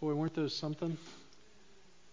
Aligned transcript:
Boy, 0.00 0.14
weren't 0.14 0.32
those 0.32 0.56
something? 0.56 0.96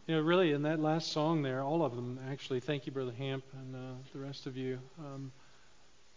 You 0.07 0.15
know, 0.15 0.21
really, 0.21 0.51
in 0.51 0.63
that 0.63 0.81
last 0.81 1.13
song 1.13 1.41
there, 1.41 1.63
all 1.63 1.85
of 1.85 1.95
them 1.95 2.19
actually, 2.29 2.59
thank 2.59 2.85
you, 2.85 2.91
Brother 2.91 3.13
Hamp, 3.17 3.45
and 3.53 3.75
uh, 3.75 3.95
the 4.11 4.19
rest 4.19 4.45
of 4.45 4.57
you. 4.57 4.77
Um, 4.99 5.31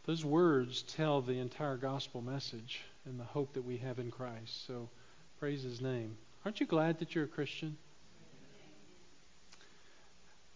those 0.05 0.25
words 0.25 0.83
tell 0.83 1.21
the 1.21 1.39
entire 1.39 1.77
gospel 1.77 2.23
message 2.23 2.81
and 3.05 3.21
the 3.21 3.25
hope 3.25 3.53
that 3.53 3.65
we 3.65 3.77
have 3.77 4.01
in 4.01 4.11
Christ. 4.11 4.67
So 4.67 4.89
praise 5.39 5.63
his 5.63 5.81
name. 5.81 6.17
Aren't 6.45 6.59
you 6.59 6.67
glad 6.67 6.99
that 6.99 7.15
you're 7.15 7.27
a 7.27 7.29
Christian? 7.29 7.77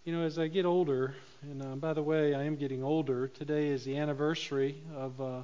You 0.05 0.17
know, 0.17 0.25
as 0.25 0.37
I 0.37 0.49
get 0.49 0.65
older, 0.65 1.15
and 1.43 1.62
uh, 1.62 1.77
by 1.77 1.93
the 1.93 2.03
way, 2.03 2.35
I 2.35 2.43
am 2.43 2.57
getting 2.57 2.83
older. 2.83 3.29
Today 3.29 3.69
is 3.69 3.85
the 3.85 3.99
anniversary 3.99 4.83
of 4.96 5.21
uh, 5.21 5.43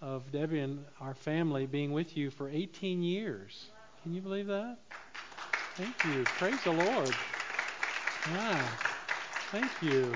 of 0.00 0.32
Debbie 0.32 0.60
and 0.60 0.86
our 1.02 1.14
family 1.14 1.66
being 1.66 1.92
with 1.92 2.16
you 2.16 2.30
for 2.30 2.48
18 2.48 3.02
years. 3.02 3.66
Can 4.02 4.14
you 4.14 4.20
believe 4.20 4.48
that? 4.48 4.78
Thank 5.76 6.04
you. 6.06 6.24
Praise 6.24 6.60
the 6.64 6.72
Lord. 6.72 7.14
Yeah. 8.32 8.68
Thank 9.52 9.70
you. 9.80 10.12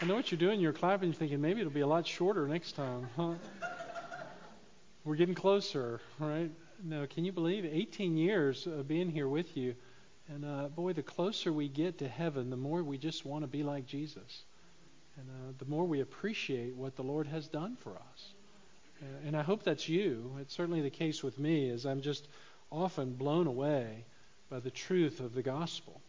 I 0.00 0.04
know 0.04 0.14
what 0.14 0.30
you're 0.30 0.38
doing. 0.38 0.60
You're 0.60 0.72
clapping. 0.72 1.08
You're 1.08 1.18
thinking 1.18 1.40
maybe 1.40 1.60
it'll 1.60 1.72
be 1.72 1.80
a 1.80 1.86
lot 1.86 2.06
shorter 2.06 2.46
next 2.46 2.76
time. 2.76 3.08
Huh? 3.16 3.34
We're 5.04 5.16
getting 5.16 5.34
closer, 5.34 6.00
right? 6.20 6.48
No, 6.84 7.08
can 7.08 7.24
you 7.24 7.32
believe 7.32 7.64
18 7.64 8.16
years 8.16 8.68
of 8.68 8.86
being 8.86 9.10
here 9.10 9.26
with 9.26 9.56
you? 9.56 9.74
And 10.28 10.44
uh, 10.44 10.68
boy, 10.68 10.92
the 10.92 11.02
closer 11.02 11.52
we 11.52 11.68
get 11.68 11.98
to 11.98 12.08
heaven, 12.08 12.50
the 12.50 12.56
more 12.56 12.84
we 12.84 12.98
just 12.98 13.26
want 13.26 13.42
to 13.42 13.48
be 13.48 13.64
like 13.64 13.84
Jesus. 13.84 14.44
And 15.16 15.28
uh, 15.28 15.52
the 15.58 15.64
more 15.64 15.84
we 15.84 16.02
appreciate 16.02 16.76
what 16.76 16.94
the 16.94 17.02
Lord 17.02 17.26
has 17.26 17.48
done 17.48 17.76
for 17.82 17.96
us. 17.96 18.34
Uh, 19.02 19.26
and 19.26 19.36
I 19.36 19.42
hope 19.42 19.64
that's 19.64 19.88
you. 19.88 20.36
It's 20.40 20.54
certainly 20.54 20.82
the 20.82 20.90
case 20.90 21.24
with 21.24 21.36
me, 21.36 21.68
as 21.70 21.84
I'm 21.84 22.00
just 22.00 22.28
often 22.72 23.12
blown 23.12 23.46
away 23.46 24.04
by 24.50 24.60
the 24.60 24.70
truth 24.70 25.20
of 25.20 25.34
the 25.34 25.42
gospel 25.42 26.00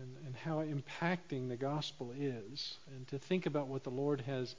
and, 0.00 0.16
and 0.26 0.34
how 0.36 0.62
impacting 0.62 1.48
the 1.48 1.56
gospel 1.56 2.12
is, 2.18 2.76
and 2.94 3.06
to 3.08 3.18
think 3.18 3.46
about 3.46 3.68
what 3.68 3.84
the 3.84 3.90
Lord 3.90 4.20
has 4.22 4.54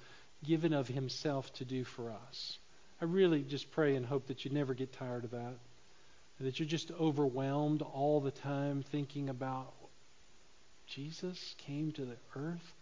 given 0.45 0.73
of 0.73 0.87
Himself 0.87 1.53
to 1.55 1.65
do 1.65 1.83
for 1.83 2.11
us. 2.29 2.57
I 3.01 3.05
really 3.05 3.41
just 3.41 3.71
pray 3.71 3.95
and 3.95 4.05
hope 4.05 4.27
that 4.27 4.45
you 4.45 4.51
never 4.51 4.73
get 4.73 4.93
tired 4.93 5.25
of 5.25 5.31
that, 5.31 5.55
that 6.39 6.59
you're 6.59 6.67
just 6.67 6.91
overwhelmed 6.91 7.81
all 7.81 8.21
the 8.21 8.31
time 8.31 8.83
thinking 8.91 9.29
about 9.29 9.73
Jesus 10.87 11.55
came 11.57 11.91
to 11.93 12.05
the 12.05 12.17
earth 12.35 12.73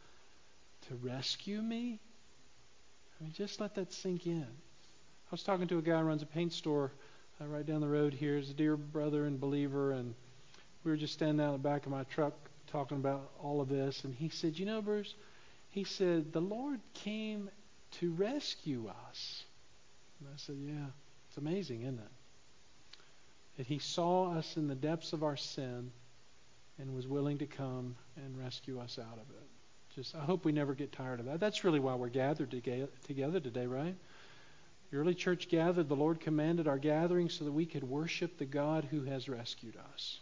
to 0.88 0.96
rescue 0.96 1.62
me. 1.62 2.00
I 3.20 3.24
mean, 3.24 3.34
just 3.34 3.62
let 3.62 3.76
that 3.76 3.94
sink 3.94 4.28
in. 4.28 4.42
I 4.44 5.32
was 5.32 5.44
talking 5.44 5.68
to 5.68 5.78
a 5.78 5.82
guy 5.82 6.00
who 6.00 6.04
runs 6.04 6.22
a 6.22 6.28
paint 6.28 6.54
store 6.54 6.92
uh, 7.44 7.48
right 7.48 7.66
down 7.66 7.82
the 7.82 7.88
road 7.88 8.14
here. 8.14 8.38
He's 8.38 8.50
a 8.50 8.54
dear 8.54 8.78
brother 8.78 9.26
and 9.26 9.40
believer, 9.40 9.92
and 9.92 10.14
we 10.84 10.92
were 10.92 10.98
just 10.98 11.14
standing 11.14 11.44
out 11.44 11.54
in 11.54 11.62
the 11.62 11.70
back 11.70 11.86
of 11.86 11.92
my 11.92 12.04
truck 12.06 12.34
talking 12.68 12.98
about 12.98 13.32
all 13.42 13.62
of 13.62 13.70
this, 13.70 14.04
and 14.04 14.14
he 14.16 14.30
said, 14.30 14.58
"You 14.58 14.66
know, 14.66 14.82
Bruce," 14.82 15.14
he 15.70 15.84
said, 15.84 16.32
"the 16.32 16.42
Lord 16.42 16.80
came 16.94 17.50
to 18.00 18.12
rescue 18.14 18.92
us." 19.10 19.44
And 20.20 20.30
I 20.30 20.38
said, 20.38 20.56
"Yeah, 20.60 20.88
it's 21.28 21.38
amazing, 21.38 21.82
isn't 21.82 22.00
it? 22.00 22.12
That 23.58 23.68
He 23.68 23.80
saw 23.80 24.32
us 24.32 24.58
in 24.58 24.68
the 24.68 24.76
depths 24.76 25.14
of 25.14 25.24
our 25.24 25.38
sin 25.38 25.92
and 26.80 26.96
was 26.96 27.08
willing 27.08 27.38
to 27.40 27.46
come 27.46 27.96
and 28.16 28.38
rescue 28.38 28.80
us 28.80 28.98
out 29.00 29.20
of 29.20 29.30
it." 29.36 29.50
Just, 29.96 30.16
I 30.16 30.22
hope 30.22 30.44
we 30.44 30.52
never 30.52 30.74
get 30.74 30.92
tired 30.92 31.20
of 31.20 31.28
that. 31.28 31.40
That's 31.40 31.64
really 31.64 31.80
why 31.80 31.94
we're 31.94 32.10
gathered 32.10 32.50
together 33.04 33.40
today, 33.40 33.68
right? 33.68 33.96
The 34.94 35.00
early 35.00 35.16
church 35.16 35.50
gathered. 35.50 35.90
The 35.90 35.96
Lord 35.96 36.20
commanded 36.20 36.68
our 36.68 36.78
gathering 36.78 37.28
so 37.28 37.46
that 37.46 37.52
we 37.52 37.66
could 37.66 37.84
worship 37.84 38.38
the 38.38 38.46
God 38.46 38.88
who 38.92 39.02
has 39.06 39.28
rescued 39.28 39.76
us. 39.92 40.20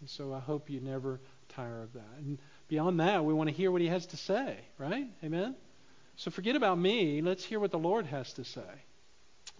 And 0.00 0.08
so 0.08 0.32
I 0.32 0.38
hope 0.40 0.70
you 0.70 0.80
never 0.80 1.20
tire 1.50 1.82
of 1.82 1.92
that. 1.92 2.16
And 2.20 2.38
beyond 2.66 2.98
that, 3.00 3.26
we 3.26 3.34
want 3.34 3.50
to 3.50 3.54
hear 3.54 3.70
what 3.70 3.82
he 3.82 3.88
has 3.88 4.06
to 4.06 4.16
say, 4.16 4.56
right? 4.78 5.06
Amen? 5.22 5.54
So 6.16 6.30
forget 6.30 6.56
about 6.56 6.78
me. 6.78 7.20
Let's 7.20 7.44
hear 7.44 7.60
what 7.60 7.72
the 7.72 7.78
Lord 7.78 8.06
has 8.06 8.32
to 8.34 8.44
say. 8.44 8.62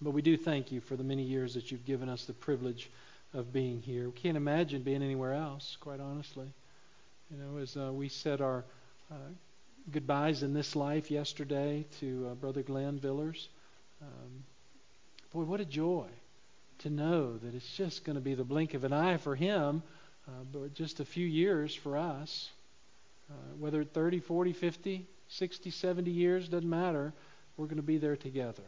But 0.00 0.12
we 0.12 0.22
do 0.22 0.38
thank 0.38 0.72
you 0.72 0.80
for 0.80 0.96
the 0.96 1.04
many 1.04 1.24
years 1.24 1.52
that 1.52 1.70
you've 1.70 1.84
given 1.84 2.08
us 2.08 2.24
the 2.24 2.32
privilege 2.32 2.90
of 3.34 3.52
being 3.52 3.82
here. 3.82 4.06
We 4.06 4.12
can't 4.12 4.38
imagine 4.38 4.80
being 4.80 5.02
anywhere 5.02 5.34
else, 5.34 5.76
quite 5.80 6.00
honestly. 6.00 6.50
You 7.30 7.36
know, 7.36 7.58
as 7.58 7.76
uh, 7.76 7.92
we 7.92 8.08
said 8.08 8.40
our 8.40 8.64
uh, 9.12 9.16
goodbyes 9.92 10.42
in 10.42 10.54
this 10.54 10.74
life 10.74 11.10
yesterday 11.10 11.84
to 12.00 12.28
uh, 12.30 12.34
Brother 12.36 12.62
Glenn 12.62 12.98
Villers, 12.98 13.50
um, 14.02 14.44
boy, 15.32 15.42
what 15.42 15.60
a 15.60 15.64
joy 15.64 16.06
to 16.78 16.90
know 16.90 17.36
that 17.38 17.54
it's 17.54 17.76
just 17.76 18.04
going 18.04 18.16
to 18.16 18.22
be 18.22 18.34
the 18.34 18.44
blink 18.44 18.74
of 18.74 18.84
an 18.84 18.92
eye 18.92 19.16
for 19.16 19.34
him 19.34 19.82
uh, 20.28 20.30
but 20.52 20.74
just 20.74 20.98
a 21.00 21.04
few 21.04 21.26
years 21.26 21.74
for 21.74 21.96
us. 21.96 22.50
Uh, 23.30 23.34
whether 23.58 23.84
30, 23.84 24.20
40, 24.20 24.52
50, 24.52 25.06
60, 25.28 25.70
70 25.70 26.10
years, 26.10 26.48
doesn't 26.48 26.68
matter. 26.68 27.12
We're 27.56 27.66
going 27.66 27.76
to 27.76 27.82
be 27.82 27.98
there 27.98 28.16
together. 28.16 28.62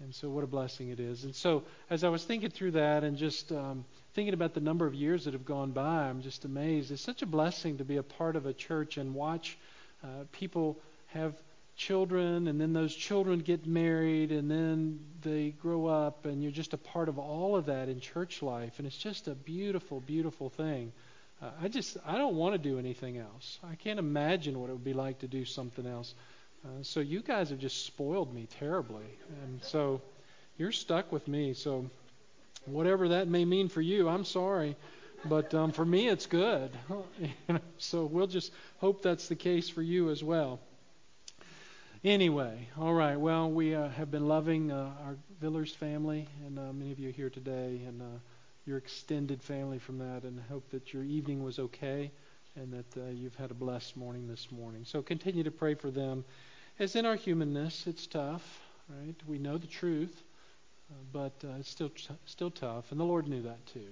And 0.00 0.14
so, 0.14 0.28
what 0.28 0.44
a 0.44 0.46
blessing 0.46 0.88
it 0.88 1.00
is. 1.00 1.24
And 1.24 1.34
so, 1.34 1.62
as 1.88 2.02
I 2.02 2.08
was 2.08 2.24
thinking 2.24 2.50
through 2.50 2.72
that 2.72 3.04
and 3.04 3.16
just 3.16 3.52
um, 3.52 3.84
thinking 4.14 4.34
about 4.34 4.52
the 4.52 4.60
number 4.60 4.86
of 4.86 4.94
years 4.94 5.24
that 5.24 5.32
have 5.32 5.44
gone 5.44 5.70
by, 5.70 6.08
I'm 6.08 6.20
just 6.20 6.44
amazed. 6.44 6.90
It's 6.90 7.02
such 7.02 7.22
a 7.22 7.26
blessing 7.26 7.78
to 7.78 7.84
be 7.84 7.96
a 7.96 8.02
part 8.02 8.36
of 8.36 8.44
a 8.44 8.52
church 8.52 8.96
and 8.96 9.14
watch 9.14 9.56
uh, 10.02 10.24
people 10.32 10.78
have 11.08 11.34
children, 11.76 12.48
and 12.48 12.60
then 12.60 12.72
those 12.72 12.94
children 12.94 13.40
get 13.40 13.66
married, 13.66 14.32
and 14.32 14.50
then 14.50 15.00
they 15.22 15.50
grow 15.50 15.86
up, 15.86 16.26
and 16.26 16.42
you're 16.42 16.52
just 16.52 16.72
a 16.72 16.78
part 16.78 17.08
of 17.08 17.18
all 17.18 17.56
of 17.56 17.66
that 17.66 17.88
in 17.88 18.00
church 18.00 18.42
life. 18.42 18.74
And 18.78 18.86
it's 18.86 18.96
just 18.96 19.28
a 19.28 19.34
beautiful, 19.34 20.00
beautiful 20.00 20.50
thing. 20.50 20.92
Uh, 21.42 21.50
I 21.62 21.68
just, 21.68 21.96
I 22.06 22.16
don't 22.16 22.36
want 22.36 22.54
to 22.54 22.58
do 22.58 22.78
anything 22.78 23.18
else. 23.18 23.58
I 23.68 23.74
can't 23.74 23.98
imagine 23.98 24.60
what 24.60 24.70
it 24.70 24.72
would 24.72 24.84
be 24.84 24.92
like 24.92 25.20
to 25.20 25.28
do 25.28 25.44
something 25.44 25.86
else. 25.86 26.14
Uh, 26.64 26.68
so 26.82 27.00
you 27.00 27.20
guys 27.20 27.50
have 27.50 27.58
just 27.58 27.84
spoiled 27.84 28.32
me 28.32 28.48
terribly. 28.58 29.04
And 29.42 29.62
so 29.62 30.00
you're 30.56 30.72
stuck 30.72 31.12
with 31.12 31.26
me. 31.28 31.54
So 31.54 31.90
whatever 32.66 33.08
that 33.08 33.28
may 33.28 33.44
mean 33.44 33.68
for 33.68 33.80
you, 33.80 34.08
I'm 34.08 34.24
sorry. 34.24 34.76
But 35.24 35.54
um, 35.54 35.72
for 35.72 35.84
me, 35.84 36.08
it's 36.08 36.26
good. 36.26 36.70
so 37.78 38.04
we'll 38.04 38.26
just 38.26 38.52
hope 38.78 39.02
that's 39.02 39.28
the 39.28 39.34
case 39.34 39.68
for 39.68 39.82
you 39.82 40.10
as 40.10 40.22
well. 40.22 40.60
Anyway, 42.04 42.68
all 42.78 42.92
right. 42.92 43.18
Well, 43.18 43.50
we 43.50 43.74
uh, 43.74 43.88
have 43.88 44.10
been 44.10 44.28
loving 44.28 44.70
uh, 44.70 44.92
our 45.06 45.16
Villers 45.40 45.74
family, 45.74 46.28
and 46.44 46.58
uh, 46.58 46.70
many 46.70 46.92
of 46.92 46.98
you 46.98 47.08
here 47.08 47.30
today, 47.30 47.80
and 47.86 48.02
uh, 48.02 48.18
your 48.66 48.76
extended 48.76 49.42
family 49.42 49.78
from 49.78 49.96
that, 50.00 50.24
and 50.24 50.38
hope 50.50 50.68
that 50.68 50.92
your 50.92 51.02
evening 51.02 51.42
was 51.42 51.58
okay, 51.58 52.10
and 52.56 52.74
that 52.74 53.00
uh, 53.00 53.08
you've 53.08 53.36
had 53.36 53.50
a 53.50 53.54
blessed 53.54 53.96
morning 53.96 54.28
this 54.28 54.48
morning. 54.52 54.84
So 54.84 55.00
continue 55.00 55.44
to 55.44 55.50
pray 55.50 55.72
for 55.76 55.90
them. 55.90 56.26
As 56.78 56.94
in 56.94 57.06
our 57.06 57.16
humanness, 57.16 57.86
it's 57.86 58.06
tough, 58.06 58.60
right? 58.90 59.16
We 59.26 59.38
know 59.38 59.56
the 59.56 59.66
truth, 59.66 60.14
uh, 60.90 60.96
but 61.10 61.32
it's 61.58 61.70
still 61.70 61.90
still 62.26 62.50
tough, 62.50 62.84
and 62.90 63.00
the 63.00 63.04
Lord 63.04 63.28
knew 63.28 63.40
that 63.44 63.64
too, 63.64 63.88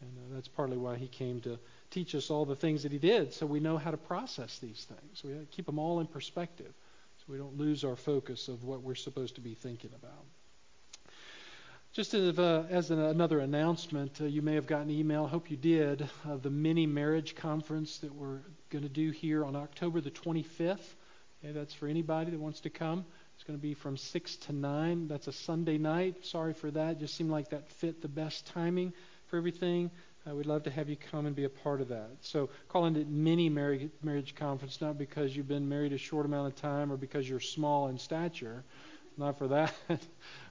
and 0.00 0.10
that's 0.32 0.46
partly 0.46 0.76
why 0.76 0.98
He 0.98 1.08
came 1.08 1.40
to 1.40 1.58
teach 1.90 2.14
us 2.14 2.30
all 2.30 2.44
the 2.44 2.54
things 2.54 2.84
that 2.84 2.92
He 2.92 2.98
did, 2.98 3.32
so 3.32 3.44
we 3.44 3.58
know 3.58 3.76
how 3.76 3.90
to 3.90 3.96
process 3.96 4.60
these 4.60 4.86
things. 4.88 5.24
We 5.24 5.32
keep 5.50 5.66
them 5.66 5.80
all 5.80 5.98
in 5.98 6.06
perspective 6.06 6.72
we 7.30 7.38
don't 7.38 7.56
lose 7.56 7.84
our 7.84 7.94
focus 7.94 8.48
of 8.48 8.64
what 8.64 8.82
we're 8.82 8.96
supposed 8.96 9.36
to 9.36 9.40
be 9.40 9.54
thinking 9.54 9.90
about. 9.94 10.24
Just 11.92 12.12
as, 12.12 12.38
uh, 12.38 12.66
as 12.68 12.90
an, 12.90 12.98
another 13.00 13.38
announcement, 13.38 14.20
uh, 14.20 14.24
you 14.24 14.42
may 14.42 14.54
have 14.54 14.66
gotten 14.66 14.90
an 14.90 14.96
email, 14.96 15.26
hope 15.26 15.50
you 15.50 15.56
did, 15.56 16.08
of 16.24 16.42
the 16.42 16.50
mini 16.50 16.86
marriage 16.86 17.36
conference 17.36 17.98
that 17.98 18.12
we're 18.12 18.40
going 18.70 18.82
to 18.82 18.88
do 18.88 19.10
here 19.10 19.44
on 19.44 19.54
October 19.54 20.00
the 20.00 20.10
25th. 20.10 20.78
Okay, 21.42 21.52
that's 21.52 21.72
for 21.72 21.86
anybody 21.86 22.32
that 22.32 22.40
wants 22.40 22.60
to 22.60 22.70
come. 22.70 23.04
It's 23.36 23.44
going 23.44 23.58
to 23.58 23.62
be 23.62 23.74
from 23.74 23.96
6 23.96 24.36
to 24.36 24.52
9. 24.52 25.06
That's 25.08 25.28
a 25.28 25.32
Sunday 25.32 25.78
night. 25.78 26.26
Sorry 26.26 26.52
for 26.52 26.70
that. 26.72 26.98
Just 26.98 27.14
seemed 27.14 27.30
like 27.30 27.50
that 27.50 27.70
fit 27.70 28.02
the 28.02 28.08
best 28.08 28.46
timing 28.48 28.92
for 29.26 29.36
everything. 29.36 29.90
Uh, 30.28 30.34
we'd 30.34 30.46
love 30.46 30.62
to 30.64 30.70
have 30.70 30.88
you 30.88 30.96
come 31.10 31.24
and 31.24 31.34
be 31.34 31.44
a 31.44 31.48
part 31.48 31.80
of 31.80 31.88
that. 31.88 32.10
So, 32.20 32.50
calling 32.68 32.96
it 32.96 33.08
mini 33.08 33.48
marriage 33.48 34.34
conference, 34.34 34.80
not 34.80 34.98
because 34.98 35.34
you've 35.34 35.48
been 35.48 35.68
married 35.68 35.92
a 35.94 35.98
short 35.98 36.26
amount 36.26 36.48
of 36.48 36.60
time 36.60 36.92
or 36.92 36.98
because 36.98 37.28
you're 37.28 37.40
small 37.40 37.88
in 37.88 37.98
stature, 37.98 38.62
not 39.16 39.38
for 39.38 39.48
that, 39.48 39.72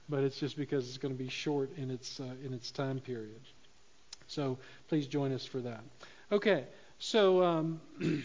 but 0.08 0.24
it's 0.24 0.40
just 0.40 0.56
because 0.56 0.88
it's 0.88 0.98
going 0.98 1.14
to 1.14 1.22
be 1.22 1.28
short 1.28 1.70
in 1.76 1.90
its 1.90 2.18
uh, 2.18 2.34
in 2.44 2.52
its 2.52 2.72
time 2.72 2.98
period. 2.98 3.40
So, 4.26 4.58
please 4.88 5.06
join 5.06 5.32
us 5.32 5.44
for 5.44 5.60
that. 5.60 5.82
Okay, 6.32 6.64
so 6.98 7.42
um, 7.44 7.80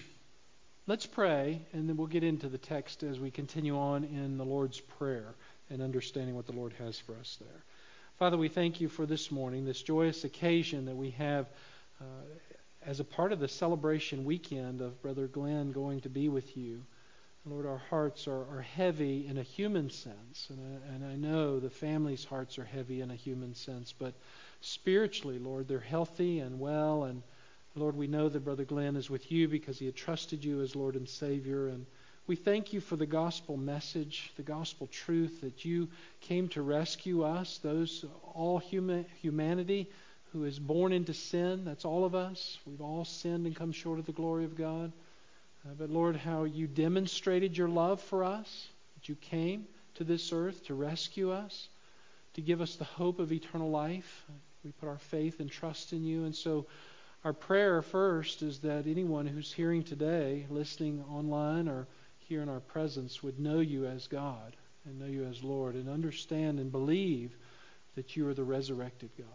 let's 0.88 1.06
pray, 1.06 1.62
and 1.74 1.88
then 1.88 1.96
we'll 1.96 2.08
get 2.08 2.24
into 2.24 2.50
the 2.50 2.58
text 2.58 3.04
as 3.04 3.20
we 3.20 3.30
continue 3.30 3.78
on 3.78 4.04
in 4.04 4.38
the 4.38 4.46
Lord's 4.46 4.80
Prayer 4.80 5.36
and 5.70 5.82
understanding 5.82 6.36
what 6.36 6.48
the 6.48 6.54
Lord 6.54 6.74
has 6.80 7.00
for 7.00 7.16
us 7.16 7.38
there. 7.40 7.64
Father, 8.18 8.38
we 8.38 8.48
thank 8.48 8.80
you 8.80 8.88
for 8.88 9.06
this 9.06 9.30
morning, 9.30 9.66
this 9.66 9.82
joyous 9.82 10.24
occasion 10.24 10.86
that 10.86 10.96
we 10.96 11.10
have 11.12 11.50
uh, 12.00 12.06
as 12.86 13.02
a 13.02 13.04
part 13.04 13.34
of 13.34 13.42
the 13.42 13.48
celebration 13.50 14.24
weekend 14.24 14.80
of 14.80 15.02
Brother 15.02 15.28
Glenn 15.28 15.74
going 15.74 16.00
to 16.00 16.10
be 16.10 16.30
with 16.30 16.56
you. 16.56 16.82
Lord, 17.46 17.66
our 17.66 17.82
hearts 17.90 18.26
are, 18.30 18.44
are 18.56 18.62
heavy 18.62 19.28
in 19.28 19.38
a 19.38 19.44
human 19.44 19.90
sense, 19.90 20.48
and 20.50 20.60
I, 20.62 20.94
and 20.94 21.06
I 21.06 21.16
know 21.16 21.60
the 21.60 21.70
family's 21.70 22.24
hearts 22.24 22.58
are 22.58 22.64
heavy 22.64 23.02
in 23.02 23.12
a 23.12 23.16
human 23.16 23.54
sense, 23.54 23.92
but 23.92 24.14
spiritually, 24.62 25.38
Lord, 25.38 25.68
they're 25.68 25.80
healthy 25.82 26.40
and 26.40 26.58
well. 26.58 27.04
And 27.04 27.22
Lord, 27.76 27.98
we 27.98 28.08
know 28.08 28.30
that 28.30 28.46
Brother 28.46 28.64
Glenn 28.64 28.96
is 28.96 29.10
with 29.10 29.30
you 29.30 29.50
because 29.50 29.78
he 29.78 29.88
had 29.88 29.96
trusted 29.98 30.42
you 30.42 30.62
as 30.62 30.74
Lord 30.74 30.96
and 30.96 31.10
Savior. 31.10 31.68
And 31.68 31.86
we 32.28 32.36
thank 32.36 32.74
you 32.74 32.82
for 32.82 32.96
the 32.96 33.06
gospel 33.06 33.56
message, 33.56 34.32
the 34.36 34.42
gospel 34.42 34.88
truth 34.88 35.42
that 35.42 35.64
you 35.64 35.90
came 36.22 36.48
to 36.50 36.62
rescue 36.64 37.24
us, 37.24 37.60
those 37.60 38.04
all 38.34 38.58
human, 38.58 39.06
humanity 39.22 39.88
who 40.34 40.44
is 40.46 40.58
born 40.58 40.92
into 40.92 41.14
sin. 41.14 41.66
That's 41.66 41.86
all 41.86 42.04
of 42.04 42.16
us. 42.16 42.58
We've 42.66 42.82
all 42.82 43.06
sinned 43.06 43.46
and 43.46 43.56
come 43.56 43.72
short 43.72 44.00
of 44.00 44.08
the 44.08 44.12
glory 44.12 44.44
of 44.44 44.58
God. 44.58 44.92
Uh, 45.66 45.74
but 45.78 45.92
Lord, 45.92 46.16
how 46.16 46.46
you 46.46 46.66
demonstrated 46.66 47.56
your 47.56 47.70
love 47.70 48.02
for 48.02 48.24
us, 48.24 48.68
that 48.96 49.08
you 49.08 49.16
came 49.16 49.68
to 49.96 50.04
this 50.04 50.34
earth 50.34 50.66
to 50.66 50.74
rescue 50.74 51.32
us, 51.32 51.68
to 52.34 52.42
give 52.42 52.60
us 52.60 52.76
the 52.76 52.86
hope 52.86 53.20
of 53.20 53.32
eternal 53.32 53.70
life. 53.70 54.26
We 54.64 54.72
put 54.72 54.90
our 54.90 54.98
faith 54.98 55.40
and 55.40 55.50
trust 55.50 55.94
in 55.94 56.04
you. 56.04 56.26
And 56.26 56.36
so, 56.36 56.66
our 57.24 57.34
prayer 57.34 57.82
first 57.82 58.44
is 58.44 58.60
that 58.60 58.86
anyone 58.86 59.26
who's 59.26 59.52
hearing 59.52 59.84
today, 59.84 60.46
listening 60.50 61.04
online 61.10 61.68
or 61.68 61.88
here 62.28 62.42
in 62.42 62.50
our 62.50 62.60
presence, 62.60 63.24
would 63.24 63.40
know 63.40 63.60
you 63.60 63.86
as 63.86 64.08
God 64.08 64.56
and 64.86 65.00
know 65.00 65.06
you 65.06 65.26
as 65.26 65.44
Lord 65.44 65.76
and 65.76 65.90
understand 65.90 66.60
and 66.60 66.72
believe 66.72 67.36
that 67.96 68.16
you 68.16 68.28
are 68.28 68.34
the 68.34 68.44
resurrected 68.44 69.10
God. 69.18 69.28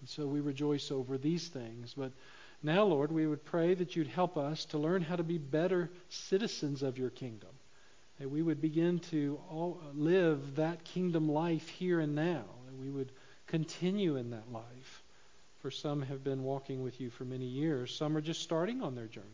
And 0.00 0.08
so 0.08 0.26
we 0.26 0.40
rejoice 0.40 0.90
over 0.90 1.16
these 1.16 1.48
things. 1.48 1.94
But 1.96 2.12
now, 2.62 2.84
Lord, 2.84 3.12
we 3.12 3.26
would 3.26 3.44
pray 3.44 3.74
that 3.74 3.96
you'd 3.96 4.08
help 4.08 4.36
us 4.36 4.64
to 4.66 4.78
learn 4.78 5.02
how 5.02 5.16
to 5.16 5.22
be 5.22 5.38
better 5.38 5.90
citizens 6.08 6.82
of 6.82 6.98
your 6.98 7.10
kingdom 7.10 7.50
that 8.18 8.30
we 8.30 8.42
would 8.42 8.60
begin 8.60 8.98
to 8.98 9.38
live 9.94 10.56
that 10.56 10.84
kingdom 10.84 11.28
life 11.28 11.68
here 11.68 12.00
and 12.00 12.14
now, 12.14 12.44
that 12.66 12.76
we 12.80 12.90
would 12.90 13.12
continue 13.46 14.16
in 14.16 14.30
that 14.30 14.50
life. 14.50 15.02
For 15.60 15.70
some 15.70 16.02
have 16.02 16.24
been 16.24 16.42
walking 16.42 16.82
with 16.82 17.00
you 17.00 17.10
for 17.10 17.24
many 17.24 17.44
years, 17.44 17.94
some 17.94 18.16
are 18.16 18.22
just 18.22 18.42
starting 18.42 18.82
on 18.82 18.94
their 18.94 19.06
journey. 19.06 19.26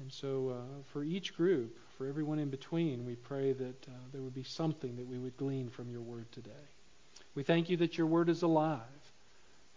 And 0.00 0.12
so, 0.12 0.50
uh, 0.50 0.82
for 0.92 1.04
each 1.04 1.36
group, 1.36 1.76
for 1.98 2.06
everyone 2.06 2.38
in 2.38 2.48
between, 2.48 3.04
we 3.04 3.16
pray 3.16 3.52
that 3.52 3.88
uh, 3.88 3.92
there 4.12 4.22
would 4.22 4.34
be 4.34 4.42
something 4.42 4.96
that 4.96 5.06
we 5.06 5.18
would 5.18 5.36
glean 5.36 5.68
from 5.68 5.90
your 5.90 6.00
word 6.00 6.30
today. 6.32 6.50
We 7.34 7.42
thank 7.42 7.68
you 7.68 7.76
that 7.78 7.98
your 7.98 8.06
word 8.06 8.28
is 8.28 8.42
alive 8.42 8.80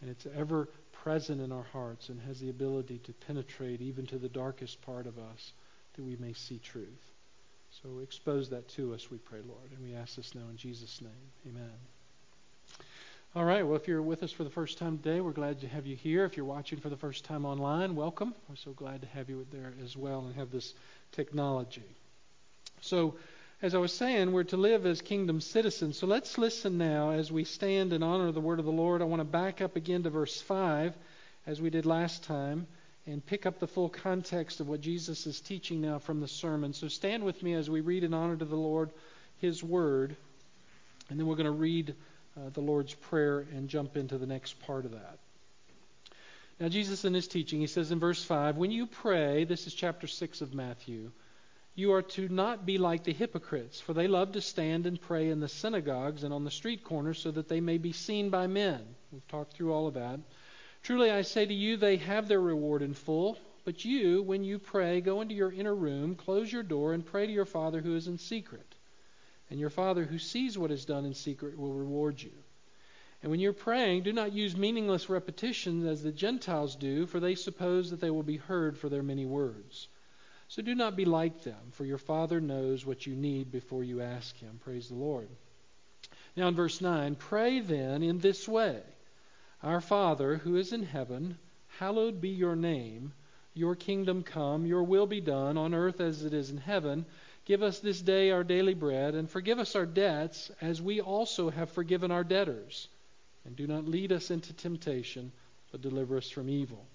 and 0.01 0.09
it's 0.09 0.25
ever 0.35 0.69
present 0.91 1.41
in 1.41 1.51
our 1.51 1.65
hearts 1.73 2.09
and 2.09 2.19
has 2.21 2.39
the 2.39 2.49
ability 2.49 2.99
to 2.99 3.13
penetrate 3.13 3.81
even 3.81 4.05
to 4.07 4.17
the 4.17 4.29
darkest 4.29 4.81
part 4.81 5.07
of 5.07 5.19
us 5.19 5.53
that 5.95 6.03
we 6.03 6.15
may 6.15 6.33
see 6.33 6.59
truth. 6.59 7.11
So 7.81 7.99
expose 7.99 8.49
that 8.49 8.67
to 8.69 8.93
us, 8.93 9.11
we 9.11 9.17
pray, 9.17 9.39
Lord. 9.45 9.71
And 9.71 9.83
we 9.83 9.93
ask 9.93 10.15
this 10.15 10.35
now 10.35 10.47
in 10.49 10.57
Jesus' 10.57 11.01
name. 11.01 11.31
Amen. 11.47 11.71
All 13.35 13.43
right. 13.43 13.65
Well, 13.65 13.77
if 13.77 13.87
you're 13.87 13.99
with 13.99 14.21
us 14.21 14.31
for 14.31 14.43
the 14.43 14.51
first 14.51 14.77
time 14.77 14.99
today, 14.99 15.19
we're 15.19 15.31
glad 15.31 15.61
to 15.61 15.67
have 15.67 15.87
you 15.87 15.95
here. 15.95 16.23
If 16.23 16.37
you're 16.37 16.45
watching 16.45 16.79
for 16.79 16.89
the 16.89 16.97
first 16.97 17.25
time 17.25 17.45
online, 17.45 17.95
welcome. 17.95 18.35
We're 18.47 18.57
so 18.57 18.73
glad 18.73 19.01
to 19.01 19.07
have 19.07 19.27
you 19.27 19.47
there 19.51 19.73
as 19.83 19.97
well 19.97 20.19
and 20.19 20.35
have 20.35 20.51
this 20.51 20.75
technology. 21.13 21.81
So, 22.81 23.15
as 23.59 23.73
I 23.73 23.79
was 23.79 23.91
saying, 23.91 24.31
we're 24.31 24.43
to 24.43 24.57
live 24.57 24.85
as 24.85 25.01
kingdom 25.01 25.41
citizens. 25.41 25.97
So 25.97 26.05
let's 26.05 26.37
listen 26.37 26.77
now 26.77 27.09
as 27.09 27.31
we 27.31 27.43
stand 27.43 27.91
in 27.91 28.03
honor 28.03 28.27
of 28.27 28.35
the 28.35 28.39
word 28.39 28.59
of 28.59 28.65
the 28.65 28.71
Lord. 28.71 29.01
I 29.01 29.05
want 29.05 29.21
to 29.21 29.25
back 29.25 29.61
up 29.61 29.75
again 29.75 30.03
to 30.03 30.11
verse 30.11 30.39
5 30.39 30.93
as 31.47 31.59
we 31.59 31.71
did 31.71 31.87
last 31.87 32.23
time 32.25 32.67
and 33.07 33.25
pick 33.25 33.47
up 33.47 33.57
the 33.57 33.65
full 33.65 33.89
context 33.89 34.59
of 34.59 34.67
what 34.67 34.79
Jesus 34.79 35.25
is 35.25 35.41
teaching 35.41 35.81
now 35.81 35.97
from 35.97 36.19
the 36.19 36.27
sermon. 36.27 36.71
So 36.71 36.87
stand 36.87 37.23
with 37.23 37.41
me 37.41 37.55
as 37.55 37.67
we 37.67 37.81
read 37.81 38.03
in 38.03 38.13
honor 38.13 38.37
to 38.37 38.45
the 38.45 38.55
Lord 38.55 38.91
his 39.37 39.63
word, 39.63 40.15
and 41.09 41.19
then 41.19 41.25
we're 41.25 41.35
going 41.35 41.45
to 41.45 41.51
read 41.51 41.95
uh, 42.37 42.49
the 42.53 42.61
Lord's 42.61 42.93
prayer 42.93 43.45
and 43.51 43.69
jump 43.69 43.97
into 43.97 44.17
the 44.17 44.25
next 44.25 44.59
part 44.61 44.85
of 44.85 44.91
that. 44.91 45.19
Now, 46.59 46.69
Jesus 46.69 47.03
in 47.03 47.13
his 47.13 47.27
teaching, 47.27 47.59
he 47.59 47.67
says 47.67 47.91
in 47.91 47.99
verse 47.99 48.23
5, 48.23 48.57
When 48.57 48.71
you 48.71 48.85
pray, 48.85 49.43
this 49.43 49.67
is 49.67 49.73
chapter 49.73 50.07
6 50.07 50.41
of 50.41 50.53
Matthew, 50.53 51.11
you 51.75 51.93
are 51.93 52.03
to 52.03 52.29
not 52.29 52.65
be 52.65 52.77
like 52.77 53.03
the 53.03 53.13
hypocrites, 53.13 53.81
for 53.81 53.93
they 53.93 54.07
love 54.07 54.33
to 54.33 54.41
stand 54.41 54.85
and 54.85 55.01
pray 55.01 55.29
in 55.29 55.39
the 55.39 55.47
synagogues 55.47 56.23
and 56.23 56.33
on 56.33 56.43
the 56.43 56.51
street 56.51 56.83
corners 56.83 57.19
so 57.19 57.31
that 57.31 57.49
they 57.49 57.59
may 57.59 57.79
be 57.79 57.91
seen 57.91 58.29
by 58.29 58.45
men. 58.45 58.81
We've 59.11 59.27
talked 59.27 59.53
through 59.53 59.73
all 59.73 59.87
of 59.87 59.95
that. 59.95 60.19
Truly 60.83 61.09
I 61.09 61.23
say 61.23 61.45
to 61.45 61.53
you, 61.53 61.77
they 61.77 61.97
have 61.97 62.27
their 62.27 62.41
reward 62.41 62.81
in 62.81 62.93
full. 62.93 63.37
But 63.65 63.85
you, 63.85 64.21
when 64.21 64.43
you 64.43 64.59
pray, 64.59 64.99
go 65.01 65.21
into 65.21 65.33
your 65.33 65.51
inner 65.51 65.73
room, 65.73 66.15
close 66.15 66.51
your 66.51 66.63
door, 66.63 66.93
and 66.93 67.05
pray 67.05 67.25
to 67.25 67.31
your 67.31 67.45
Father 67.45 67.81
who 67.81 67.95
is 67.95 68.07
in 68.07 68.17
secret. 68.17 68.72
And 69.53 69.59
your 69.59 69.69
Father 69.69 70.03
who 70.03 70.17
sees 70.17 70.57
what 70.57 70.71
is 70.71 70.83
done 70.83 71.05
in 71.05 71.13
secret 71.13 71.59
will 71.59 71.75
reward 71.75 72.19
you. 72.19 72.31
And 73.21 73.29
when 73.29 73.39
you're 73.39 73.53
praying, 73.53 74.01
do 74.01 74.11
not 74.11 74.33
use 74.33 74.57
meaningless 74.57 75.09
repetitions 75.09 75.85
as 75.85 76.01
the 76.01 76.11
Gentiles 76.11 76.75
do, 76.75 77.05
for 77.05 77.19
they 77.19 77.35
suppose 77.35 77.91
that 77.91 78.01
they 78.01 78.09
will 78.09 78.23
be 78.23 78.37
heard 78.37 78.79
for 78.79 78.89
their 78.89 79.03
many 79.03 79.27
words. 79.27 79.87
So 80.47 80.63
do 80.63 80.73
not 80.73 80.95
be 80.95 81.05
like 81.05 81.43
them, 81.43 81.69
for 81.73 81.85
your 81.85 81.99
Father 81.99 82.41
knows 82.41 82.83
what 82.83 83.05
you 83.05 83.15
need 83.15 83.51
before 83.51 83.83
you 83.83 84.01
ask 84.01 84.35
Him. 84.39 84.59
Praise 84.63 84.87
the 84.87 84.95
Lord. 84.95 85.29
Now 86.35 86.47
in 86.47 86.55
verse 86.55 86.81
9, 86.81 87.13
pray 87.13 87.59
then 87.59 88.01
in 88.01 88.17
this 88.17 88.47
way. 88.47 88.81
Our 89.61 89.81
Father, 89.81 90.37
who 90.37 90.55
is 90.55 90.73
in 90.73 90.81
heaven, 90.81 91.37
hallowed 91.77 92.19
be 92.19 92.29
your 92.29 92.55
name. 92.55 93.13
Your 93.53 93.75
kingdom 93.75 94.23
come, 94.23 94.65
your 94.65 94.81
will 94.81 95.05
be 95.05 95.21
done 95.21 95.59
on 95.59 95.75
earth 95.75 96.01
as 96.01 96.25
it 96.25 96.33
is 96.33 96.49
in 96.49 96.57
heaven. 96.57 97.05
Give 97.45 97.61
us 97.61 97.79
this 97.79 98.01
day 98.01 98.31
our 98.31 98.43
daily 98.43 98.73
bread, 98.73 99.15
and 99.15 99.29
forgive 99.29 99.59
us 99.59 99.75
our 99.75 99.85
debts, 99.85 100.49
as 100.61 100.81
we 100.81 101.01
also 101.01 101.49
have 101.49 101.69
forgiven 101.71 102.11
our 102.11 102.23
debtors. 102.23 102.87
And 103.45 103.55
do 103.55 103.67
not 103.67 103.85
lead 103.85 104.13
us 104.13 104.31
into 104.31 104.53
temptation, 104.53 105.31
but 105.71 105.81
deliver 105.81 106.17
us 106.17 106.29
from 106.29 106.49
evil. 106.49 106.85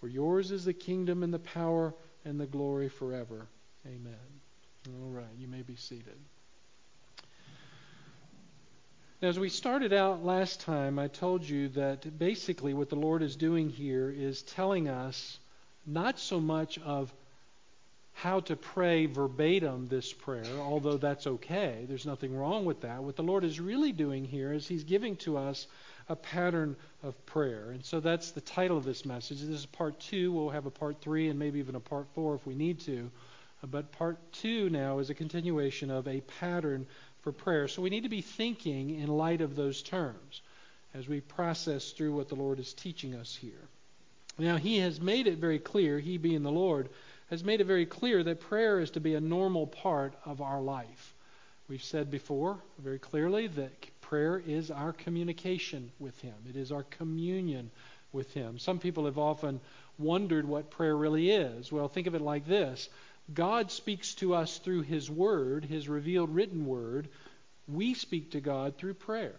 For 0.00 0.06
yours 0.06 0.52
is 0.52 0.64
the 0.64 0.72
kingdom 0.72 1.24
and 1.24 1.34
the 1.34 1.40
power 1.40 1.94
and 2.24 2.38
the 2.38 2.46
glory 2.46 2.88
forever. 2.88 3.48
Amen. 3.86 4.14
All 5.02 5.10
right, 5.10 5.26
you 5.36 5.48
may 5.48 5.62
be 5.62 5.74
seated. 5.74 6.16
As 9.20 9.36
we 9.36 9.48
started 9.48 9.92
out 9.92 10.24
last 10.24 10.60
time, 10.60 10.96
I 11.00 11.08
told 11.08 11.42
you 11.42 11.70
that 11.70 12.18
basically 12.18 12.72
what 12.72 12.88
the 12.88 12.94
Lord 12.94 13.22
is 13.22 13.34
doing 13.34 13.68
here 13.68 14.08
is 14.08 14.42
telling 14.42 14.88
us 14.88 15.40
not 15.84 16.20
so 16.20 16.38
much 16.38 16.78
of 16.78 17.12
how 18.22 18.40
to 18.40 18.56
pray 18.56 19.06
verbatim 19.06 19.86
this 19.86 20.12
prayer, 20.12 20.58
although 20.58 20.96
that's 20.96 21.28
okay. 21.28 21.84
There's 21.88 22.04
nothing 22.04 22.36
wrong 22.36 22.64
with 22.64 22.80
that. 22.80 23.00
What 23.00 23.14
the 23.14 23.22
Lord 23.22 23.44
is 23.44 23.60
really 23.60 23.92
doing 23.92 24.24
here 24.24 24.52
is 24.52 24.66
He's 24.66 24.82
giving 24.82 25.14
to 25.18 25.38
us 25.38 25.68
a 26.08 26.16
pattern 26.16 26.74
of 27.04 27.14
prayer. 27.26 27.70
And 27.70 27.84
so 27.84 28.00
that's 28.00 28.32
the 28.32 28.40
title 28.40 28.76
of 28.76 28.84
this 28.84 29.04
message. 29.04 29.40
This 29.40 29.60
is 29.60 29.66
part 29.66 30.00
two. 30.00 30.32
We'll 30.32 30.50
have 30.50 30.66
a 30.66 30.70
part 30.70 31.00
three 31.00 31.28
and 31.28 31.38
maybe 31.38 31.60
even 31.60 31.76
a 31.76 31.80
part 31.80 32.06
four 32.16 32.34
if 32.34 32.44
we 32.44 32.56
need 32.56 32.80
to. 32.80 33.08
But 33.62 33.92
part 33.92 34.18
two 34.32 34.68
now 34.68 34.98
is 34.98 35.10
a 35.10 35.14
continuation 35.14 35.88
of 35.88 36.08
a 36.08 36.20
pattern 36.40 36.88
for 37.22 37.30
prayer. 37.30 37.68
So 37.68 37.82
we 37.82 37.90
need 37.90 38.02
to 38.02 38.08
be 38.08 38.22
thinking 38.22 38.98
in 38.98 39.06
light 39.06 39.42
of 39.42 39.54
those 39.54 39.80
terms 39.80 40.42
as 40.92 41.06
we 41.06 41.20
process 41.20 41.92
through 41.92 42.16
what 42.16 42.28
the 42.28 42.34
Lord 42.34 42.58
is 42.58 42.72
teaching 42.72 43.14
us 43.14 43.36
here. 43.36 43.68
Now, 44.38 44.56
He 44.56 44.78
has 44.78 45.00
made 45.00 45.26
it 45.26 45.38
very 45.38 45.58
clear, 45.58 45.98
He 45.98 46.16
being 46.16 46.42
the 46.42 46.50
Lord, 46.50 46.88
has 47.30 47.44
made 47.44 47.60
it 47.60 47.64
very 47.64 47.86
clear 47.86 48.22
that 48.22 48.40
prayer 48.40 48.80
is 48.80 48.90
to 48.92 49.00
be 49.00 49.14
a 49.14 49.20
normal 49.20 49.66
part 49.66 50.14
of 50.24 50.40
our 50.40 50.60
life. 50.60 51.14
We've 51.68 51.82
said 51.82 52.10
before 52.10 52.58
very 52.78 52.98
clearly 52.98 53.46
that 53.48 54.00
prayer 54.00 54.42
is 54.46 54.70
our 54.70 54.92
communication 54.92 55.92
with 55.98 56.18
Him, 56.20 56.34
it 56.48 56.56
is 56.56 56.72
our 56.72 56.84
communion 56.84 57.70
with 58.12 58.32
Him. 58.32 58.58
Some 58.58 58.78
people 58.78 59.04
have 59.04 59.18
often 59.18 59.60
wondered 59.98 60.48
what 60.48 60.70
prayer 60.70 60.96
really 60.96 61.30
is. 61.30 61.70
Well, 61.70 61.88
think 61.88 62.06
of 62.06 62.14
it 62.14 62.22
like 62.22 62.46
this 62.46 62.88
God 63.34 63.70
speaks 63.70 64.14
to 64.16 64.34
us 64.34 64.58
through 64.58 64.82
His 64.82 65.10
Word, 65.10 65.64
His 65.64 65.88
revealed 65.88 66.34
written 66.34 66.64
Word. 66.64 67.08
We 67.66 67.92
speak 67.92 68.30
to 68.30 68.40
God 68.40 68.78
through 68.78 68.94
prayer. 68.94 69.38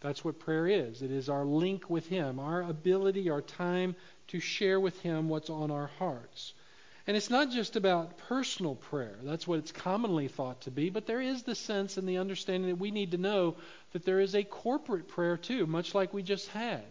That's 0.00 0.24
what 0.24 0.40
prayer 0.40 0.66
is. 0.66 1.02
It 1.02 1.12
is 1.12 1.28
our 1.28 1.44
link 1.44 1.88
with 1.88 2.06
Him, 2.08 2.40
our 2.40 2.62
ability, 2.62 3.30
our 3.30 3.42
time 3.42 3.94
to 4.28 4.40
share 4.40 4.80
with 4.80 4.98
Him 5.00 5.28
what's 5.28 5.50
on 5.50 5.70
our 5.70 5.90
hearts. 5.98 6.54
And 7.10 7.16
it's 7.16 7.28
not 7.28 7.50
just 7.50 7.74
about 7.74 8.18
personal 8.18 8.76
prayer. 8.76 9.16
That's 9.24 9.44
what 9.44 9.58
it's 9.58 9.72
commonly 9.72 10.28
thought 10.28 10.60
to 10.60 10.70
be. 10.70 10.90
But 10.90 11.06
there 11.06 11.20
is 11.20 11.42
the 11.42 11.56
sense 11.56 11.96
and 11.96 12.08
the 12.08 12.18
understanding 12.18 12.70
that 12.70 12.78
we 12.78 12.92
need 12.92 13.10
to 13.10 13.18
know 13.18 13.56
that 13.90 14.04
there 14.04 14.20
is 14.20 14.36
a 14.36 14.44
corporate 14.44 15.08
prayer 15.08 15.36
too, 15.36 15.66
much 15.66 15.92
like 15.92 16.14
we 16.14 16.22
just 16.22 16.46
had, 16.50 16.84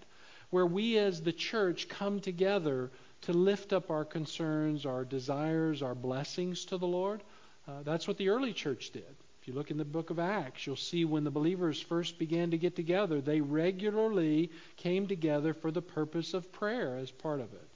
where 0.49 0.65
we 0.65 0.97
as 0.97 1.21
the 1.21 1.31
church 1.31 1.87
come 1.87 2.19
together 2.19 2.91
to 3.21 3.31
lift 3.31 3.71
up 3.71 3.89
our 3.89 4.03
concerns, 4.03 4.85
our 4.85 5.05
desires, 5.05 5.81
our 5.81 5.95
blessings 5.95 6.65
to 6.65 6.77
the 6.77 6.85
Lord. 6.85 7.23
Uh, 7.65 7.83
that's 7.83 8.05
what 8.05 8.17
the 8.17 8.27
early 8.27 8.51
church 8.51 8.91
did. 8.91 9.15
If 9.41 9.47
you 9.47 9.53
look 9.53 9.71
in 9.71 9.77
the 9.77 9.85
book 9.85 10.09
of 10.09 10.19
Acts, 10.19 10.67
you'll 10.67 10.75
see 10.75 11.05
when 11.05 11.23
the 11.23 11.31
believers 11.31 11.79
first 11.79 12.19
began 12.19 12.51
to 12.51 12.57
get 12.57 12.75
together, 12.75 13.21
they 13.21 13.39
regularly 13.39 14.51
came 14.75 15.07
together 15.07 15.53
for 15.53 15.71
the 15.71 15.81
purpose 15.81 16.33
of 16.33 16.51
prayer 16.51 16.97
as 16.97 17.09
part 17.09 17.39
of 17.39 17.53
it. 17.53 17.68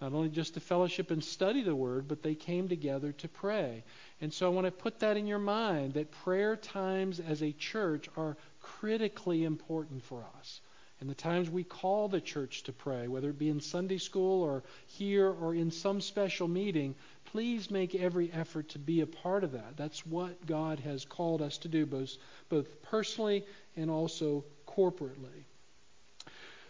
Not 0.00 0.12
only 0.12 0.28
just 0.28 0.54
to 0.54 0.60
fellowship 0.60 1.10
and 1.10 1.24
study 1.24 1.62
the 1.62 1.74
word, 1.74 2.06
but 2.06 2.22
they 2.22 2.34
came 2.34 2.68
together 2.68 3.12
to 3.12 3.28
pray. 3.28 3.82
And 4.20 4.32
so 4.32 4.46
I 4.46 4.50
want 4.50 4.66
to 4.66 4.70
put 4.70 5.00
that 5.00 5.16
in 5.16 5.26
your 5.26 5.38
mind 5.38 5.94
that 5.94 6.10
prayer 6.10 6.54
times 6.54 7.18
as 7.18 7.42
a 7.42 7.52
church 7.52 8.08
are 8.16 8.36
critically 8.60 9.44
important 9.44 10.04
for 10.04 10.24
us. 10.38 10.60
and 11.00 11.10
the 11.10 11.14
times 11.14 11.50
we 11.50 11.62
call 11.62 12.08
the 12.08 12.20
church 12.20 12.62
to 12.62 12.72
pray, 12.72 13.06
whether 13.06 13.28
it 13.28 13.38
be 13.38 13.50
in 13.50 13.60
Sunday 13.60 13.98
school 13.98 14.42
or 14.42 14.62
here 14.86 15.28
or 15.28 15.54
in 15.54 15.70
some 15.70 16.00
special 16.00 16.48
meeting, 16.48 16.94
please 17.26 17.70
make 17.70 17.94
every 17.94 18.32
effort 18.32 18.70
to 18.70 18.78
be 18.78 19.02
a 19.02 19.06
part 19.06 19.44
of 19.44 19.52
that. 19.52 19.76
That's 19.76 20.06
what 20.06 20.46
God 20.46 20.80
has 20.80 21.04
called 21.04 21.42
us 21.42 21.58
to 21.58 21.68
do, 21.68 21.84
both, 21.84 22.16
both 22.48 22.82
personally 22.82 23.44
and 23.76 23.90
also 23.90 24.44
corporately. 24.66 25.44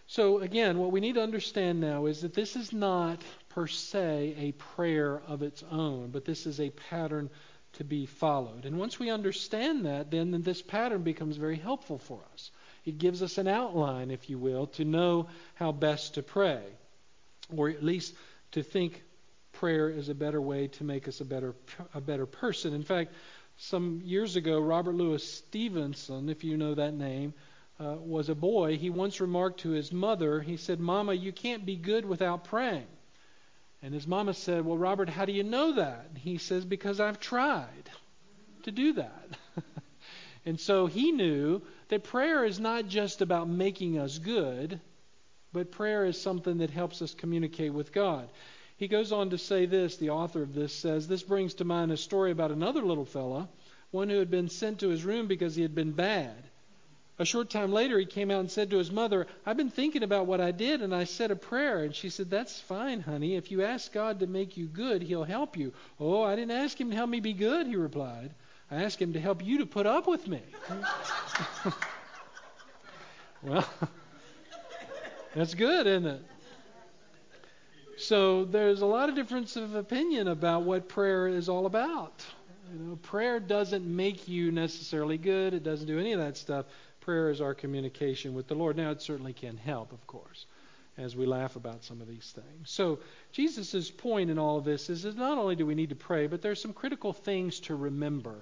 So, 0.08 0.38
again, 0.38 0.78
what 0.78 0.92
we 0.92 1.00
need 1.00 1.16
to 1.16 1.22
understand 1.22 1.80
now 1.80 2.06
is 2.06 2.20
that 2.20 2.34
this 2.34 2.54
is 2.54 2.72
not 2.72 3.22
per 3.48 3.66
se 3.66 4.36
a 4.38 4.52
prayer 4.52 5.20
of 5.26 5.42
its 5.42 5.64
own, 5.70 6.10
but 6.10 6.24
this 6.24 6.46
is 6.46 6.60
a 6.60 6.70
pattern 6.70 7.28
to 7.74 7.84
be 7.84 8.06
followed. 8.06 8.64
And 8.64 8.78
once 8.78 8.98
we 8.98 9.10
understand 9.10 9.84
that, 9.84 10.10
then 10.10 10.42
this 10.42 10.62
pattern 10.62 11.02
becomes 11.02 11.36
very 11.36 11.56
helpful 11.56 11.98
for 11.98 12.20
us. 12.32 12.50
It 12.84 12.98
gives 12.98 13.22
us 13.22 13.36
an 13.36 13.48
outline, 13.48 14.10
if 14.10 14.30
you 14.30 14.38
will, 14.38 14.68
to 14.68 14.84
know 14.84 15.26
how 15.54 15.72
best 15.72 16.14
to 16.14 16.22
pray, 16.22 16.62
or 17.54 17.68
at 17.68 17.82
least 17.82 18.14
to 18.52 18.62
think 18.62 19.02
prayer 19.52 19.88
is 19.88 20.08
a 20.08 20.14
better 20.14 20.40
way 20.40 20.68
to 20.68 20.84
make 20.84 21.08
us 21.08 21.20
a 21.20 21.24
better 21.24 21.54
a 21.94 22.00
better 22.00 22.26
person. 22.26 22.74
In 22.74 22.84
fact, 22.84 23.12
some 23.56 24.00
years 24.04 24.36
ago, 24.36 24.60
Robert 24.60 24.94
Louis 24.94 25.22
Stevenson, 25.22 26.28
if 26.28 26.44
you 26.44 26.56
know 26.56 26.74
that 26.74 26.94
name, 26.94 27.34
uh, 27.78 27.96
was 27.98 28.28
a 28.28 28.34
boy. 28.34 28.76
He 28.76 28.90
once 28.90 29.20
remarked 29.20 29.60
to 29.60 29.70
his 29.70 29.92
mother, 29.92 30.40
he 30.40 30.56
said, 30.56 30.80
"Mama, 30.80 31.14
you 31.14 31.32
can't 31.32 31.66
be 31.66 31.76
good 31.76 32.04
without 32.04 32.44
praying." 32.44 32.86
And 33.82 33.92
his 33.92 34.06
mama 34.06 34.34
said, 34.34 34.64
"Well, 34.64 34.78
Robert, 34.78 35.08
how 35.08 35.24
do 35.24 35.32
you 35.32 35.44
know 35.44 35.74
that?" 35.74 36.10
He 36.16 36.38
says, 36.38 36.64
"Because 36.64 37.00
I've 37.00 37.20
tried 37.20 37.90
to 38.62 38.70
do 38.70 38.94
that." 38.94 39.38
and 40.46 40.58
so 40.58 40.86
he 40.86 41.12
knew 41.12 41.62
that 41.88 42.04
prayer 42.04 42.44
is 42.44 42.58
not 42.58 42.88
just 42.88 43.20
about 43.20 43.48
making 43.48 43.98
us 43.98 44.18
good, 44.18 44.80
but 45.52 45.70
prayer 45.70 46.04
is 46.04 46.20
something 46.20 46.58
that 46.58 46.70
helps 46.70 47.02
us 47.02 47.14
communicate 47.14 47.72
with 47.72 47.92
God. 47.92 48.28
He 48.76 48.88
goes 48.88 49.10
on 49.10 49.30
to 49.30 49.38
say 49.38 49.64
this, 49.66 49.96
the 49.96 50.10
author 50.10 50.42
of 50.42 50.54
this 50.54 50.72
says, 50.72 51.08
This 51.08 51.22
brings 51.22 51.54
to 51.54 51.64
mind 51.64 51.92
a 51.92 51.96
story 51.96 52.30
about 52.30 52.50
another 52.50 52.82
little 52.82 53.06
fella, 53.06 53.48
one 53.90 54.10
who 54.10 54.18
had 54.18 54.30
been 54.30 54.48
sent 54.48 54.80
to 54.80 54.88
his 54.88 55.04
room 55.04 55.26
because 55.26 55.56
he 55.56 55.62
had 55.62 55.74
been 55.74 55.92
bad. 55.92 56.45
A 57.18 57.24
short 57.24 57.48
time 57.48 57.72
later, 57.72 57.98
he 57.98 58.04
came 58.04 58.30
out 58.30 58.40
and 58.40 58.50
said 58.50 58.70
to 58.70 58.76
his 58.76 58.90
mother, 58.90 59.26
I've 59.46 59.56
been 59.56 59.70
thinking 59.70 60.02
about 60.02 60.26
what 60.26 60.40
I 60.40 60.50
did, 60.50 60.82
and 60.82 60.94
I 60.94 61.04
said 61.04 61.30
a 61.30 61.36
prayer. 61.36 61.82
And 61.82 61.94
she 61.94 62.10
said, 62.10 62.28
That's 62.28 62.60
fine, 62.60 63.00
honey. 63.00 63.36
If 63.36 63.50
you 63.50 63.62
ask 63.62 63.90
God 63.90 64.20
to 64.20 64.26
make 64.26 64.58
you 64.58 64.66
good, 64.66 65.02
He'll 65.02 65.24
help 65.24 65.56
you. 65.56 65.72
Oh, 65.98 66.22
I 66.22 66.36
didn't 66.36 66.50
ask 66.50 66.78
Him 66.78 66.90
to 66.90 66.96
help 66.96 67.08
me 67.08 67.20
be 67.20 67.32
good, 67.32 67.66
he 67.66 67.76
replied. 67.76 68.34
I 68.70 68.82
asked 68.82 69.00
Him 69.00 69.14
to 69.14 69.20
help 69.20 69.42
you 69.42 69.58
to 69.58 69.66
put 69.66 69.86
up 69.86 70.06
with 70.06 70.28
me. 70.28 70.42
well, 73.42 73.66
that's 75.34 75.54
good, 75.54 75.86
isn't 75.86 76.06
it? 76.06 76.22
So 77.96 78.44
there's 78.44 78.82
a 78.82 78.86
lot 78.86 79.08
of 79.08 79.14
difference 79.14 79.56
of 79.56 79.74
opinion 79.74 80.28
about 80.28 80.64
what 80.64 80.86
prayer 80.86 81.28
is 81.28 81.48
all 81.48 81.64
about. 81.64 82.22
You 82.72 82.78
know, 82.78 82.96
prayer 82.96 83.40
doesn't 83.40 83.86
make 83.86 84.28
you 84.28 84.52
necessarily 84.52 85.16
good. 85.16 85.54
It 85.54 85.62
doesn't 85.62 85.86
do 85.86 85.98
any 85.98 86.12
of 86.12 86.20
that 86.20 86.36
stuff. 86.36 86.66
Prayer 87.06 87.30
is 87.30 87.40
our 87.40 87.54
communication 87.54 88.34
with 88.34 88.48
the 88.48 88.56
Lord. 88.56 88.76
Now, 88.76 88.90
it 88.90 89.00
certainly 89.00 89.32
can 89.32 89.56
help, 89.56 89.92
of 89.92 90.04
course, 90.08 90.44
as 90.98 91.14
we 91.14 91.24
laugh 91.24 91.54
about 91.54 91.84
some 91.84 92.00
of 92.00 92.08
these 92.08 92.34
things. 92.34 92.68
So, 92.68 92.98
Jesus' 93.30 93.92
point 93.92 94.28
in 94.28 94.40
all 94.40 94.58
of 94.58 94.64
this 94.64 94.90
is 94.90 95.04
that 95.04 95.16
not 95.16 95.38
only 95.38 95.54
do 95.54 95.64
we 95.64 95.76
need 95.76 95.90
to 95.90 95.94
pray, 95.94 96.26
but 96.26 96.42
there's 96.42 96.60
some 96.60 96.72
critical 96.72 97.12
things 97.12 97.60
to 97.60 97.76
remember 97.76 98.34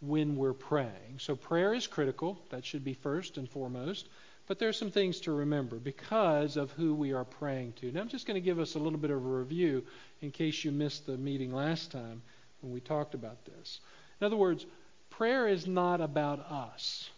when 0.00 0.34
we're 0.34 0.52
praying. 0.52 1.18
So, 1.18 1.36
prayer 1.36 1.72
is 1.72 1.86
critical. 1.86 2.40
That 2.50 2.64
should 2.64 2.84
be 2.84 2.94
first 2.94 3.36
and 3.36 3.48
foremost. 3.48 4.08
But 4.48 4.58
there 4.58 4.68
are 4.68 4.72
some 4.72 4.90
things 4.90 5.20
to 5.20 5.30
remember 5.30 5.76
because 5.76 6.56
of 6.56 6.72
who 6.72 6.96
we 6.96 7.12
are 7.12 7.24
praying 7.24 7.74
to. 7.74 7.92
Now, 7.92 8.00
I'm 8.00 8.08
just 8.08 8.26
going 8.26 8.34
to 8.34 8.44
give 8.44 8.58
us 8.58 8.74
a 8.74 8.80
little 8.80 8.98
bit 8.98 9.12
of 9.12 9.24
a 9.24 9.28
review 9.28 9.84
in 10.22 10.32
case 10.32 10.64
you 10.64 10.72
missed 10.72 11.06
the 11.06 11.16
meeting 11.16 11.54
last 11.54 11.92
time 11.92 12.22
when 12.62 12.72
we 12.72 12.80
talked 12.80 13.14
about 13.14 13.44
this. 13.44 13.78
In 14.20 14.26
other 14.26 14.34
words, 14.34 14.66
prayer 15.08 15.46
is 15.46 15.68
not 15.68 16.00
about 16.00 16.40
us. 16.40 17.10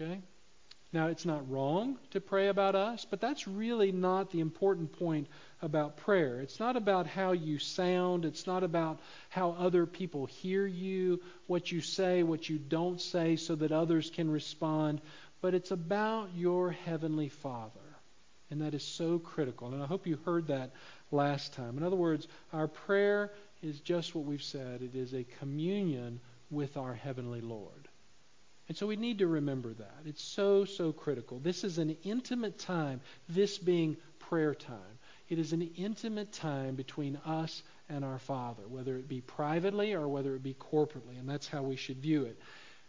Okay? 0.00 0.20
Now, 0.92 1.06
it's 1.06 1.24
not 1.24 1.48
wrong 1.48 1.98
to 2.10 2.20
pray 2.20 2.48
about 2.48 2.74
us, 2.74 3.06
but 3.08 3.20
that's 3.20 3.46
really 3.46 3.92
not 3.92 4.32
the 4.32 4.40
important 4.40 4.92
point 4.98 5.28
about 5.62 5.98
prayer. 5.98 6.40
It's 6.40 6.58
not 6.58 6.76
about 6.76 7.06
how 7.06 7.30
you 7.30 7.60
sound, 7.60 8.24
it's 8.24 8.46
not 8.46 8.64
about 8.64 8.98
how 9.28 9.52
other 9.52 9.86
people 9.86 10.26
hear 10.26 10.66
you, 10.66 11.20
what 11.46 11.70
you 11.70 11.80
say, 11.80 12.24
what 12.24 12.48
you 12.48 12.58
don't 12.58 13.00
say, 13.00 13.36
so 13.36 13.54
that 13.54 13.70
others 13.70 14.10
can 14.10 14.28
respond 14.28 15.00
but 15.40 15.54
it's 15.54 15.70
about 15.70 16.30
your 16.36 16.70
Heavenly 16.70 17.28
Father. 17.28 17.80
And 18.50 18.60
that 18.62 18.74
is 18.74 18.82
so 18.82 19.18
critical. 19.18 19.72
And 19.72 19.82
I 19.82 19.86
hope 19.86 20.06
you 20.06 20.18
heard 20.24 20.48
that 20.48 20.72
last 21.10 21.54
time. 21.54 21.78
In 21.78 21.84
other 21.84 21.96
words, 21.96 22.26
our 22.52 22.66
prayer 22.66 23.32
is 23.62 23.80
just 23.80 24.14
what 24.14 24.24
we've 24.24 24.42
said 24.42 24.82
it 24.82 24.94
is 24.94 25.14
a 25.14 25.24
communion 25.38 26.20
with 26.50 26.76
our 26.76 26.94
Heavenly 26.94 27.40
Lord. 27.40 27.88
And 28.70 28.76
so 28.76 28.86
we 28.86 28.94
need 28.94 29.18
to 29.18 29.26
remember 29.26 29.72
that. 29.72 29.98
It's 30.06 30.22
so, 30.22 30.64
so 30.64 30.92
critical. 30.92 31.40
This 31.40 31.64
is 31.64 31.78
an 31.78 31.96
intimate 32.04 32.56
time, 32.56 33.00
this 33.28 33.58
being 33.58 33.96
prayer 34.20 34.54
time. 34.54 35.00
It 35.28 35.40
is 35.40 35.52
an 35.52 35.62
intimate 35.74 36.32
time 36.32 36.76
between 36.76 37.16
us 37.26 37.64
and 37.88 38.04
our 38.04 38.20
Father, 38.20 38.62
whether 38.68 38.96
it 38.96 39.08
be 39.08 39.22
privately 39.22 39.92
or 39.92 40.06
whether 40.06 40.36
it 40.36 40.44
be 40.44 40.54
corporately. 40.54 41.18
And 41.18 41.28
that's 41.28 41.48
how 41.48 41.64
we 41.64 41.74
should 41.74 41.96
view 41.96 42.26
it. 42.26 42.38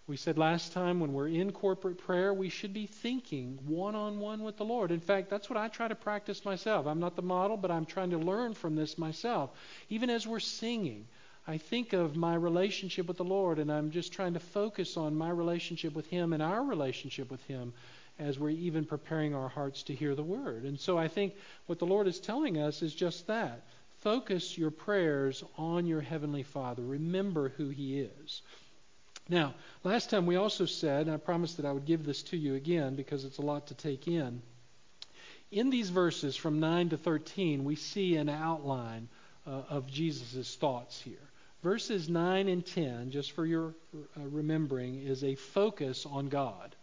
We 0.06 0.18
said 0.18 0.38
last 0.38 0.72
time 0.72 1.00
when 1.00 1.14
we're 1.14 1.30
in 1.30 1.52
corporate 1.52 1.98
prayer, 1.98 2.32
we 2.32 2.50
should 2.50 2.76
be 2.76 2.86
thinking 2.86 3.58
one 3.66 3.96
on 3.96 4.20
one 4.20 4.44
with 4.44 4.58
the 4.58 4.66
Lord. 4.66 4.92
In 4.92 5.00
fact, 5.00 5.32
that's 5.32 5.50
what 5.50 5.58
I 5.58 5.68
try 5.68 5.88
to 5.88 5.96
practice 5.96 6.46
myself. 6.46 6.86
I'm 6.86 7.00
not 7.00 7.16
the 7.16 7.24
model, 7.24 7.58
but 7.58 7.72
I'm 7.72 7.88
trying 7.88 8.12
to 8.12 8.20
learn 8.20 8.54
from 8.54 8.76
this 8.76 9.00
myself. 9.00 9.50
Even 9.90 10.12
as 10.12 10.28
we're 10.28 10.42
singing, 10.42 11.08
I 11.48 11.58
think 11.58 11.94
of 11.94 12.16
my 12.16 12.36
relationship 12.36 13.08
with 13.08 13.18
the 13.18 13.24
Lord, 13.24 13.58
and 13.58 13.72
I'm 13.72 13.92
just 13.92 14.14
trying 14.14 14.34
to 14.34 14.40
focus 14.40 14.96
on 14.96 15.16
my 15.16 15.30
relationship 15.30 15.94
with 15.94 16.06
Him 16.08 16.34
and 16.34 16.44
our 16.44 16.64
relationship 16.64 17.32
with 17.32 17.44
Him 17.46 17.74
as 18.20 18.38
we're 18.38 18.50
even 18.50 18.86
preparing 18.86 19.34
our 19.34 19.50
hearts 19.50 19.84
to 19.84 19.96
hear 19.96 20.14
the 20.14 20.24
Word. 20.24 20.64
And 20.64 20.80
so 20.80 20.98
I 20.98 21.08
think 21.08 21.34
what 21.66 21.80
the 21.80 21.88
Lord 21.88 22.08
is 22.08 22.20
telling 22.20 22.60
us 22.60 22.84
is 22.84 22.94
just 22.94 23.28
that. 23.28 23.64
Focus 24.02 24.58
your 24.58 24.72
prayers 24.72 25.44
on 25.58 25.88
your 25.88 26.02
Heavenly 26.02 26.44
Father. 26.44 26.84
Remember 26.84 27.50
who 27.50 27.70
He 27.70 28.00
is. 28.00 28.42
Now, 29.28 29.56
last 29.84 30.10
time 30.10 30.26
we 30.26 30.36
also 30.36 30.66
said, 30.66 31.08
and 31.08 31.16
I 31.16 31.18
promised 31.18 31.58
that 31.58 31.66
I 31.66 31.72
would 31.72 31.86
give 31.86 32.06
this 32.06 32.22
to 32.24 32.38
you 32.38 32.56
again 32.56 32.96
because 32.96 33.26
it's 33.26 33.38
a 33.38 33.44
lot 33.44 33.68
to 33.68 33.74
take 33.74 34.08
in. 34.08 34.42
In 35.52 35.70
these 35.70 35.90
verses 35.90 36.36
from 36.36 36.60
9 36.60 36.90
to 36.90 36.98
13, 36.98 37.64
we 37.64 37.76
see 37.76 38.16
an 38.16 38.30
outline 38.30 39.10
uh, 39.46 39.64
of 39.70 39.88
Jesus' 39.88 40.56
thoughts 40.56 41.02
here. 41.02 41.31
Verses 41.64 42.10
9 42.10 42.48
and 42.48 42.66
10, 42.66 43.12
just 43.12 43.34
for 43.34 43.46
your 43.46 43.76
uh, 43.96 44.22
remembering, 44.32 45.04
is 45.04 45.24
a 45.24 45.36
focus 45.36 46.06
on 46.06 46.28
God. 46.28 46.76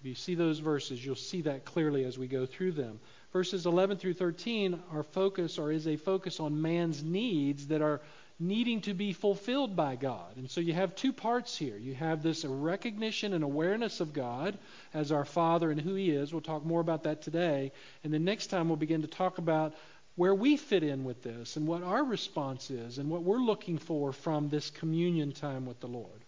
If 0.00 0.06
you 0.06 0.14
see 0.14 0.34
those 0.34 0.58
verses, 0.58 1.04
you'll 1.04 1.14
see 1.14 1.42
that 1.42 1.64
clearly 1.64 2.04
as 2.04 2.18
we 2.18 2.26
go 2.26 2.46
through 2.46 2.72
them. 2.72 3.00
Verses 3.32 3.66
11 3.66 3.98
through 3.98 4.14
13 4.14 4.80
are 4.92 5.02
focus 5.02 5.58
or 5.58 5.72
is 5.72 5.86
a 5.86 5.96
focus 5.96 6.40
on 6.40 6.62
man's 6.62 7.02
needs 7.02 7.68
that 7.68 7.82
are 7.82 8.00
needing 8.40 8.80
to 8.80 8.94
be 8.94 9.12
fulfilled 9.12 9.76
by 9.76 9.96
God. 9.96 10.36
And 10.36 10.50
so 10.50 10.62
you 10.62 10.72
have 10.72 10.94
two 10.94 11.12
parts 11.12 11.56
here. 11.56 11.76
You 11.76 11.94
have 11.94 12.22
this 12.22 12.44
recognition 12.46 13.34
and 13.34 13.44
awareness 13.44 14.00
of 14.00 14.14
God 14.14 14.56
as 14.94 15.12
our 15.12 15.26
Father 15.26 15.70
and 15.70 15.78
who 15.80 15.94
He 15.94 16.10
is. 16.10 16.32
We'll 16.32 16.40
talk 16.40 16.64
more 16.64 16.80
about 16.80 17.02
that 17.02 17.20
today. 17.20 17.70
And 18.02 18.12
then 18.12 18.24
next 18.24 18.46
time 18.46 18.68
we'll 18.68 18.76
begin 18.76 19.02
to 19.02 19.08
talk 19.08 19.36
about 19.36 19.74
where 20.16 20.34
we 20.34 20.56
fit 20.56 20.82
in 20.82 21.04
with 21.04 21.22
this 21.22 21.56
and 21.56 21.66
what 21.66 21.82
our 21.82 22.04
response 22.04 22.70
is 22.70 22.98
and 22.98 23.08
what 23.08 23.22
we're 23.22 23.38
looking 23.38 23.78
for 23.78 24.12
from 24.12 24.48
this 24.48 24.70
communion 24.70 25.32
time 25.32 25.66
with 25.66 25.80
the 25.80 25.86
Lord. 25.86 26.24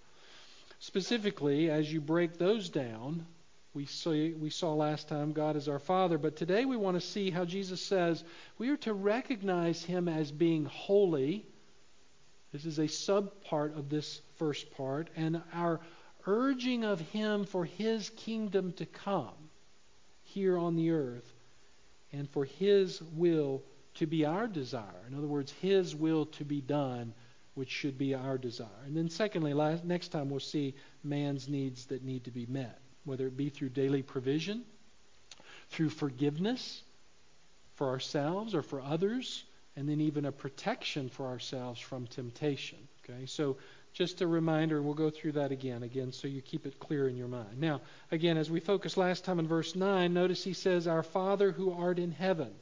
Specifically, 0.78 1.70
as 1.70 1.92
you 1.92 2.00
break 2.00 2.38
those 2.38 2.68
down, 2.68 3.26
we 3.74 3.86
saw, 3.86 4.10
we 4.10 4.50
saw 4.50 4.74
last 4.74 5.08
time 5.08 5.32
God 5.32 5.56
is 5.56 5.68
our 5.68 5.78
Father, 5.78 6.18
but 6.18 6.36
today 6.36 6.64
we 6.64 6.76
want 6.76 7.00
to 7.00 7.06
see 7.06 7.30
how 7.30 7.44
Jesus 7.44 7.80
says 7.80 8.24
we 8.58 8.68
are 8.70 8.76
to 8.78 8.92
recognize 8.92 9.82
Him 9.82 10.08
as 10.08 10.30
being 10.30 10.64
holy 10.64 11.46
this 12.52 12.66
is 12.66 12.78
a 12.78 12.82
subpart 12.82 13.76
of 13.76 13.88
this 13.88 14.20
first 14.36 14.70
part. 14.76 15.08
And 15.16 15.42
our 15.54 15.80
urging 16.26 16.84
of 16.84 17.00
Him 17.00 17.44
for 17.44 17.64
His 17.64 18.10
kingdom 18.10 18.72
to 18.74 18.86
come 18.86 19.50
here 20.22 20.58
on 20.58 20.76
the 20.76 20.90
earth 20.90 21.32
and 22.12 22.28
for 22.30 22.44
His 22.44 23.00
will 23.14 23.62
to 23.94 24.06
be 24.06 24.24
our 24.24 24.46
desire. 24.46 25.04
In 25.08 25.14
other 25.16 25.26
words, 25.26 25.52
His 25.60 25.94
will 25.94 26.26
to 26.26 26.44
be 26.44 26.60
done, 26.60 27.12
which 27.54 27.70
should 27.70 27.98
be 27.98 28.14
our 28.14 28.38
desire. 28.38 28.68
And 28.86 28.96
then, 28.96 29.10
secondly, 29.10 29.54
last, 29.54 29.84
next 29.84 30.08
time 30.08 30.30
we'll 30.30 30.40
see 30.40 30.74
man's 31.04 31.48
needs 31.48 31.86
that 31.86 32.02
need 32.02 32.24
to 32.24 32.30
be 32.30 32.46
met, 32.46 32.80
whether 33.04 33.26
it 33.26 33.36
be 33.36 33.50
through 33.50 33.70
daily 33.70 34.02
provision, 34.02 34.64
through 35.70 35.90
forgiveness 35.90 36.82
for 37.74 37.88
ourselves 37.88 38.54
or 38.54 38.62
for 38.62 38.80
others 38.80 39.44
and 39.76 39.88
then 39.88 40.00
even 40.00 40.26
a 40.26 40.32
protection 40.32 41.08
for 41.08 41.26
ourselves 41.26 41.80
from 41.80 42.06
temptation. 42.06 42.78
Okay, 43.04 43.26
so 43.26 43.56
just 43.92 44.20
a 44.20 44.26
reminder, 44.26 44.76
and 44.76 44.84
we'll 44.84 44.94
go 44.94 45.10
through 45.10 45.32
that 45.32 45.52
again, 45.52 45.82
again, 45.82 46.12
so 46.12 46.28
you 46.28 46.40
keep 46.40 46.66
it 46.66 46.78
clear 46.78 47.08
in 47.08 47.16
your 47.16 47.28
mind. 47.28 47.58
Now, 47.58 47.80
again, 48.10 48.36
as 48.36 48.50
we 48.50 48.60
focused 48.60 48.96
last 48.96 49.24
time 49.24 49.38
in 49.38 49.46
verse 49.46 49.74
9, 49.74 50.12
notice 50.12 50.44
he 50.44 50.52
says, 50.52 50.86
Our 50.86 51.02
Father 51.02 51.52
who 51.52 51.72
art 51.72 51.98
in 51.98 52.10
heaven. 52.10 52.52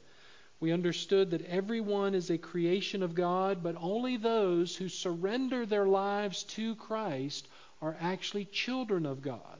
We 0.61 0.71
understood 0.71 1.31
that 1.31 1.45
everyone 1.47 2.13
is 2.13 2.29
a 2.29 2.37
creation 2.37 3.01
of 3.01 3.15
God, 3.15 3.63
but 3.63 3.75
only 3.79 4.15
those 4.15 4.75
who 4.75 4.87
surrender 4.89 5.65
their 5.65 5.87
lives 5.87 6.43
to 6.43 6.75
Christ 6.75 7.47
are 7.81 7.97
actually 7.99 8.45
children 8.45 9.07
of 9.07 9.23
God. 9.23 9.59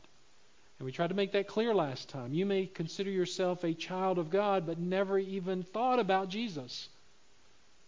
And 0.77 0.85
we 0.85 0.91
tried 0.91 1.09
to 1.09 1.15
make 1.15 1.31
that 1.31 1.47
clear 1.47 1.73
last 1.73 2.09
time. 2.09 2.35
You 2.35 2.45
may 2.45 2.67
consider 2.67 3.09
yourself 3.09 3.63
a 3.63 3.73
child 3.73 4.19
of 4.19 4.29
God, 4.29 4.67
but 4.67 4.79
never 4.79 5.17
even 5.17 5.63
thought 5.63 5.99
about 5.99 6.29
Jesus. 6.29 6.87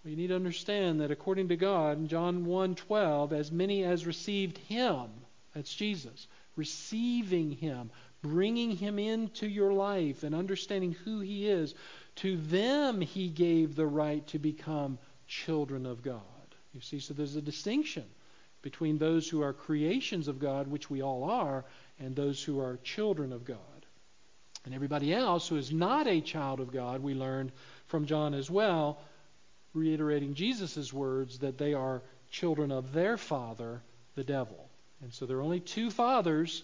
Well, 0.04 0.10
you 0.10 0.18
need 0.18 0.28
to 0.28 0.36
understand 0.36 1.02
that 1.02 1.12
according 1.12 1.50
to 1.50 1.56
God, 1.56 2.00
in 2.00 2.08
John 2.08 2.46
1:12, 2.46 3.32
as 3.32 3.52
many 3.52 3.84
as 3.84 4.08
received 4.08 4.58
him, 4.58 5.08
that's 5.54 5.74
Jesus, 5.74 6.28
receiving 6.56 7.52
him, 7.52 7.92
bringing 8.24 8.76
him 8.76 8.98
into 8.98 9.48
your 9.48 9.72
life 9.72 10.24
and 10.24 10.34
understanding 10.34 10.94
who 11.04 11.20
he 11.20 11.48
is, 11.48 11.76
to 12.18 12.38
them 12.38 13.02
he 13.02 13.30
gave 13.30 13.76
the 13.76 13.88
right 13.88 14.26
to 14.28 14.40
become 14.40 14.98
children 15.28 15.86
of 15.86 16.04
God. 16.04 16.22
You 16.74 16.82
see, 16.82 17.00
so 17.00 17.14
there's 17.14 17.36
a 17.36 17.42
distinction 17.42 18.06
between 18.62 18.98
those 18.98 19.28
who 19.28 19.42
are 19.42 19.54
creations 19.54 20.28
of 20.28 20.40
God, 20.40 20.68
which 20.68 20.90
we 20.90 21.02
all 21.02 21.26
are, 21.26 21.66
and 22.00 22.16
those 22.16 22.42
who 22.42 22.60
are 22.60 22.80
children 22.84 23.34
of 23.34 23.46
God. 23.46 23.58
And 24.66 24.74
everybody 24.74 25.14
else 25.14 25.48
who 25.48 25.58
is 25.58 25.72
not 25.72 26.08
a 26.08 26.22
child 26.22 26.60
of 26.62 26.72
God, 26.72 27.04
we 27.04 27.14
learned 27.14 27.52
from 27.88 28.06
John 28.06 28.34
as 28.34 28.50
well, 28.50 29.00
reiterating 29.74 30.34
Jesus' 30.34 30.94
words 30.94 31.40
that 31.40 31.58
they 31.58 31.74
are 31.74 32.02
children 32.32 32.72
of 32.72 32.94
their 32.94 33.18
father, 33.18 33.82
the 34.16 34.24
devil. 34.24 34.70
And 35.02 35.14
so 35.14 35.26
there 35.26 35.38
are 35.38 35.42
only 35.42 35.60
two 35.60 35.92
fathers 35.92 36.64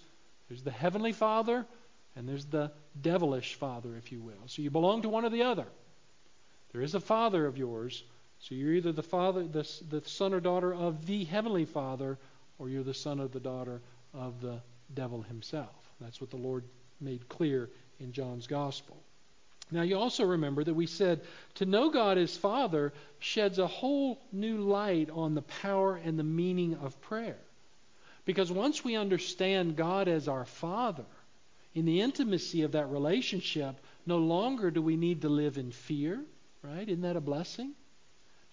there's 0.50 0.64
the 0.64 0.72
heavenly 0.72 1.12
father 1.12 1.66
and 2.16 2.28
there's 2.28 2.46
the 2.46 2.72
devilish 3.00 3.56
father, 3.56 3.96
if 3.96 4.12
you 4.12 4.22
will. 4.22 4.48
So 4.48 4.62
you 4.62 4.70
belong 4.70 5.04
to 5.04 5.10
one 5.10 5.26
or 5.26 5.30
the 5.30 5.44
other. 5.44 5.66
There 6.72 6.82
is 6.82 6.96
a 6.96 7.00
father 7.00 7.46
of 7.46 7.58
yours, 7.58 8.04
so 8.40 8.56
you're 8.56 8.74
either 8.74 8.92
the 8.92 9.04
father, 9.04 9.48
the, 9.48 9.70
the 9.90 10.02
son 10.06 10.34
or 10.34 10.40
daughter 10.40 10.74
of 10.74 11.06
the 11.06 11.24
heavenly 11.26 11.66
father, 11.66 12.18
or 12.58 12.70
you're 12.70 12.84
the 12.84 12.94
son 12.94 13.20
or 13.20 13.28
the 13.28 13.40
daughter 13.40 13.82
of 14.14 14.42
the 14.42 14.62
devil 14.94 15.22
himself. 15.22 15.70
That's 16.00 16.22
what 16.22 16.30
the 16.30 16.38
Lord 16.38 16.64
made 17.02 17.28
clear 17.30 17.70
in 18.00 18.12
John's 18.12 18.48
gospel. 18.48 18.98
Now, 19.72 19.84
you 19.84 19.98
also 19.98 20.26
remember 20.26 20.64
that 20.64 20.74
we 20.74 20.88
said 20.88 21.22
to 21.56 21.66
know 21.66 21.92
God 21.92 22.18
as 22.18 22.36
Father 22.36 22.92
sheds 23.20 23.60
a 23.60 23.68
whole 23.68 24.20
new 24.32 24.58
light 24.58 25.10
on 25.12 25.36
the 25.36 25.44
power 25.44 25.96
and 25.96 26.18
the 26.18 26.24
meaning 26.24 26.76
of 26.82 27.00
prayer. 27.02 27.38
Because 28.26 28.52
once 28.52 28.84
we 28.84 28.96
understand 28.96 29.76
God 29.76 30.08
as 30.08 30.28
our 30.28 30.46
Father, 30.46 31.06
in 31.74 31.86
the 31.86 32.02
intimacy 32.02 32.64
of 32.64 32.72
that 32.72 32.90
relationship, 32.90 33.76
no 34.06 34.18
longer 34.18 34.72
do 34.72 34.82
we 34.82 34.98
need 34.98 35.22
to 35.22 35.30
live 35.30 35.58
in 35.58 35.72
fear, 35.72 36.24
right? 36.64 36.88
Isn't 36.88 37.02
that 37.04 37.16
a 37.16 37.22
blessing? 37.22 37.74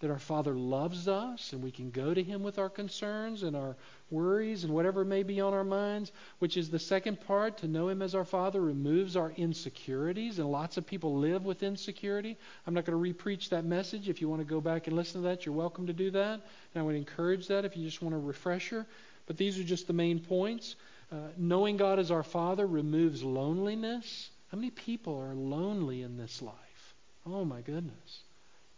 That 0.01 0.11
our 0.11 0.19
Father 0.19 0.53
loves 0.53 1.09
us 1.09 1.55
and 1.55 1.63
we 1.63 1.71
can 1.71 1.91
go 1.91 2.13
to 2.13 2.23
Him 2.23 2.43
with 2.43 2.59
our 2.59 2.69
concerns 2.69 3.43
and 3.43 3.57
our 3.57 3.77
worries 4.11 4.63
and 4.63 4.75
whatever 4.75 5.07
may 5.07 5.23
be 5.23 5.41
on 5.41 5.55
our 5.55 5.65
minds, 5.65 6.13
which 6.39 6.59
is 6.59 6.69
the 6.69 6.79
second 6.79 7.19
part. 7.23 7.57
To 7.59 7.67
know 7.67 7.89
Him 7.89 8.03
as 8.03 8.15
our 8.15 8.27
Father 8.27 8.61
removes 8.61 9.17
our 9.17 9.31
insecurities, 9.31 10.39
and 10.39 10.53
lots 10.53 10.77
of 10.77 10.87
people 10.87 11.17
live 11.17 11.47
with 11.47 11.63
insecurity. 11.63 12.37
I'm 12.67 12.75
not 12.75 12.85
going 12.85 13.03
to 13.03 13.15
repreach 13.15 13.49
that 13.49 13.65
message. 13.65 14.11
If 14.11 14.21
you 14.21 14.29
want 14.29 14.43
to 14.43 14.47
go 14.47 14.61
back 14.61 14.87
and 14.87 14.95
listen 14.95 15.23
to 15.23 15.29
that, 15.29 15.47
you're 15.47 15.55
welcome 15.55 15.87
to 15.87 15.95
do 15.95 16.11
that. 16.11 16.35
And 16.35 16.43
I 16.77 16.83
would 16.83 16.97
encourage 16.97 17.49
that 17.49 17.65
if 17.65 17.75
you 17.75 17.87
just 17.87 18.03
want 18.03 18.15
a 18.15 18.19
refresher. 18.19 18.85
But 19.27 19.39
these 19.39 19.59
are 19.59 19.65
just 19.65 19.87
the 19.87 19.95
main 19.95 20.21
points. 20.21 20.77
Uh, 21.11 21.17
knowing 21.37 21.77
God 21.77 21.99
as 21.99 22.11
our 22.11 22.25
Father 22.25 22.67
removes 22.67 23.23
loneliness. 23.23 24.31
How 24.51 24.57
many 24.57 24.71
people 24.71 25.17
are 25.19 25.35
lonely 25.35 26.03
in 26.03 26.17
this 26.17 26.43
life? 26.43 26.95
Oh, 27.25 27.45
my 27.45 27.61
goodness. 27.61 28.23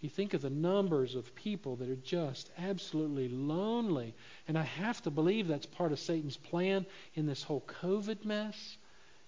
You 0.00 0.08
think 0.08 0.34
of 0.34 0.42
the 0.42 0.50
numbers 0.50 1.14
of 1.14 1.34
people 1.34 1.76
that 1.76 1.88
are 1.88 1.96
just 1.96 2.50
absolutely 2.58 3.28
lonely. 3.28 4.14
And 4.46 4.56
I 4.56 4.62
have 4.62 5.02
to 5.02 5.10
believe 5.10 5.48
that's 5.48 5.66
part 5.66 5.90
of 5.90 5.98
Satan's 5.98 6.36
plan 6.36 6.86
in 7.14 7.26
this 7.26 7.42
whole 7.42 7.64
COVID 7.80 8.24
mess, 8.24 8.76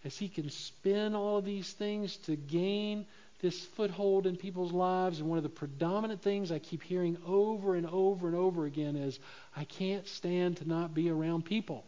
as 0.04 0.16
he 0.16 0.28
can 0.28 0.48
spin 0.50 1.14
all 1.14 1.38
of 1.38 1.44
these 1.44 1.72
things 1.72 2.16
to 2.18 2.36
gain 2.36 3.06
this 3.40 3.64
foothold 3.64 4.26
in 4.26 4.36
people's 4.36 4.72
lives. 4.72 5.18
And 5.18 5.28
one 5.28 5.38
of 5.38 5.42
the 5.42 5.48
predominant 5.48 6.22
things 6.22 6.52
I 6.52 6.58
keep 6.58 6.82
hearing 6.82 7.16
over 7.26 7.74
and 7.74 7.86
over 7.86 8.28
and 8.28 8.36
over 8.36 8.66
again 8.66 8.94
is 8.96 9.18
I 9.56 9.64
can't 9.64 10.06
stand 10.06 10.58
to 10.58 10.68
not 10.68 10.94
be 10.94 11.10
around 11.10 11.46
people. 11.46 11.84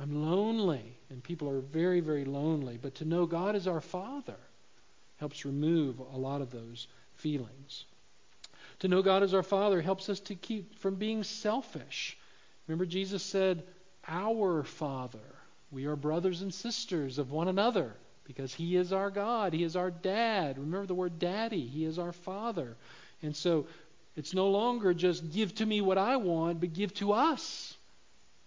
I'm 0.00 0.28
lonely. 0.28 0.96
And 1.10 1.22
people 1.22 1.48
are 1.48 1.60
very, 1.60 2.00
very 2.00 2.24
lonely. 2.24 2.78
But 2.80 2.96
to 2.96 3.04
know 3.04 3.26
God 3.26 3.54
as 3.54 3.66
our 3.66 3.80
Father 3.80 4.36
helps 5.18 5.44
remove 5.44 5.98
a 6.00 6.16
lot 6.16 6.40
of 6.40 6.50
those 6.50 6.88
feelings. 7.14 7.84
To 8.80 8.88
know 8.88 9.02
God 9.02 9.22
as 9.22 9.34
our 9.34 9.42
Father 9.42 9.80
helps 9.80 10.08
us 10.08 10.20
to 10.20 10.34
keep 10.34 10.78
from 10.78 10.96
being 10.96 11.22
selfish. 11.22 12.16
Remember, 12.66 12.86
Jesus 12.86 13.22
said, 13.22 13.62
Our 14.08 14.64
Father. 14.64 15.18
We 15.70 15.86
are 15.86 15.96
brothers 15.96 16.42
and 16.42 16.52
sisters 16.52 17.18
of 17.18 17.30
one 17.30 17.48
another 17.48 17.94
because 18.24 18.54
He 18.54 18.76
is 18.76 18.92
our 18.92 19.10
God. 19.10 19.52
He 19.52 19.62
is 19.62 19.76
our 19.76 19.90
dad. 19.90 20.58
Remember 20.58 20.86
the 20.86 20.94
word 20.94 21.18
daddy. 21.18 21.66
He 21.66 21.84
is 21.84 21.98
our 21.98 22.12
Father. 22.12 22.76
And 23.22 23.34
so 23.34 23.66
it's 24.16 24.34
no 24.34 24.48
longer 24.48 24.94
just 24.94 25.32
give 25.32 25.54
to 25.56 25.66
me 25.66 25.80
what 25.80 25.98
I 25.98 26.16
want, 26.16 26.60
but 26.60 26.72
give 26.72 26.94
to 26.94 27.12
us 27.12 27.73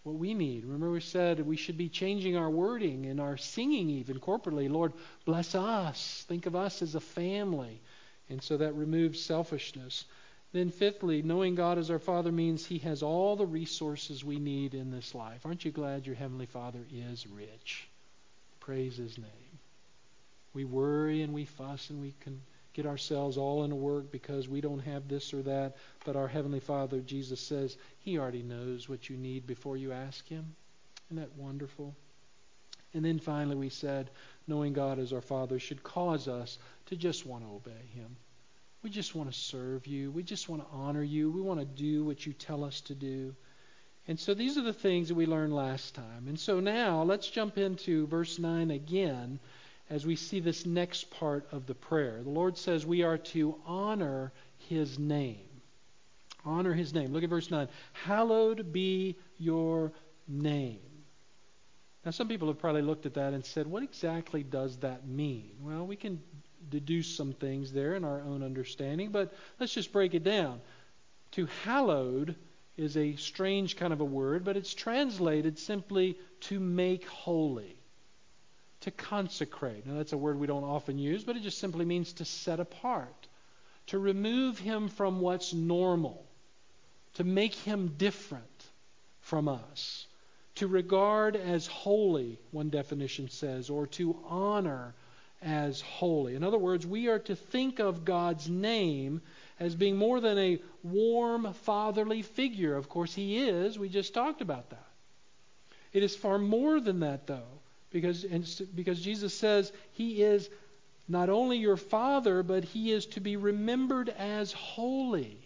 what 0.08 0.15
we 0.15 0.34
need. 0.34 0.63
Remember, 0.63 0.89
we 0.89 1.02
said 1.02 1.46
we 1.46 1.58
should 1.58 1.78
be 1.78 1.89
changing 1.89 2.36
our 2.36 2.50
wording 2.50 3.06
and 3.06 3.20
our 3.20 3.38
singing 3.38 3.89
even 3.89 4.20
corporately. 4.20 4.70
Lord, 4.70 4.93
bless 5.26 5.54
us. 5.54 6.26
Think 6.28 6.46
of 6.46 6.56
us 6.56 6.82
as 6.82 6.96
a 6.96 7.00
family. 7.00 7.82
And 8.30 8.41
so 8.41 8.58
that 8.58 8.74
removes 8.74 9.22
selfishness. 9.22 10.06
Then, 10.54 10.72
fifthly, 10.72 11.22
knowing 11.22 11.56
God 11.56 11.78
as 11.78 11.91
our 11.91 12.00
Father 12.00 12.32
means 12.32 12.65
He 12.65 12.80
has 12.80 13.04
all 13.04 13.36
the 13.36 13.46
resources 13.46 14.24
we 14.24 14.39
need 14.39 14.74
in 14.74 14.91
this 14.91 15.13
life. 15.13 15.46
Aren't 15.46 15.65
you 15.65 15.72
glad 15.72 16.08
your 16.08 16.15
Heavenly 16.15 16.46
Father 16.46 16.80
is 16.91 17.28
rich? 17.28 17.88
Praise 18.62 18.98
His 18.98 19.17
name. 19.17 19.28
We 20.54 20.63
worry 20.63 21.22
and 21.22 21.34
we 21.34 21.46
fuss 21.46 21.89
and 21.89 22.02
we 22.02 22.13
can 22.22 22.41
get 22.77 22.85
ourselves 22.85 23.37
all 23.37 23.63
in 23.63 23.71
a 23.71 23.75
work 23.75 24.11
because 24.11 24.47
we 24.47 24.61
don't 24.61 24.79
have 24.79 25.07
this 25.07 25.33
or 25.33 25.41
that. 25.41 25.75
But 26.05 26.15
our 26.15 26.27
Heavenly 26.27 26.59
Father, 26.59 26.99
Jesus 27.01 27.41
says, 27.41 27.75
He 27.99 28.19
already 28.19 28.43
knows 28.43 28.87
what 28.87 29.09
you 29.09 29.17
need 29.17 29.47
before 29.47 29.77
you 29.77 29.91
ask 29.91 30.25
Him. 30.27 30.55
Isn't 31.07 31.17
that 31.17 31.35
wonderful? 31.35 31.95
And 32.93 33.03
then 33.03 33.17
finally, 33.17 33.55
we 33.55 33.69
said, 33.69 34.11
knowing 34.47 34.73
God 34.73 34.99
as 34.99 35.11
our 35.11 35.21
Father 35.21 35.57
should 35.57 35.83
cause 35.83 36.27
us 36.27 36.59
to 36.85 36.95
just 36.95 37.25
want 37.25 37.43
to 37.43 37.49
obey 37.51 37.85
Him. 37.95 38.15
We 38.83 38.91
just 38.91 39.15
want 39.15 39.31
to 39.31 39.37
serve 39.37 39.87
you. 39.87 40.11
We 40.11 40.21
just 40.21 40.47
want 40.47 40.61
to 40.61 40.77
honor 40.77 41.03
you. 41.03 41.31
We 41.31 41.41
want 41.41 41.59
to 41.59 41.65
do 41.65 42.05
what 42.05 42.27
you 42.27 42.33
tell 42.33 42.63
us 42.63 42.81
to 42.81 42.93
do. 42.93 43.35
And 44.07 44.19
so 44.19 44.35
these 44.35 44.55
are 44.59 44.63
the 44.63 44.71
things 44.71 45.07
that 45.07 45.15
we 45.15 45.25
learned 45.25 45.53
last 45.53 45.95
time. 45.95 46.27
And 46.27 46.39
so 46.39 46.59
now 46.59 47.01
let's 47.01 47.27
jump 47.27 47.57
into 47.57 48.05
verse 48.05 48.37
9 48.37 48.69
again 48.69 49.39
as 49.89 50.06
we 50.06 50.15
see 50.15 50.39
this 50.39 50.65
next 50.65 51.10
part 51.12 51.47
of 51.52 51.65
the 51.65 51.76
prayer. 51.76 52.21
The 52.23 52.30
Lord 52.30 52.58
says 52.58 52.86
we 52.86 53.04
are 53.04 53.17
to 53.17 53.56
honor 53.65 54.32
his 54.69 55.00
name. 55.00 55.38
Honor 56.45 56.73
his 56.73 56.93
name. 56.93 57.13
Look 57.13 57.23
at 57.23 57.30
verse 57.30 57.52
9. 57.52 57.67
Hallowed 57.93 58.71
be 58.71 59.15
your 59.38 59.91
name. 60.28 60.80
Now, 62.06 62.12
some 62.12 62.28
people 62.30 62.47
have 62.47 62.60
probably 62.60 62.84
looked 62.84 63.06
at 63.06 63.15
that 63.15 63.34
and 63.34 63.45
said, 63.45 63.67
what 63.67 63.84
exactly 63.84 64.43
does 64.43 64.78
that 64.78 65.08
mean? 65.08 65.52
Well, 65.62 65.86
we 65.86 65.97
can 65.97 66.21
deduce 66.69 67.15
some 67.15 67.34
things 67.34 67.71
there 67.71 67.95
in 67.95 68.04
our 68.04 68.21
own 68.21 68.43
understanding, 68.43 69.12
but 69.12 69.34
let's 69.60 69.73
just 69.73 69.91
break 69.91 70.13
it 70.13 70.23
down. 70.23 70.62
To 71.32 71.47
hallowed 71.63 72.36
is 72.78 72.95
a 72.95 73.15
strange 73.15 73.76
kind 73.76 73.91
of 73.91 74.00
a 74.00 74.06
word, 74.06 74.45
but 74.45 74.56
it's 74.56 74.73
translated 74.73 75.60
simply 75.60 76.17
to 76.41 76.60
make 76.60 77.06
holy, 77.08 77.76
to 78.81 78.91
consecrate. 78.91 79.85
Now, 79.85 79.95
that's 79.95 80.13
a 80.13 80.17
word 80.17 80.39
we 80.39 80.47
don't 80.47 80.63
often 80.63 80.97
use, 80.97 81.23
but 81.23 81.35
it 81.35 81.43
just 81.43 81.59
simply 81.59 81.85
means 81.85 82.13
to 82.13 82.25
set 82.25 82.59
apart, 82.59 83.27
to 83.87 83.99
remove 83.99 84.59
him 84.59 84.89
from 84.89 85.19
what's 85.19 85.53
normal, 85.53 86.25
to 87.15 87.23
make 87.23 87.55
him 87.55 87.95
different 87.97 88.43
from 89.21 89.47
us, 89.47 90.05
to 90.55 90.67
regard 90.67 91.35
as 91.35 91.67
holy, 91.67 92.39
one 92.51 92.69
definition 92.69 93.29
says, 93.29 93.69
or 93.69 93.87
to 93.87 94.15
honor 94.27 94.93
as 95.41 95.81
holy. 95.81 96.35
In 96.35 96.43
other 96.43 96.57
words, 96.57 96.85
we 96.85 97.07
are 97.07 97.19
to 97.19 97.35
think 97.35 97.79
of 97.79 98.05
God's 98.05 98.49
name 98.49 99.21
as 99.59 99.75
being 99.75 99.97
more 99.97 100.19
than 100.19 100.37
a 100.37 100.59
warm 100.83 101.53
fatherly 101.65 102.21
figure. 102.21 102.75
Of 102.75 102.89
course, 102.89 103.13
He 103.13 103.37
is. 103.37 103.77
We 103.77 103.89
just 103.89 104.13
talked 104.13 104.41
about 104.41 104.69
that. 104.69 104.87
It 105.93 106.03
is 106.03 106.15
far 106.15 106.37
more 106.37 106.79
than 106.79 107.01
that, 107.01 107.27
though, 107.27 107.59
because, 107.91 108.23
because 108.23 109.00
Jesus 109.02 109.34
says 109.34 109.71
He 109.93 110.21
is 110.21 110.50
not 111.08 111.30
only 111.30 111.58
your 111.58 111.78
Father, 111.78 112.43
but 112.43 112.63
He 112.63 112.91
is 112.91 113.06
to 113.08 113.19
be 113.19 113.38
remembered 113.38 114.10
as 114.10 114.52
holy. 114.52 115.38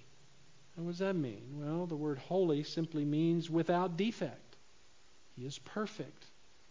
What 0.75 0.87
does 0.91 0.99
that 0.99 1.15
mean? 1.15 1.43
Well, 1.53 1.85
the 1.85 1.95
word 1.95 2.17
holy 2.17 2.63
simply 2.63 3.05
means 3.05 3.49
without 3.49 3.97
defect. 3.97 4.55
He 5.35 5.45
is 5.45 5.59
perfect. 5.59 6.25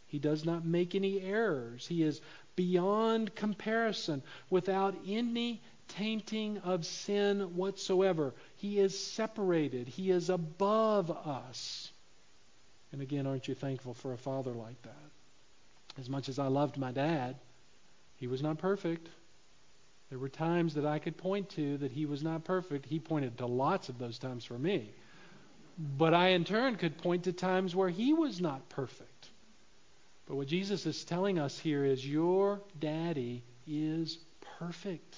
He 0.06 0.18
does 0.18 0.44
not 0.44 0.64
make 0.64 0.94
any 0.94 1.20
errors. 1.20 1.86
He 1.86 2.02
is 2.02 2.20
beyond 2.56 3.34
comparison, 3.34 4.22
without 4.48 4.96
any 5.06 5.62
tainting 5.88 6.58
of 6.58 6.84
sin 6.84 7.56
whatsoever. 7.56 8.34
He 8.56 8.78
is 8.78 8.98
separated. 8.98 9.86
He 9.86 10.10
is 10.10 10.30
above 10.30 11.10
us. 11.10 11.90
And 12.92 13.00
again, 13.00 13.26
aren't 13.26 13.46
you 13.46 13.54
thankful 13.54 13.94
for 13.94 14.12
a 14.12 14.18
father 14.18 14.52
like 14.52 14.80
that? 14.82 15.10
As 15.98 16.08
much 16.08 16.28
as 16.28 16.38
I 16.38 16.46
loved 16.46 16.78
my 16.78 16.92
dad, 16.92 17.36
he 18.16 18.26
was 18.26 18.42
not 18.42 18.58
perfect. 18.58 19.08
There 20.10 20.18
were 20.18 20.28
times 20.28 20.74
that 20.74 20.86
I 20.86 20.98
could 20.98 21.16
point 21.16 21.50
to 21.50 21.78
that 21.78 21.92
he 21.92 22.04
was 22.04 22.22
not 22.22 22.44
perfect. 22.44 22.86
He 22.86 22.98
pointed 22.98 23.38
to 23.38 23.46
lots 23.46 23.88
of 23.88 23.98
those 23.98 24.18
times 24.18 24.44
for 24.44 24.58
me. 24.58 24.90
But 25.96 26.14
I, 26.14 26.28
in 26.28 26.44
turn, 26.44 26.76
could 26.76 26.98
point 26.98 27.24
to 27.24 27.32
times 27.32 27.74
where 27.74 27.88
he 27.88 28.12
was 28.12 28.40
not 28.40 28.68
perfect. 28.68 29.28
But 30.26 30.36
what 30.36 30.48
Jesus 30.48 30.84
is 30.86 31.04
telling 31.04 31.38
us 31.38 31.58
here 31.58 31.84
is 31.84 32.06
your 32.06 32.60
daddy 32.78 33.42
is 33.66 34.18
perfect. 34.58 35.16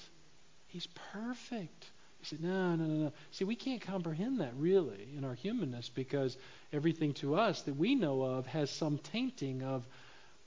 He's 0.67 0.87
perfect. 1.11 1.91
He 2.19 2.25
said, 2.25 2.41
no, 2.41 2.75
no, 2.75 2.85
no, 2.85 3.03
no. 3.05 3.13
See, 3.31 3.43
we 3.43 3.55
can't 3.55 3.81
comprehend 3.81 4.39
that 4.39 4.53
really 4.57 5.09
in 5.17 5.25
our 5.25 5.33
humanness 5.33 5.89
because 5.89 6.37
everything 6.71 7.13
to 7.15 7.35
us 7.35 7.61
that 7.63 7.75
we 7.75 7.95
know 7.95 8.21
of 8.21 8.47
has 8.47 8.69
some 8.69 8.97
tainting 8.99 9.61
of 9.61 9.85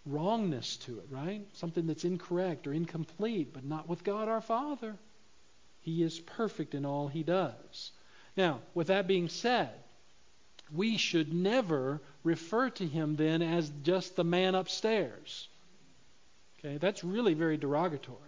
wrongness 0.07 0.77
to 0.79 0.99
it, 0.99 1.07
right? 1.11 1.47
Something 1.53 1.87
that's 1.87 2.05
incorrect 2.05 2.67
or 2.67 2.73
incomplete, 2.73 3.53
but 3.53 3.65
not 3.65 3.89
with 3.89 4.05
God 4.05 4.29
our 4.29 4.41
Father. 4.41 4.97
He 5.81 6.03
is 6.03 6.19
perfect 6.19 6.75
in 6.75 6.87
all 6.87 7.09
he 7.09 7.23
does. 7.23 7.93
Now, 8.37 8.61
with 8.75 8.89
that 8.89 9.07
being 9.07 9.29
said, 9.29 9.71
we 10.73 10.97
should 10.97 11.33
never 11.33 12.01
refer 12.23 12.71
to 12.71 12.87
him 12.87 13.17
then 13.17 13.43
as 13.43 13.71
just 13.83 14.17
the 14.17 14.25
man 14.25 14.55
upstairs. 14.55 15.49
Okay, 16.59 16.79
that's 16.79 17.05
really 17.05 17.35
very 17.35 17.57
derogatory. 17.57 18.19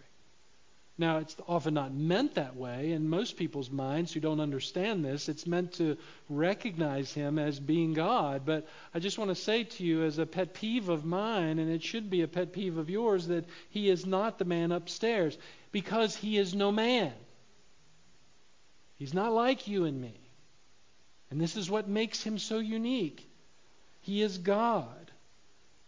Now, 1.01 1.19
it's 1.19 1.37
often 1.47 1.75
not 1.75 1.95
meant 1.95 2.35
that 2.35 2.57
way. 2.57 2.91
In 2.91 3.09
most 3.09 3.37
people's 3.37 3.71
minds 3.71 4.13
who 4.13 4.19
don't 4.19 4.41
understand 4.41 5.05
this, 5.05 5.29
it's 5.29 5.47
meant 5.47 5.75
to 5.75 5.97
recognize 6.29 7.13
him 7.13 7.39
as 7.39 7.61
being 7.61 7.95
God. 7.95 8.43
But 8.45 8.67
I 8.93 8.99
just 8.99 9.17
want 9.17 9.31
to 9.31 9.37
say 9.37 9.63
to 9.63 9.85
you, 9.85 10.03
as 10.03 10.19
a 10.19 10.27
pet 10.27 10.55
peeve 10.55 10.89
of 10.89 11.05
mine, 11.05 11.61
and 11.61 11.71
it 11.71 11.85
should 11.85 12.11
be 12.11 12.23
a 12.23 12.29
pet 12.29 12.53
peeve 12.53 12.79
of 12.79 12.91
yours, 12.91 13.29
that 13.29 13.45
he 13.71 13.89
is 13.89 14.07
not 14.07 14.39
the 14.39 14.45
man 14.45 14.73
upstairs 14.73 15.39
because 15.71 16.17
he 16.17 16.37
is 16.37 16.53
no 16.53 16.73
man. 16.73 17.13
He's 18.97 19.15
not 19.15 19.33
like 19.33 19.69
you 19.69 19.85
and 19.85 20.01
me. 20.01 20.19
And 21.31 21.41
this 21.41 21.57
is 21.57 21.71
what 21.71 21.89
makes 21.89 22.25
him 22.25 22.39
so 22.39 22.59
unique. 22.59 23.25
He 24.01 24.21
is 24.23 24.39
God. 24.39 25.08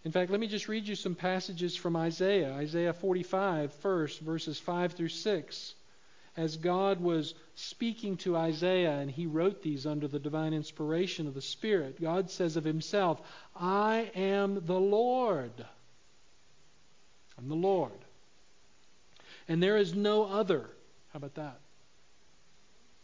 In 0.04 0.12
fact, 0.12 0.30
let 0.30 0.40
me 0.40 0.46
just 0.46 0.68
read 0.68 0.88
you 0.88 0.94
some 0.94 1.14
passages 1.14 1.76
from 1.76 1.94
Isaiah. 1.94 2.52
Isaiah 2.54 2.94
45, 2.94 3.72
first, 3.74 4.20
verses 4.20 4.58
5 4.58 4.92
through 4.92 5.08
6. 5.08 5.74
As 6.36 6.56
God 6.56 7.00
was 7.00 7.34
speaking 7.54 8.16
to 8.18 8.36
Isaiah, 8.36 8.98
and 8.98 9.10
he 9.10 9.26
wrote 9.26 9.62
these 9.62 9.84
under 9.84 10.08
the 10.08 10.18
divine 10.18 10.54
inspiration 10.54 11.26
of 11.26 11.34
the 11.34 11.42
Spirit, 11.42 12.00
God 12.00 12.30
says 12.30 12.56
of 12.56 12.64
himself, 12.64 13.20
I 13.54 14.10
am 14.14 14.64
the 14.64 14.80
Lord. 14.80 15.52
I'm 17.36 17.48
the 17.48 17.54
Lord. 17.54 17.92
And 19.48 19.62
there 19.62 19.76
is 19.76 19.94
no 19.94 20.24
other. 20.24 20.70
How 21.12 21.16
about 21.16 21.34
that? 21.34 21.58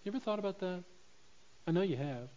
You 0.04 0.12
ever 0.12 0.20
thought 0.20 0.38
about 0.38 0.60
that? 0.60 0.84
I 1.66 1.72
know 1.72 1.82
you 1.82 1.96
have. 1.96 2.28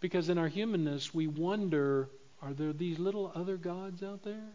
Because 0.00 0.28
in 0.28 0.38
our 0.38 0.48
humanness, 0.48 1.12
we 1.12 1.26
wonder 1.26 2.08
are 2.44 2.52
there 2.52 2.72
these 2.72 2.98
little 2.98 3.32
other 3.34 3.56
gods 3.56 4.02
out 4.02 4.22
there? 4.22 4.52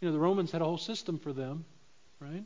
You 0.00 0.08
know, 0.08 0.12
the 0.12 0.18
Romans 0.18 0.52
had 0.52 0.60
a 0.60 0.64
whole 0.64 0.78
system 0.78 1.18
for 1.18 1.32
them, 1.32 1.64
right? 2.20 2.44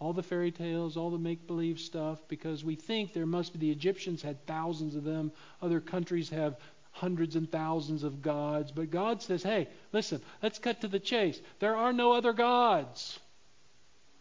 All 0.00 0.12
the 0.12 0.22
fairy 0.22 0.50
tales, 0.50 0.96
all 0.96 1.10
the 1.10 1.18
make 1.18 1.46
believe 1.46 1.78
stuff, 1.78 2.18
because 2.28 2.64
we 2.64 2.74
think 2.74 3.12
there 3.12 3.26
must 3.26 3.52
be 3.52 3.58
the 3.58 3.70
Egyptians 3.70 4.22
had 4.22 4.44
thousands 4.46 4.96
of 4.96 5.04
them, 5.04 5.30
other 5.62 5.80
countries 5.80 6.30
have 6.30 6.56
hundreds 6.90 7.36
and 7.36 7.50
thousands 7.50 8.02
of 8.02 8.22
gods. 8.22 8.72
But 8.72 8.90
God 8.90 9.22
says, 9.22 9.42
hey, 9.42 9.68
listen, 9.92 10.20
let's 10.42 10.58
cut 10.58 10.80
to 10.80 10.88
the 10.88 10.98
chase. 10.98 11.40
There 11.58 11.76
are 11.76 11.92
no 11.92 12.12
other 12.12 12.32
gods. 12.32 13.18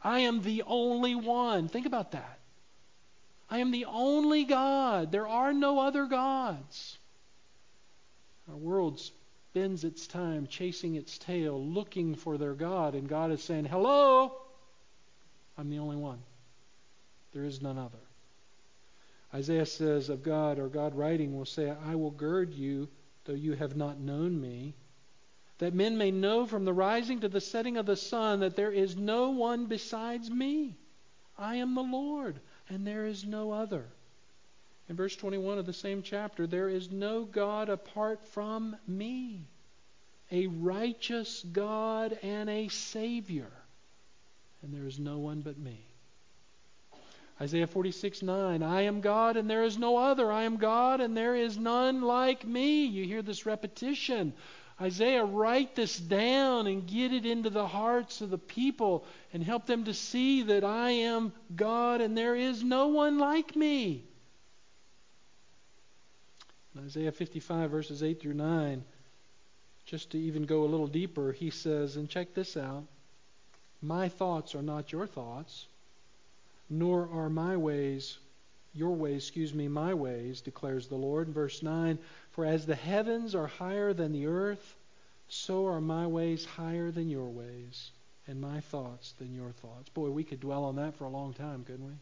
I 0.03 0.19
am 0.19 0.41
the 0.41 0.63
only 0.67 1.15
one. 1.15 1.67
Think 1.67 1.85
about 1.85 2.11
that. 2.11 2.39
I 3.49 3.59
am 3.59 3.71
the 3.71 3.85
only 3.85 4.43
God. 4.43 5.11
There 5.11 5.27
are 5.27 5.53
no 5.53 5.79
other 5.79 6.05
gods. 6.05 6.97
Our 8.49 8.57
world 8.57 8.99
spends 8.99 9.83
its 9.83 10.07
time 10.07 10.47
chasing 10.47 10.95
its 10.95 11.17
tail, 11.17 11.63
looking 11.63 12.15
for 12.15 12.37
their 12.37 12.53
God, 12.53 12.95
and 12.95 13.07
God 13.07 13.31
is 13.31 13.43
saying, 13.43 13.65
Hello, 13.65 14.33
I'm 15.57 15.69
the 15.69 15.79
only 15.79 15.95
one. 15.95 16.19
There 17.33 17.45
is 17.45 17.61
none 17.61 17.77
other. 17.77 17.99
Isaiah 19.33 19.65
says 19.65 20.09
of 20.09 20.23
God, 20.23 20.59
or 20.59 20.67
God 20.67 20.95
writing 20.95 21.35
will 21.35 21.45
say, 21.45 21.73
I 21.85 21.95
will 21.95 22.11
gird 22.11 22.53
you, 22.53 22.89
though 23.25 23.33
you 23.33 23.53
have 23.53 23.75
not 23.75 23.99
known 23.99 24.39
me, 24.39 24.75
that 25.57 25.73
men 25.73 25.97
may 25.97 26.11
know 26.11 26.45
from 26.45 26.65
the 26.65 26.73
rising 26.73 27.21
to 27.21 27.29
the 27.29 27.41
setting 27.41 27.77
of 27.77 27.85
the 27.85 27.95
sun 27.95 28.41
that 28.41 28.55
there 28.55 28.71
is 28.71 28.95
no 28.95 29.31
one 29.31 29.65
besides 29.65 30.29
me. 30.29 30.75
I 31.37 31.55
am 31.55 31.73
the 31.73 31.81
Lord, 31.81 32.39
and 32.69 32.85
there 32.85 33.05
is 33.05 33.25
no 33.25 33.51
other. 33.51 33.85
In 34.89 34.95
verse 34.95 35.15
21 35.15 35.57
of 35.57 35.65
the 35.65 35.73
same 35.73 36.01
chapter, 36.01 36.45
there 36.45 36.69
is 36.69 36.91
no 36.91 37.23
God 37.23 37.69
apart 37.69 38.21
from 38.33 38.75
me, 38.87 39.47
a 40.31 40.47
righteous 40.47 41.43
God 41.43 42.17
and 42.21 42.49
a 42.49 42.67
Savior, 42.67 43.51
and 44.61 44.73
there 44.73 44.85
is 44.85 44.99
no 44.99 45.19
one 45.19 45.41
but 45.41 45.57
me. 45.57 45.85
Isaiah 47.41 47.67
46 47.67 48.21
9, 48.21 48.61
I 48.61 48.81
am 48.81 49.01
God 49.01 49.37
and 49.37 49.49
there 49.49 49.63
is 49.63 49.77
no 49.77 49.97
other. 49.97 50.31
I 50.31 50.43
am 50.43 50.57
God 50.57 51.01
and 51.01 51.17
there 51.17 51.35
is 51.35 51.57
none 51.57 52.01
like 52.01 52.45
me. 52.45 52.85
You 52.85 53.05
hear 53.05 53.21
this 53.21 53.45
repetition. 53.45 54.33
Isaiah, 54.79 55.23
write 55.23 55.75
this 55.75 55.97
down 55.97 56.67
and 56.67 56.87
get 56.87 57.13
it 57.13 57.25
into 57.25 57.49
the 57.49 57.67
hearts 57.67 58.21
of 58.21 58.29
the 58.29 58.37
people 58.37 59.05
and 59.31 59.43
help 59.43 59.65
them 59.65 59.85
to 59.85 59.93
see 59.93 60.43
that 60.43 60.63
I 60.63 60.91
am 60.91 61.31
God 61.55 62.01
and 62.01 62.17
there 62.17 62.35
is 62.35 62.63
no 62.63 62.87
one 62.87 63.17
like 63.17 63.55
me. 63.55 64.05
Isaiah 66.77 67.11
55, 67.11 67.69
verses 67.69 68.03
8 68.03 68.19
through 68.21 68.33
9, 68.33 68.83
just 69.85 70.11
to 70.11 70.17
even 70.19 70.45
go 70.45 70.63
a 70.63 70.65
little 70.65 70.87
deeper, 70.87 71.31
he 71.31 71.49
says, 71.49 71.95
and 71.95 72.09
check 72.09 72.33
this 72.33 72.57
out 72.57 72.83
My 73.81 74.09
thoughts 74.09 74.55
are 74.55 74.61
not 74.61 74.91
your 74.91 75.07
thoughts, 75.07 75.67
nor 76.69 77.09
are 77.11 77.29
my 77.29 77.57
ways 77.57 78.17
your 78.73 78.95
ways, 78.95 79.23
excuse 79.23 79.53
me, 79.53 79.67
my 79.67 79.93
ways, 79.93 80.41
declares 80.41 80.87
the 80.87 80.95
Lord. 80.95 81.29
Verse 81.29 81.61
9 81.61 81.99
For 82.31 82.45
as 82.45 82.65
the 82.65 82.75
heavens 82.75 83.35
are 83.35 83.47
higher 83.47 83.93
than 83.93 84.11
the 84.11 84.25
earth, 84.25 84.75
so 85.29 85.67
are 85.67 85.81
my 85.81 86.07
ways 86.07 86.45
higher 86.45 86.91
than 86.91 87.09
your 87.09 87.29
ways, 87.29 87.91
and 88.27 88.41
my 88.41 88.61
thoughts 88.61 89.13
than 89.19 89.33
your 89.33 89.51
thoughts. 89.51 89.89
Boy, 89.89 90.09
we 90.09 90.23
could 90.23 90.39
dwell 90.39 90.63
on 90.65 90.75
that 90.77 90.95
for 90.95 91.05
a 91.05 91.09
long 91.09 91.33
time, 91.33 91.63
couldn't 91.63 91.85
we? 91.85 91.93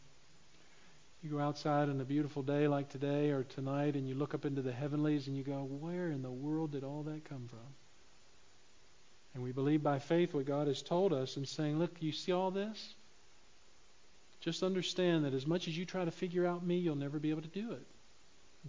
You 1.23 1.29
go 1.29 1.39
outside 1.39 1.89
on 1.89 2.01
a 2.01 2.05
beautiful 2.05 2.41
day 2.41 2.67
like 2.67 2.89
today 2.89 3.29
or 3.29 3.43
tonight 3.43 3.95
and 3.95 4.09
you 4.09 4.15
look 4.15 4.33
up 4.33 4.43
into 4.43 4.63
the 4.63 4.71
heavenlies 4.71 5.27
and 5.27 5.37
you 5.37 5.43
go, 5.43 5.59
where 5.63 6.09
in 6.09 6.23
the 6.23 6.31
world 6.31 6.71
did 6.71 6.83
all 6.83 7.03
that 7.03 7.25
come 7.25 7.47
from? 7.47 7.59
And 9.33 9.43
we 9.43 9.51
believe 9.51 9.83
by 9.83 9.99
faith 9.99 10.33
what 10.33 10.45
God 10.45 10.67
has 10.67 10.81
told 10.81 11.13
us 11.13 11.37
and 11.37 11.47
saying, 11.47 11.77
look, 11.77 11.95
you 11.99 12.11
see 12.11 12.31
all 12.31 12.51
this? 12.51 12.95
Just 14.41 14.63
understand 14.63 15.25
that 15.25 15.35
as 15.35 15.45
much 15.45 15.67
as 15.67 15.77
you 15.77 15.85
try 15.85 16.03
to 16.03 16.11
figure 16.11 16.45
out 16.45 16.65
me, 16.65 16.77
you'll 16.77 16.95
never 16.95 17.19
be 17.19 17.29
able 17.29 17.43
to 17.43 17.47
do 17.47 17.71
it 17.71 17.85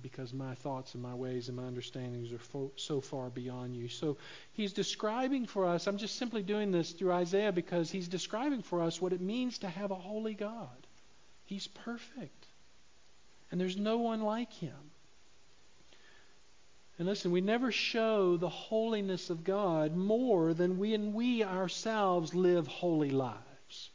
because 0.01 0.33
my 0.33 0.55
thoughts 0.55 0.95
and 0.95 1.03
my 1.03 1.15
ways 1.15 1.49
and 1.49 1.57
my 1.57 1.65
understandings 1.65 2.33
are 2.33 2.39
fo- 2.39 2.73
so 2.77 3.01
far 3.01 3.29
beyond 3.29 3.77
you. 3.77 3.89
So 3.89 4.17
he's 4.53 4.73
describing 4.73 5.47
for 5.47 5.67
us, 5.67 5.87
I'm 5.87 5.99
just 5.99 6.17
simply 6.17 6.43
doing 6.43 6.71
this 6.71 6.93
through 6.93 7.13
Isaiah 7.13 7.53
because 7.53 7.91
he's 7.91 8.09
describing 8.09 8.63
for 8.63 8.83
us 8.83 9.01
what 9.01 9.13
it 9.13 9.21
means 9.21 9.59
to 9.59 9.69
have 9.69 9.91
a 9.91 9.97
holy 9.97 10.35
God. 10.35 10.87
He's 11.45 11.67
perfect. 11.67 12.42
And 13.53 13.61
there's 13.61 13.77
no 13.77 13.99
one 13.99 14.23
like 14.23 14.53
him. 14.53 14.75
And 16.99 17.07
listen, 17.07 17.31
we 17.31 17.41
never 17.41 17.71
show 17.71 18.37
the 18.37 18.49
holiness 18.49 19.29
of 19.31 19.45
God 19.45 19.95
more 19.95 20.55
than 20.55 20.79
when 20.79 21.13
we 21.13 21.45
ourselves 21.45 22.35
live 22.35 22.67
holy 22.67 23.11
lives. 23.11 23.91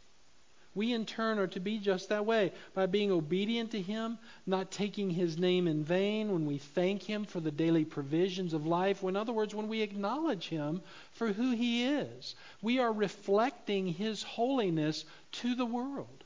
We, 0.75 0.93
in 0.93 1.07
turn, 1.07 1.39
are 1.39 1.47
to 1.47 1.59
be 1.59 1.79
just 1.79 2.09
that 2.09 2.27
way 2.27 2.51
by 2.75 2.85
being 2.85 3.11
obedient 3.11 3.71
to 3.71 3.81
Him, 3.81 4.19
not 4.45 4.69
taking 4.69 5.09
His 5.09 5.35
name 5.35 5.67
in 5.67 5.83
vain 5.83 6.31
when 6.31 6.45
we 6.45 6.59
thank 6.59 7.01
Him 7.01 7.25
for 7.25 7.39
the 7.39 7.49
daily 7.49 7.83
provisions 7.83 8.53
of 8.53 8.67
life. 8.67 9.01
In 9.01 9.15
other 9.15 9.33
words, 9.33 9.55
when 9.55 9.69
we 9.69 9.81
acknowledge 9.81 10.49
Him 10.49 10.83
for 11.13 11.33
who 11.33 11.55
He 11.55 11.85
is, 11.85 12.35
we 12.61 12.77
are 12.77 12.93
reflecting 12.93 13.87
His 13.87 14.21
holiness 14.21 15.03
to 15.31 15.55
the 15.55 15.65
world. 15.65 16.16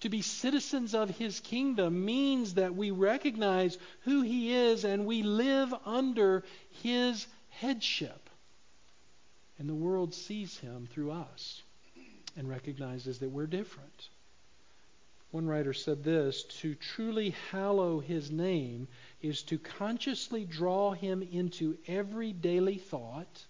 To 0.00 0.08
be 0.08 0.22
citizens 0.22 0.94
of 0.94 1.10
his 1.10 1.40
kingdom 1.40 2.04
means 2.04 2.54
that 2.54 2.74
we 2.74 2.90
recognize 2.90 3.76
who 4.00 4.22
he 4.22 4.52
is 4.54 4.84
and 4.84 5.04
we 5.04 5.22
live 5.22 5.74
under 5.84 6.42
his 6.82 7.26
headship. 7.50 8.30
And 9.58 9.68
the 9.68 9.74
world 9.74 10.14
sees 10.14 10.56
him 10.58 10.88
through 10.90 11.10
us 11.10 11.62
and 12.36 12.48
recognizes 12.48 13.18
that 13.18 13.28
we're 13.28 13.46
different. 13.46 14.08
One 15.32 15.46
writer 15.46 15.74
said 15.74 16.02
this 16.02 16.44
To 16.60 16.74
truly 16.74 17.34
hallow 17.50 18.00
his 18.00 18.30
name 18.30 18.88
is 19.20 19.42
to 19.44 19.58
consciously 19.58 20.44
draw 20.44 20.92
him 20.92 21.22
into 21.22 21.76
every 21.86 22.32
daily 22.32 22.78
thought, 22.78 23.44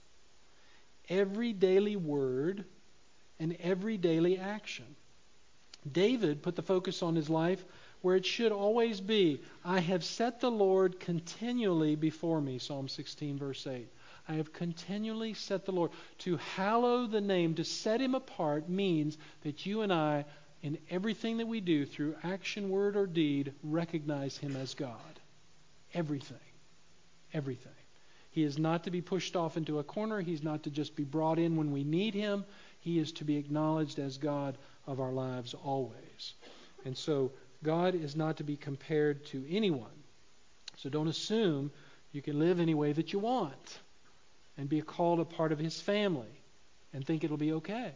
every 1.08 1.52
daily 1.52 1.96
word, 1.96 2.64
and 3.38 3.56
every 3.60 3.96
daily 3.96 4.36
action. 4.36 4.96
David 5.90 6.42
put 6.42 6.56
the 6.56 6.62
focus 6.62 7.02
on 7.02 7.14
his 7.14 7.30
life 7.30 7.64
where 8.02 8.16
it 8.16 8.26
should 8.26 8.52
always 8.52 9.00
be 9.00 9.40
I 9.64 9.80
have 9.80 10.04
set 10.04 10.40
the 10.40 10.50
Lord 10.50 11.00
continually 11.00 11.96
before 11.96 12.40
me, 12.40 12.58
Psalm 12.58 12.88
16, 12.88 13.38
verse 13.38 13.66
8. 13.66 13.88
I 14.28 14.34
have 14.34 14.52
continually 14.52 15.34
set 15.34 15.64
the 15.64 15.72
Lord. 15.72 15.90
To 16.18 16.36
hallow 16.36 17.06
the 17.06 17.20
name, 17.20 17.54
to 17.54 17.64
set 17.64 18.00
him 18.00 18.14
apart, 18.14 18.68
means 18.68 19.18
that 19.42 19.66
you 19.66 19.82
and 19.82 19.92
I, 19.92 20.24
in 20.62 20.78
everything 20.88 21.38
that 21.38 21.48
we 21.48 21.60
do, 21.60 21.84
through 21.84 22.16
action, 22.22 22.70
word, 22.70 22.96
or 22.96 23.06
deed, 23.06 23.54
recognize 23.62 24.36
him 24.36 24.56
as 24.56 24.74
God. 24.74 25.20
Everything. 25.94 26.36
Everything. 27.32 27.72
He 28.30 28.44
is 28.44 28.58
not 28.58 28.84
to 28.84 28.92
be 28.92 29.00
pushed 29.00 29.34
off 29.34 29.56
into 29.56 29.80
a 29.80 29.84
corner. 29.84 30.20
He's 30.20 30.42
not 30.44 30.62
to 30.62 30.70
just 30.70 30.94
be 30.94 31.02
brought 31.02 31.38
in 31.38 31.56
when 31.56 31.72
we 31.72 31.82
need 31.82 32.14
him. 32.14 32.44
He 32.80 32.98
is 32.98 33.12
to 33.12 33.24
be 33.24 33.36
acknowledged 33.36 33.98
as 33.98 34.18
God 34.18 34.56
of 34.86 35.00
our 35.00 35.12
lives 35.12 35.54
always. 35.54 36.34
And 36.84 36.96
so 36.96 37.32
God 37.62 37.94
is 37.94 38.16
not 38.16 38.38
to 38.38 38.44
be 38.44 38.56
compared 38.56 39.26
to 39.26 39.44
anyone. 39.48 39.90
So 40.76 40.88
don't 40.88 41.08
assume 41.08 41.70
you 42.12 42.22
can 42.22 42.38
live 42.38 42.58
any 42.58 42.74
way 42.74 42.92
that 42.92 43.12
you 43.12 43.18
want 43.18 43.78
and 44.56 44.68
be 44.68 44.80
called 44.80 45.20
a 45.20 45.24
part 45.24 45.52
of 45.52 45.58
his 45.58 45.80
family 45.80 46.40
and 46.92 47.06
think 47.06 47.22
it'll 47.22 47.36
be 47.36 47.52
okay. 47.52 47.92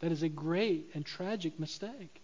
That 0.00 0.12
is 0.12 0.22
a 0.22 0.28
great 0.28 0.90
and 0.94 1.04
tragic 1.04 1.58
mistake. 1.58 2.22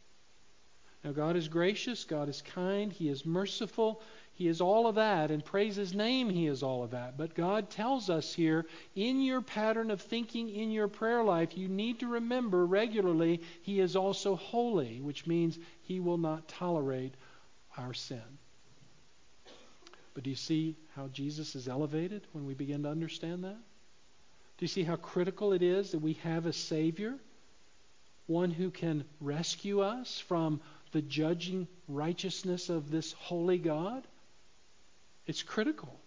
Now, 1.02 1.12
God 1.12 1.37
is 1.37 1.48
gracious, 1.48 2.04
God 2.04 2.30
is 2.30 2.40
kind, 2.40 2.90
He 2.90 3.10
is 3.10 3.26
merciful, 3.26 4.00
He 4.37 4.49
is 4.49 4.61
all 4.61 4.88
of 4.88 4.97
that, 4.97 5.31
and 5.31 5.44
praise 5.44 5.77
His 5.77 5.94
name, 5.94 6.29
He 6.29 6.47
is 6.47 6.62
all 6.62 6.83
of 6.83 6.90
that. 6.90 7.16
But 7.16 7.35
God 7.35 7.70
tells 7.70 8.11
us 8.11 8.35
here 8.35 8.66
in 8.97 9.23
your 9.23 9.40
pattern 9.40 9.92
of 9.92 10.01
thinking, 10.01 10.51
in 10.51 10.73
your 10.73 10.88
prayer 10.88 11.23
life, 11.23 11.57
you 11.57 11.68
need 11.68 12.01
to 12.01 12.09
remember 12.09 12.66
regularly 12.66 13.42
He 13.62 13.79
is 13.79 13.94
also 13.94 14.35
holy, 14.35 15.01
which 15.01 15.27
means 15.27 15.59
He 15.83 16.01
will 16.01 16.18
not 16.18 16.49
tolerate 16.49 17.14
our 17.79 17.94
sin. 17.94 18.23
But 20.14 20.25
do 20.25 20.31
you 20.31 20.37
see 20.37 20.77
how 20.97 21.09
Jesus 21.09 21.55
is 21.55 21.68
elevated 21.68 22.23
when 22.33 22.47
we 22.47 22.55
begin 22.55 22.83
to 22.85 22.88
understand 22.88 23.44
that? 23.44 23.59
Do 24.57 24.64
you 24.64 24.68
see 24.68 24.85
how 24.85 24.97
critical 24.97 25.53
it 25.53 25.62
is 25.62 25.92
that 25.92 25.99
we 25.99 26.14
have 26.25 26.47
a 26.47 26.53
Savior? 26.53 27.14
One 28.27 28.51
who 28.51 28.70
can 28.70 29.05
rescue 29.20 29.81
us 29.81 30.18
from 30.18 30.61
the 30.92 31.03
judging 31.03 31.68
righteousness 31.88 32.68
of 32.68 32.90
this 32.90 33.12
holy 33.12 33.59
God? 33.59 34.07
It's 35.26 35.42
critical. 35.42 36.00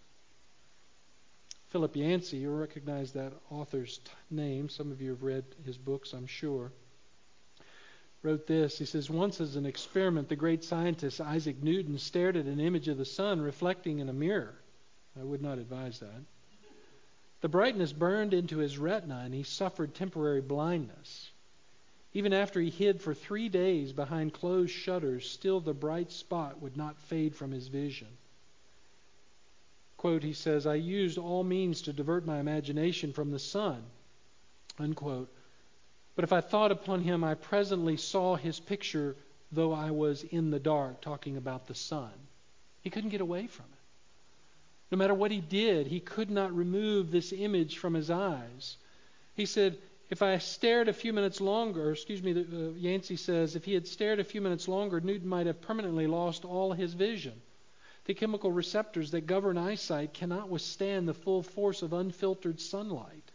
Philip 1.70 1.96
Yancey, 1.96 2.38
you'll 2.38 2.56
recognize 2.56 3.12
that 3.12 3.34
author's 3.50 4.00
name. 4.30 4.70
Some 4.70 4.92
of 4.92 5.02
you 5.02 5.10
have 5.10 5.24
read 5.24 5.44
his 5.66 5.78
books, 5.78 6.14
I'm 6.14 6.28
sure. 6.28 6.72
Wrote 8.24 8.48
this. 8.48 8.80
He 8.80 8.86
says, 8.86 9.10
Once 9.10 9.42
as 9.42 9.56
an 9.56 9.66
experiment, 9.66 10.30
the 10.30 10.36
great 10.36 10.64
scientist 10.64 11.20
Isaac 11.20 11.62
Newton 11.62 11.98
stared 11.98 12.38
at 12.38 12.46
an 12.46 12.60
image 12.60 12.88
of 12.88 12.98
the 12.98 13.06
sun 13.06 13.42
reflecting 13.42 14.00
in 14.00 14.10
a 14.10 14.14
mirror. 14.14 14.56
I 15.20 15.24
would 15.24 15.42
not 15.42 15.58
advise 15.58 16.00
that. 16.00 16.22
The 17.42 17.50
brightness 17.50 17.94
burned 17.94 18.34
into 18.34 18.58
his 18.58 18.78
retina 18.78 19.22
and 19.26 19.34
he 19.34 19.44
suffered 19.44 19.94
temporary 19.94 20.42
blindness. 20.42 21.32
Even 22.14 22.34
after 22.34 22.60
he 22.60 22.70
hid 22.70 23.02
for 23.02 23.14
three 23.14 23.50
days 23.50 23.94
behind 23.94 24.34
closed 24.34 24.72
shutters, 24.72 25.30
still 25.30 25.60
the 25.60 25.74
bright 25.74 26.12
spot 26.12 26.62
would 26.62 26.78
not 26.78 26.98
fade 26.98 27.36
from 27.36 27.52
his 27.52 27.68
vision. 27.68 28.08
Quote, 29.98 30.24
he 30.24 30.34
says, 30.34 30.68
I 30.68 30.76
used 30.76 31.18
all 31.18 31.44
means 31.44 31.82
to 31.84 31.94
divert 31.94 32.26
my 32.26 32.40
imagination 32.40 33.14
from 33.14 33.32
the 33.32 33.40
sun. 33.40 33.84
Unquote. 34.78 35.30
But 36.16 36.24
if 36.24 36.32
I 36.32 36.42
thought 36.42 36.72
upon 36.72 37.02
him, 37.02 37.24
I 37.24 37.34
presently 37.34 37.98
saw 37.98 38.36
his 38.36 38.60
picture, 38.60 39.16
though 39.52 39.74
I 39.74 39.92
was 39.92 40.24
in 40.24 40.52
the 40.52 40.60
dark, 40.60 41.02
talking 41.02 41.38
about 41.38 41.68
the 41.68 41.76
sun. 41.76 42.12
He 42.82 42.90
couldn't 42.90 43.10
get 43.10 43.22
away 43.22 43.48
from 43.48 43.66
it. 43.66 43.78
No 44.92 44.98
matter 44.98 45.14
what 45.14 45.32
he 45.32 45.42
did, 45.42 45.88
he 45.88 46.00
could 46.00 46.30
not 46.30 46.56
remove 46.56 47.12
this 47.12 47.34
image 47.34 47.78
from 47.78 47.94
his 47.94 48.10
eyes. 48.10 48.78
He 49.36 49.46
said, 49.46 49.78
if 50.10 50.22
I 50.22 50.38
stared 50.38 50.88
a 50.88 50.94
few 50.94 51.12
minutes 51.12 51.42
longer, 51.42 51.92
excuse 51.92 52.24
me, 52.24 52.32
uh, 52.32 52.70
Yancey 52.78 53.18
says, 53.18 53.56
if 53.56 53.66
he 53.66 53.74
had 53.74 53.88
stared 53.88 54.20
a 54.20 54.24
few 54.24 54.42
minutes 54.42 54.68
longer, 54.68 55.02
Newton 55.02 55.28
might 55.28 55.48
have 55.48 55.62
permanently 55.62 56.08
lost 56.08 56.46
all 56.46 56.72
his 56.72 56.94
vision. 56.94 57.34
The 58.08 58.14
chemical 58.14 58.54
receptors 58.54 59.12
that 59.12 59.28
govern 59.28 59.58
eyesight 59.58 60.14
cannot 60.14 60.48
withstand 60.48 61.08
the 61.08 61.14
full 61.14 61.44
force 61.44 61.82
of 61.82 61.92
unfiltered 61.92 62.62
sunlight. 62.62 63.32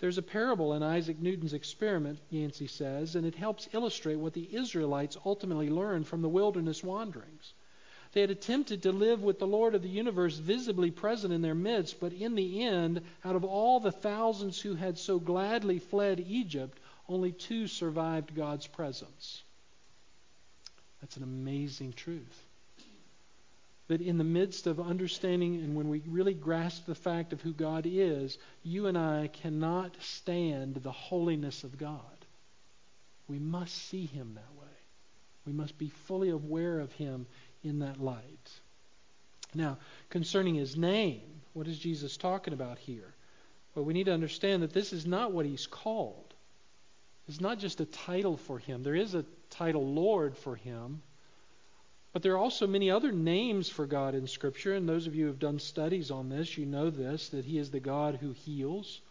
There's 0.00 0.18
a 0.18 0.22
parable 0.22 0.74
in 0.74 0.82
Isaac 0.82 1.20
Newton's 1.20 1.52
experiment, 1.52 2.18
Yancey 2.28 2.66
says, 2.66 3.14
and 3.14 3.24
it 3.24 3.36
helps 3.36 3.68
illustrate 3.72 4.16
what 4.16 4.32
the 4.32 4.52
Israelites 4.52 5.16
ultimately 5.24 5.70
learned 5.70 6.08
from 6.08 6.22
the 6.22 6.28
wilderness 6.28 6.82
wanderings. 6.82 7.54
They 8.12 8.20
had 8.20 8.30
attempted 8.30 8.82
to 8.82 8.90
live 8.90 9.22
with 9.22 9.38
the 9.38 9.46
Lord 9.46 9.76
of 9.76 9.82
the 9.82 9.88
universe 9.88 10.38
visibly 10.38 10.90
present 10.90 11.32
in 11.32 11.40
their 11.40 11.54
midst, 11.54 12.00
but 12.00 12.12
in 12.12 12.34
the 12.34 12.64
end, 12.64 13.00
out 13.24 13.36
of 13.36 13.44
all 13.44 13.78
the 13.78 13.92
thousands 13.92 14.60
who 14.60 14.74
had 14.74 14.98
so 14.98 15.20
gladly 15.20 15.78
fled 15.78 16.18
Egypt, 16.18 16.80
only 17.08 17.30
two 17.30 17.68
survived 17.68 18.34
God's 18.34 18.66
presence. 18.66 19.44
That's 21.00 21.16
an 21.16 21.22
amazing 21.22 21.92
truth. 21.92 22.43
That 23.94 24.00
in 24.00 24.18
the 24.18 24.24
midst 24.24 24.66
of 24.66 24.80
understanding 24.80 25.62
and 25.62 25.76
when 25.76 25.88
we 25.88 26.02
really 26.08 26.34
grasp 26.34 26.84
the 26.84 26.96
fact 26.96 27.32
of 27.32 27.40
who 27.40 27.52
God 27.52 27.86
is, 27.86 28.38
you 28.64 28.88
and 28.88 28.98
I 28.98 29.30
cannot 29.32 29.94
stand 30.00 30.74
the 30.74 30.90
holiness 30.90 31.62
of 31.62 31.78
God. 31.78 32.00
We 33.28 33.38
must 33.38 33.72
see 33.88 34.06
Him 34.06 34.34
that 34.34 34.60
way. 34.60 34.72
We 35.46 35.52
must 35.52 35.78
be 35.78 35.90
fully 36.08 36.30
aware 36.30 36.80
of 36.80 36.90
Him 36.94 37.26
in 37.62 37.78
that 37.78 38.00
light. 38.00 38.50
Now, 39.54 39.78
concerning 40.10 40.56
his 40.56 40.76
name, 40.76 41.22
what 41.52 41.68
is 41.68 41.78
Jesus 41.78 42.16
talking 42.16 42.52
about 42.52 42.78
here? 42.78 43.14
Well, 43.76 43.84
we 43.84 43.94
need 43.94 44.06
to 44.06 44.12
understand 44.12 44.64
that 44.64 44.72
this 44.72 44.92
is 44.92 45.06
not 45.06 45.30
what 45.30 45.46
he's 45.46 45.68
called. 45.68 46.34
It's 47.28 47.40
not 47.40 47.60
just 47.60 47.80
a 47.80 47.84
title 47.86 48.38
for 48.38 48.58
him. 48.58 48.82
There 48.82 48.96
is 48.96 49.14
a 49.14 49.24
title 49.50 49.86
Lord 49.86 50.36
for 50.36 50.56
him, 50.56 51.00
but 52.14 52.22
there 52.22 52.32
are 52.32 52.38
also 52.38 52.66
many 52.66 52.90
other 52.90 53.12
names 53.12 53.68
for 53.68 53.84
God 53.84 54.14
in 54.14 54.26
Scripture, 54.26 54.74
and 54.74 54.88
those 54.88 55.06
of 55.06 55.14
you 55.14 55.24
who 55.24 55.30
have 55.30 55.38
done 55.38 55.58
studies 55.58 56.10
on 56.10 56.30
this, 56.30 56.56
you 56.56 56.64
know 56.64 56.88
this, 56.88 57.28
that 57.28 57.44
he 57.44 57.58
is 57.58 57.70
the 57.70 57.80
God 57.80 58.16
who 58.22 58.32
heals. 58.32 59.02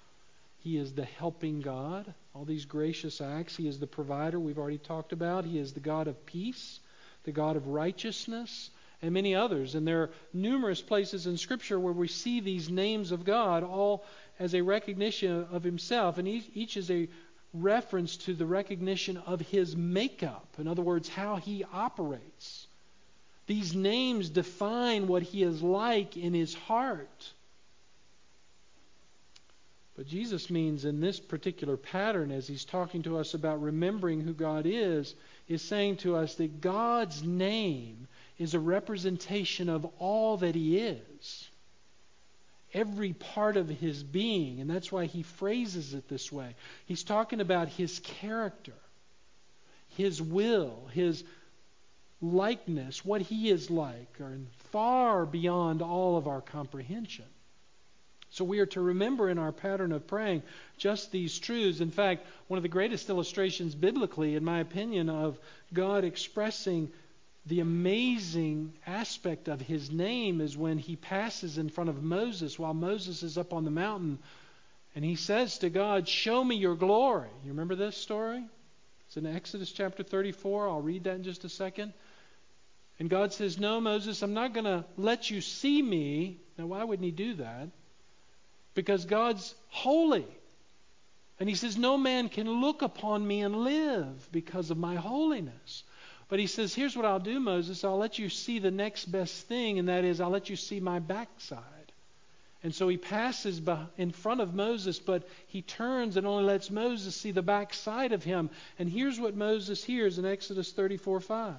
He 0.58 0.78
is 0.78 0.94
the 0.94 1.06
helping 1.06 1.62
God. 1.62 2.12
All 2.34 2.46
these 2.46 2.66
gracious 2.66 3.22
acts. 3.22 3.56
He 3.56 3.68
is 3.68 3.80
the 3.80 3.86
provider 3.86 4.40
we've 4.40 4.58
already 4.58 4.80
talked 4.80 5.14
about. 5.14 5.46
He 5.46 5.60
is 5.60 5.74
the 5.74 5.80
God 5.80 6.08
of 6.08 6.26
peace 6.26 6.80
the 7.24 7.32
God 7.32 7.56
of 7.56 7.68
righteousness, 7.68 8.70
and 9.02 9.14
many 9.14 9.36
others. 9.36 9.76
And 9.76 9.88
there 9.88 10.04
are 10.04 10.10
numerous 10.34 10.82
places 10.82 11.28
in 11.28 11.38
Scripture 11.38 11.80
where 11.80 11.94
we 11.94 12.08
see 12.08 12.40
these 12.40 12.70
names 12.70 13.12
of 13.12 13.26
God 13.26 13.64
all 13.64 14.06
as 14.40 14.54
a 14.56 14.62
recognition 14.62 15.48
of 15.52 15.64
Himself, 15.64 16.18
and 16.18 16.28
each, 16.28 16.50
each 16.54 16.78
is 16.78 16.90
a 16.92 17.08
reference 17.54 18.18
to 18.18 18.34
the 18.34 18.46
recognition 18.46 19.18
of 19.18 19.42
His 19.42 19.76
makeup. 19.76 20.48
In 20.58 20.68
other 20.68 20.82
words, 20.82 21.10
how 21.10 21.38
He 21.38 21.64
operates. 21.74 22.68
These 23.46 23.76
names 23.76 24.30
define 24.30 25.08
what 25.08 25.24
He 25.24 25.44
is 25.44 25.62
like 25.62 26.18
in 26.18 26.34
His 26.34 26.54
heart. 26.54 27.32
But 29.96 30.08
Jesus 30.08 30.50
means 30.50 30.86
in 30.86 31.02
this 31.02 31.20
particular 31.20 31.78
pattern, 31.78 32.32
as 32.32 32.48
he's 32.48 32.66
talking 32.66 33.04
to 33.04 33.18
us 33.20 33.36
about 33.36 33.62
remembering 33.62 34.22
who 34.22 34.34
God 34.34 34.66
is, 34.66 35.14
is 35.48 35.62
saying 35.62 35.98
to 35.98 36.16
us 36.16 36.36
that 36.36 36.62
God's 36.62 37.22
name 37.22 38.08
is 38.40 38.56
a 38.56 38.60
representation 38.60 39.70
of 39.70 39.86
all 40.00 40.38
that 40.38 40.56
He 40.56 40.80
is. 40.80 41.50
Every 42.74 43.14
part 43.14 43.56
of 43.56 43.70
His 43.70 44.02
being. 44.02 44.62
And 44.62 44.70
that's 44.70 44.92
why 44.92 45.06
He 45.06 45.22
phrases 45.22 45.94
it 45.94 46.10
this 46.10 46.32
way. 46.32 46.56
He's 46.88 47.04
talking 47.04 47.40
about 47.40 47.68
His 47.68 48.00
character, 48.00 48.74
His 49.90 50.20
will, 50.20 50.90
His 50.92 51.24
likeness, 52.24 53.04
what 53.04 53.22
He 53.22 53.50
is 53.50 53.70
like, 53.70 54.20
are 54.20 54.38
far 54.72 55.26
beyond 55.26 55.82
all 55.82 56.18
of 56.18 56.28
our 56.28 56.42
comprehension. 56.42 57.26
So 58.32 58.44
we 58.44 58.60
are 58.60 58.66
to 58.68 58.82
remember 58.82 59.30
in 59.30 59.38
our 59.38 59.52
pattern 59.52 59.92
of 59.92 60.08
praying 60.08 60.42
just 60.78 61.12
these 61.12 61.38
truths. 61.38 61.82
In 61.82 61.92
fact, 61.92 62.26
one 62.48 62.58
of 62.58 62.64
the 62.64 62.70
greatest 62.70 63.08
illustrations 63.10 63.76
biblically, 63.76 64.36
in 64.36 64.44
my 64.44 64.60
opinion, 64.60 65.08
of 65.08 65.38
God 65.72 66.04
expressing 66.04 66.92
the 67.46 67.60
amazing 67.60 68.74
aspect 68.88 69.50
of 69.50 69.62
his 69.62 69.92
name 69.92 70.42
is 70.42 70.58
when 70.58 70.80
he 70.80 70.96
passes 70.96 71.58
in 71.58 71.70
front 71.70 71.92
of 71.92 72.02
Moses 72.02 72.58
while 72.58 72.74
Moses 72.74 73.22
is 73.22 73.38
up 73.38 73.54
on 73.54 73.66
the 73.66 73.72
mountain 73.72 74.18
and 74.96 75.04
he 75.04 75.16
says 75.16 75.58
to 75.60 75.70
God, 75.70 76.08
Show 76.08 76.44
me 76.44 76.56
your 76.56 76.76
glory. 76.76 77.30
You 77.44 77.52
remember 77.52 77.76
this 77.76 77.98
story? 77.98 78.44
It's 79.08 79.18
in 79.18 79.26
Exodus 79.26 79.72
chapter 79.72 80.04
34. 80.04 80.70
I'll 80.70 80.82
read 80.82 81.04
that 81.04 81.16
in 81.16 81.24
just 81.24 81.44
a 81.44 81.50
second. 81.50 81.94
And 83.04 83.10
God 83.10 83.34
says, 83.34 83.60
No, 83.60 83.82
Moses, 83.82 84.24
I'm 84.24 84.34
not 84.34 84.54
going 84.54 84.64
to 84.64 84.86
let 84.96 85.30
you 85.30 85.42
see 85.42 85.82
me. 85.82 86.40
Now, 86.58 86.68
why 86.68 86.84
wouldn't 86.84 87.04
he 87.04 87.12
do 87.12 87.34
that? 87.36 87.68
because 88.74 89.06
God's 89.06 89.54
holy. 89.70 90.26
And 91.40 91.50
he 91.50 91.56
says, 91.56 91.78
No 91.78 91.98
man 91.98 92.30
can 92.30 92.50
look 92.50 92.82
upon 92.82 93.26
me 93.26 93.42
and 93.42 93.64
live 93.64 94.30
because 94.32 94.72
of 94.72 94.78
my 94.78 94.96
holiness. 94.96 95.84
But 96.30 96.40
he 96.40 96.48
says, 96.48 96.74
Here's 96.74 96.96
what 96.96 97.06
I'll 97.06 97.20
do, 97.20 97.40
Moses. 97.40 97.84
I'll 97.84 97.98
let 97.98 98.20
you 98.20 98.30
see 98.30 98.60
the 98.60 98.72
next 98.72 99.06
best 99.06 99.48
thing, 99.48 99.80
and 99.80 99.90
that 99.90 100.04
is, 100.04 100.22
I'll 100.22 100.30
let 100.30 100.50
you 100.50 100.56
see 100.56 100.80
my 100.80 101.00
backside. 101.00 101.62
And 102.64 102.74
so 102.74 102.88
he 102.88 102.96
passes 102.96 103.62
in 103.98 104.12
front 104.12 104.40
of 104.40 104.54
Moses, 104.54 104.98
but 104.98 105.28
he 105.48 105.62
turns 105.62 106.16
and 106.16 106.26
only 106.26 106.46
lets 106.46 106.72
Moses 106.72 107.14
see 107.14 107.32
the 107.32 107.42
backside 107.42 108.14
of 108.14 108.24
him. 108.24 108.50
And 108.80 108.88
here's 108.88 109.20
what 109.20 109.36
Moses 109.36 109.84
hears 109.84 110.18
in 110.18 110.26
Exodus 110.26 110.72
34 110.72 111.20
5. 111.20 111.56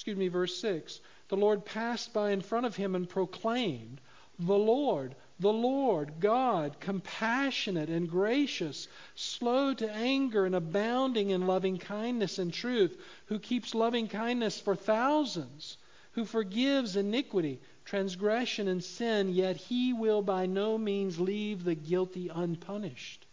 Excuse 0.00 0.16
me, 0.16 0.28
verse 0.28 0.56
6. 0.56 0.98
The 1.28 1.36
Lord 1.36 1.66
passed 1.66 2.14
by 2.14 2.30
in 2.30 2.40
front 2.40 2.64
of 2.64 2.74
him 2.74 2.94
and 2.94 3.06
proclaimed, 3.06 4.00
The 4.38 4.56
Lord, 4.56 5.14
the 5.38 5.52
Lord 5.52 6.20
God, 6.20 6.80
compassionate 6.80 7.90
and 7.90 8.08
gracious, 8.08 8.88
slow 9.14 9.74
to 9.74 9.92
anger 9.92 10.46
and 10.46 10.54
abounding 10.54 11.28
in 11.28 11.46
loving 11.46 11.76
kindness 11.76 12.38
and 12.38 12.50
truth, 12.50 12.98
who 13.26 13.38
keeps 13.38 13.74
loving 13.74 14.08
kindness 14.08 14.58
for 14.58 14.74
thousands, 14.74 15.76
who 16.12 16.24
forgives 16.24 16.96
iniquity, 16.96 17.60
transgression, 17.84 18.68
and 18.68 18.82
sin, 18.82 19.28
yet 19.28 19.58
he 19.58 19.92
will 19.92 20.22
by 20.22 20.46
no 20.46 20.78
means 20.78 21.20
leave 21.20 21.62
the 21.62 21.74
guilty 21.74 22.30
unpunished, 22.34 23.26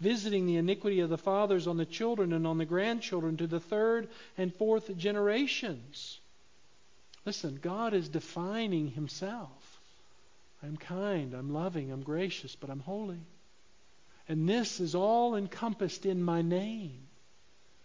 visiting 0.00 0.46
the 0.46 0.56
iniquity 0.56 1.00
of 1.00 1.10
the 1.10 1.18
fathers 1.18 1.66
on 1.66 1.76
the 1.76 1.84
children 1.86 2.32
and 2.32 2.46
on 2.46 2.58
the 2.58 2.64
grandchildren 2.64 3.36
to 3.36 3.46
the 3.46 3.60
third 3.60 4.08
and 4.38 4.54
fourth 4.54 4.96
generations. 4.96 6.18
Listen, 7.26 7.58
God 7.60 7.92
is 7.92 8.08
defining 8.08 8.88
himself. 8.88 9.80
I'm 10.62 10.76
kind, 10.76 11.34
I'm 11.34 11.52
loving, 11.52 11.92
I'm 11.92 12.02
gracious, 12.02 12.56
but 12.56 12.70
I'm 12.70 12.80
holy. 12.80 13.20
And 14.28 14.48
this 14.48 14.80
is 14.80 14.94
all 14.94 15.34
encompassed 15.34 16.06
in 16.06 16.22
my 16.22 16.42
name. 16.42 17.00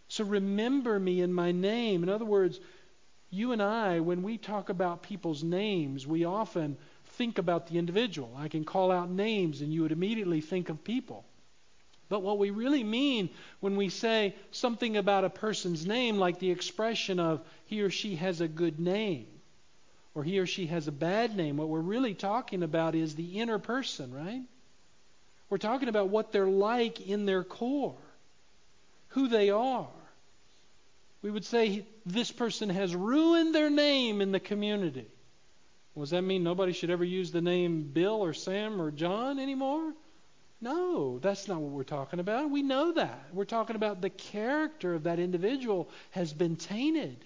So 0.08 0.24
remember 0.24 1.00
me 1.00 1.22
in 1.22 1.34
my 1.34 1.52
name. 1.52 2.04
In 2.04 2.10
other 2.10 2.26
words, 2.26 2.60
you 3.30 3.52
and 3.52 3.62
I, 3.62 4.00
when 4.00 4.24
we 4.24 4.38
talk 4.38 4.70
about 4.70 5.04
people's 5.04 5.44
names, 5.44 6.06
we 6.06 6.26
often 6.26 6.78
think 7.18 7.38
about 7.38 7.68
the 7.68 7.78
individual. 7.78 8.34
I 8.38 8.48
can 8.48 8.64
call 8.64 8.92
out 8.92 9.10
names 9.10 9.62
and 9.62 9.74
you 9.74 9.82
would 9.82 9.92
immediately 9.92 10.42
think 10.42 10.70
of 10.70 10.84
people. 10.84 11.26
But 12.08 12.22
what 12.22 12.38
we 12.38 12.52
really 12.52 12.84
mean 12.84 13.30
when 13.60 13.76
we 13.76 13.90
say 13.90 14.36
something 14.52 14.98
about 14.98 15.26
a 15.26 15.30
person's 15.30 15.86
name, 15.86 16.18
like 16.18 16.40
the 16.40 16.52
expression 16.52 17.20
of 17.20 17.42
he 17.66 17.82
or 17.82 17.90
she 17.90 18.16
has 18.16 18.42
a 18.42 18.48
good 18.48 18.80
name, 18.80 19.28
or 20.14 20.24
he 20.24 20.40
or 20.40 20.46
she 20.46 20.68
has 20.68 20.88
a 20.88 20.92
bad 20.92 21.36
name, 21.36 21.58
what 21.58 21.68
we're 21.68 21.80
really 21.80 22.14
talking 22.14 22.64
about 22.64 22.96
is 22.96 23.16
the 23.16 23.40
inner 23.40 23.60
person, 23.60 24.14
right? 24.14 24.44
We're 25.50 25.58
talking 25.58 25.90
about 25.90 26.10
what 26.10 26.32
they're 26.32 26.48
like 26.48 27.02
in 27.02 27.26
their 27.26 27.44
core, 27.44 27.98
who 29.10 29.28
they 29.28 29.50
are. 29.50 29.88
We 31.22 31.32
would 31.32 31.46
say 31.46 31.86
this 32.06 32.32
person 32.32 32.70
has 32.70 32.96
ruined 32.96 33.56
their 33.56 33.72
name 33.72 34.22
in 34.22 34.32
the 34.32 34.40
community. 34.40 35.08
does 35.98 36.12
that 36.12 36.22
mean 36.22 36.44
nobody 36.44 36.72
should 36.72 36.92
ever 36.92 37.04
use 37.04 37.32
the 37.32 37.42
name 37.42 37.90
Bill 37.92 38.24
or 38.24 38.34
Sam 38.34 38.80
or 38.80 38.92
John 38.92 39.40
anymore? 39.40 39.94
No, 40.66 41.20
that's 41.20 41.48
not 41.48 41.62
what 41.62 41.70
we're 41.70 41.84
talking 41.84 42.20
about. 42.20 42.50
We 42.50 42.64
know 42.64 42.92
that. 42.94 43.28
We're 43.32 43.46
talking 43.46 43.76
about 43.76 44.02
the 44.02 44.10
character 44.10 44.96
of 44.96 45.04
that 45.04 45.20
individual 45.20 45.88
has 46.10 46.34
been 46.34 46.56
tainted. 46.56 47.24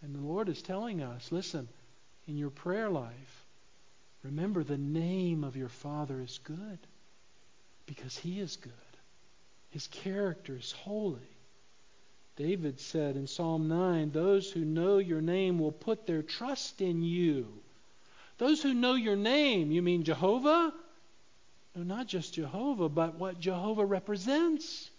And 0.00 0.14
the 0.14 0.20
Lord 0.20 0.48
is 0.48 0.62
telling 0.62 1.02
us 1.02 1.32
listen, 1.32 1.66
in 2.28 2.38
your 2.38 2.50
prayer 2.50 2.88
life, 2.88 3.44
remember 4.22 4.62
the 4.62 4.78
name 4.78 5.42
of 5.42 5.56
your 5.56 5.68
Father 5.68 6.20
is 6.20 6.38
good 6.44 6.78
because 7.86 8.16
He 8.16 8.38
is 8.38 8.54
good. 8.54 8.72
His 9.70 9.88
character 9.88 10.54
is 10.54 10.70
holy. 10.70 11.18
David 12.36 12.78
said 12.78 13.16
in 13.16 13.26
Psalm 13.26 13.66
9, 13.66 14.12
Those 14.12 14.52
who 14.52 14.64
know 14.64 14.98
your 14.98 15.20
name 15.20 15.58
will 15.58 15.72
put 15.72 16.06
their 16.06 16.22
trust 16.22 16.80
in 16.80 17.02
you. 17.02 17.48
Those 18.38 18.62
who 18.62 18.72
know 18.72 18.94
your 18.94 19.16
name, 19.16 19.72
you 19.72 19.82
mean 19.82 20.04
Jehovah? 20.04 20.72
No, 21.74 21.82
not 21.82 22.06
just 22.06 22.34
Jehovah, 22.34 22.88
but 22.88 23.16
what 23.16 23.40
Jehovah 23.40 23.84
represents. 23.84 24.90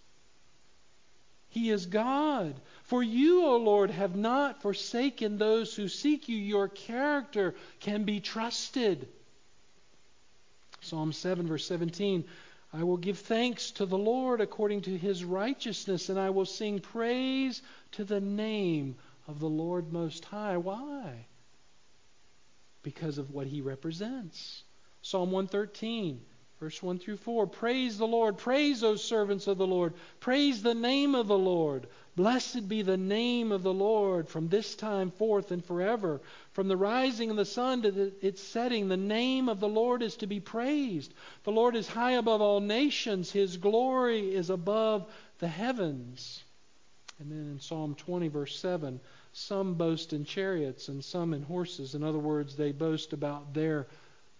He 1.48 1.70
is 1.70 1.86
God. 1.86 2.54
For 2.84 3.02
you, 3.02 3.46
O 3.46 3.56
Lord, 3.56 3.90
have 3.90 4.14
not 4.14 4.60
forsaken 4.60 5.38
those 5.38 5.74
who 5.74 5.88
seek 5.88 6.28
you. 6.28 6.36
Your 6.36 6.68
character 6.68 7.54
can 7.80 8.04
be 8.04 8.20
trusted. 8.20 9.08
Psalm 10.82 11.12
7, 11.12 11.46
verse 11.46 11.66
17 11.66 12.24
I 12.72 12.82
will 12.82 12.98
give 12.98 13.20
thanks 13.20 13.70
to 13.72 13.86
the 13.86 13.96
Lord 13.96 14.42
according 14.42 14.82
to 14.82 14.98
his 14.98 15.24
righteousness, 15.24 16.10
and 16.10 16.18
I 16.18 16.30
will 16.30 16.44
sing 16.44 16.80
praise 16.80 17.62
to 17.92 18.04
the 18.04 18.20
name 18.20 18.96
of 19.26 19.40
the 19.40 19.48
Lord 19.48 19.92
Most 19.92 20.26
High. 20.26 20.58
Why? 20.58 21.26
Because 22.82 23.16
of 23.16 23.30
what 23.30 23.46
he 23.46 23.62
represents. 23.62 24.62
Psalm 25.00 25.30
113 25.30 26.20
Verse 26.58 26.82
1 26.82 26.98
through 26.98 27.18
4 27.18 27.46
Praise 27.46 27.98
the 27.98 28.06
Lord. 28.06 28.38
Praise, 28.38 28.82
O 28.82 28.96
servants 28.96 29.46
of 29.46 29.58
the 29.58 29.66
Lord. 29.66 29.92
Praise 30.20 30.62
the 30.62 30.74
name 30.74 31.14
of 31.14 31.26
the 31.26 31.36
Lord. 31.36 31.86
Blessed 32.16 32.66
be 32.66 32.80
the 32.80 32.96
name 32.96 33.52
of 33.52 33.62
the 33.62 33.74
Lord 33.74 34.26
from 34.26 34.48
this 34.48 34.74
time 34.74 35.10
forth 35.10 35.50
and 35.50 35.62
forever. 35.62 36.22
From 36.52 36.68
the 36.68 36.76
rising 36.76 37.28
of 37.30 37.36
the 37.36 37.44
sun 37.44 37.82
to 37.82 37.90
the, 37.90 38.12
its 38.22 38.42
setting, 38.42 38.88
the 38.88 38.96
name 38.96 39.50
of 39.50 39.60
the 39.60 39.68
Lord 39.68 40.02
is 40.02 40.16
to 40.16 40.26
be 40.26 40.40
praised. 40.40 41.12
The 41.44 41.52
Lord 41.52 41.76
is 41.76 41.86
high 41.86 42.12
above 42.12 42.40
all 42.40 42.60
nations, 42.60 43.30
his 43.30 43.58
glory 43.58 44.34
is 44.34 44.48
above 44.48 45.06
the 45.40 45.48
heavens. 45.48 46.42
And 47.18 47.30
then 47.30 47.50
in 47.52 47.60
Psalm 47.60 47.94
20, 47.94 48.28
verse 48.28 48.58
7, 48.58 48.98
some 49.34 49.74
boast 49.74 50.14
in 50.14 50.24
chariots 50.24 50.88
and 50.88 51.04
some 51.04 51.34
in 51.34 51.42
horses. 51.42 51.94
In 51.94 52.02
other 52.02 52.18
words, 52.18 52.56
they 52.56 52.72
boast 52.72 53.12
about 53.12 53.52
their 53.52 53.86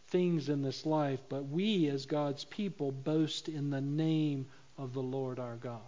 things 0.08 0.48
in 0.48 0.62
this 0.62 0.86
life, 0.86 1.20
but 1.28 1.48
we 1.48 1.88
as 1.88 2.06
God's 2.06 2.44
people 2.44 2.92
boast 2.92 3.48
in 3.48 3.70
the 3.70 3.80
name 3.80 4.46
of 4.78 4.92
the 4.92 5.02
Lord 5.02 5.38
our 5.38 5.56
God 5.56 5.80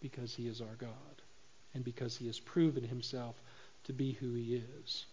because 0.00 0.34
he 0.34 0.46
is 0.46 0.60
our 0.60 0.76
God 0.78 0.90
and 1.74 1.84
because 1.84 2.16
he 2.16 2.26
has 2.26 2.38
proven 2.38 2.84
himself 2.84 3.34
to 3.84 3.92
be 3.92 4.12
who 4.12 4.34
he 4.34 4.62
is. 4.82 5.06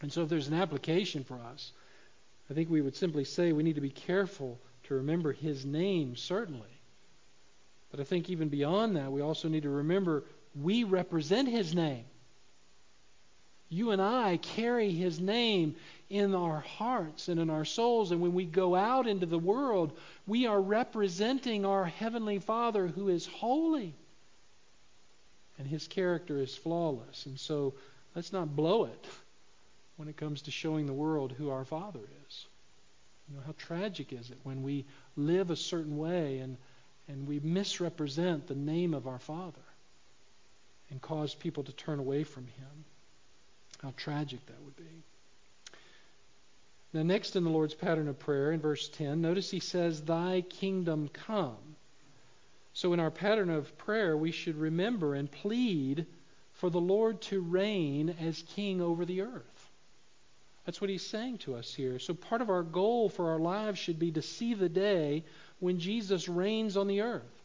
And 0.00 0.12
so 0.12 0.22
if 0.22 0.28
there's 0.28 0.48
an 0.48 0.54
application 0.54 1.24
for 1.24 1.38
us, 1.52 1.72
I 2.50 2.54
think 2.54 2.70
we 2.70 2.80
would 2.80 2.96
simply 2.96 3.24
say 3.24 3.52
we 3.52 3.62
need 3.62 3.74
to 3.74 3.80
be 3.80 3.90
careful 3.90 4.58
to 4.84 4.94
remember 4.94 5.32
his 5.32 5.64
name, 5.64 6.16
certainly. 6.16 6.68
But 7.90 8.00
I 8.00 8.04
think 8.04 8.30
even 8.30 8.48
beyond 8.48 8.96
that, 8.96 9.10
we 9.10 9.20
also 9.20 9.48
need 9.48 9.64
to 9.64 9.70
remember 9.70 10.24
we 10.54 10.84
represent 10.84 11.48
his 11.48 11.74
name. 11.74 12.04
You 13.68 13.90
and 13.90 14.00
I 14.00 14.36
carry 14.36 14.92
his 14.92 15.20
name 15.20 15.74
in 16.08 16.34
our 16.34 16.60
hearts 16.60 17.28
and 17.28 17.40
in 17.40 17.50
our 17.50 17.64
souls. 17.64 18.12
And 18.12 18.20
when 18.20 18.34
we 18.34 18.44
go 18.44 18.74
out 18.74 19.06
into 19.06 19.26
the 19.26 19.38
world, 19.38 19.96
we 20.26 20.46
are 20.46 20.60
representing 20.60 21.64
our 21.64 21.84
Heavenly 21.84 22.38
Father 22.38 22.86
who 22.86 23.08
is 23.08 23.26
holy. 23.26 23.94
And 25.58 25.66
his 25.66 25.88
character 25.88 26.38
is 26.38 26.54
flawless. 26.54 27.26
And 27.26 27.38
so 27.40 27.74
let's 28.14 28.32
not 28.32 28.54
blow 28.54 28.84
it 28.84 29.06
when 29.96 30.08
it 30.08 30.16
comes 30.16 30.42
to 30.42 30.50
showing 30.50 30.86
the 30.86 30.92
world 30.92 31.32
who 31.32 31.50
our 31.50 31.64
Father 31.64 32.00
is. 32.28 32.46
You 33.28 33.36
know, 33.36 33.42
how 33.44 33.54
tragic 33.58 34.12
is 34.12 34.30
it 34.30 34.38
when 34.44 34.62
we 34.62 34.84
live 35.16 35.50
a 35.50 35.56
certain 35.56 35.96
way 35.96 36.38
and, 36.38 36.56
and 37.08 37.26
we 37.26 37.40
misrepresent 37.40 38.46
the 38.46 38.54
name 38.54 38.94
of 38.94 39.08
our 39.08 39.18
Father 39.18 39.58
and 40.90 41.02
cause 41.02 41.34
people 41.34 41.64
to 41.64 41.72
turn 41.72 41.98
away 41.98 42.22
from 42.22 42.44
him? 42.44 42.84
How 43.82 43.92
tragic 43.96 44.44
that 44.46 44.62
would 44.64 44.76
be. 44.76 45.02
Now, 46.96 47.02
next 47.02 47.36
in 47.36 47.44
the 47.44 47.50
Lord's 47.50 47.74
pattern 47.74 48.08
of 48.08 48.18
prayer, 48.18 48.52
in 48.52 48.60
verse 48.60 48.88
10, 48.88 49.20
notice 49.20 49.50
he 49.50 49.60
says, 49.60 50.00
Thy 50.00 50.40
kingdom 50.40 51.10
come. 51.12 51.76
So, 52.72 52.94
in 52.94 53.00
our 53.00 53.10
pattern 53.10 53.50
of 53.50 53.76
prayer, 53.76 54.16
we 54.16 54.30
should 54.30 54.56
remember 54.56 55.14
and 55.14 55.30
plead 55.30 56.06
for 56.54 56.70
the 56.70 56.80
Lord 56.80 57.20
to 57.22 57.42
reign 57.42 58.16
as 58.18 58.42
king 58.54 58.80
over 58.80 59.04
the 59.04 59.20
earth. 59.20 59.70
That's 60.64 60.80
what 60.80 60.88
he's 60.88 61.06
saying 61.06 61.36
to 61.38 61.56
us 61.56 61.74
here. 61.74 61.98
So, 61.98 62.14
part 62.14 62.40
of 62.40 62.48
our 62.48 62.62
goal 62.62 63.10
for 63.10 63.30
our 63.30 63.40
lives 63.40 63.78
should 63.78 63.98
be 63.98 64.12
to 64.12 64.22
see 64.22 64.54
the 64.54 64.70
day 64.70 65.22
when 65.60 65.78
Jesus 65.78 66.30
reigns 66.30 66.78
on 66.78 66.86
the 66.86 67.02
earth 67.02 67.44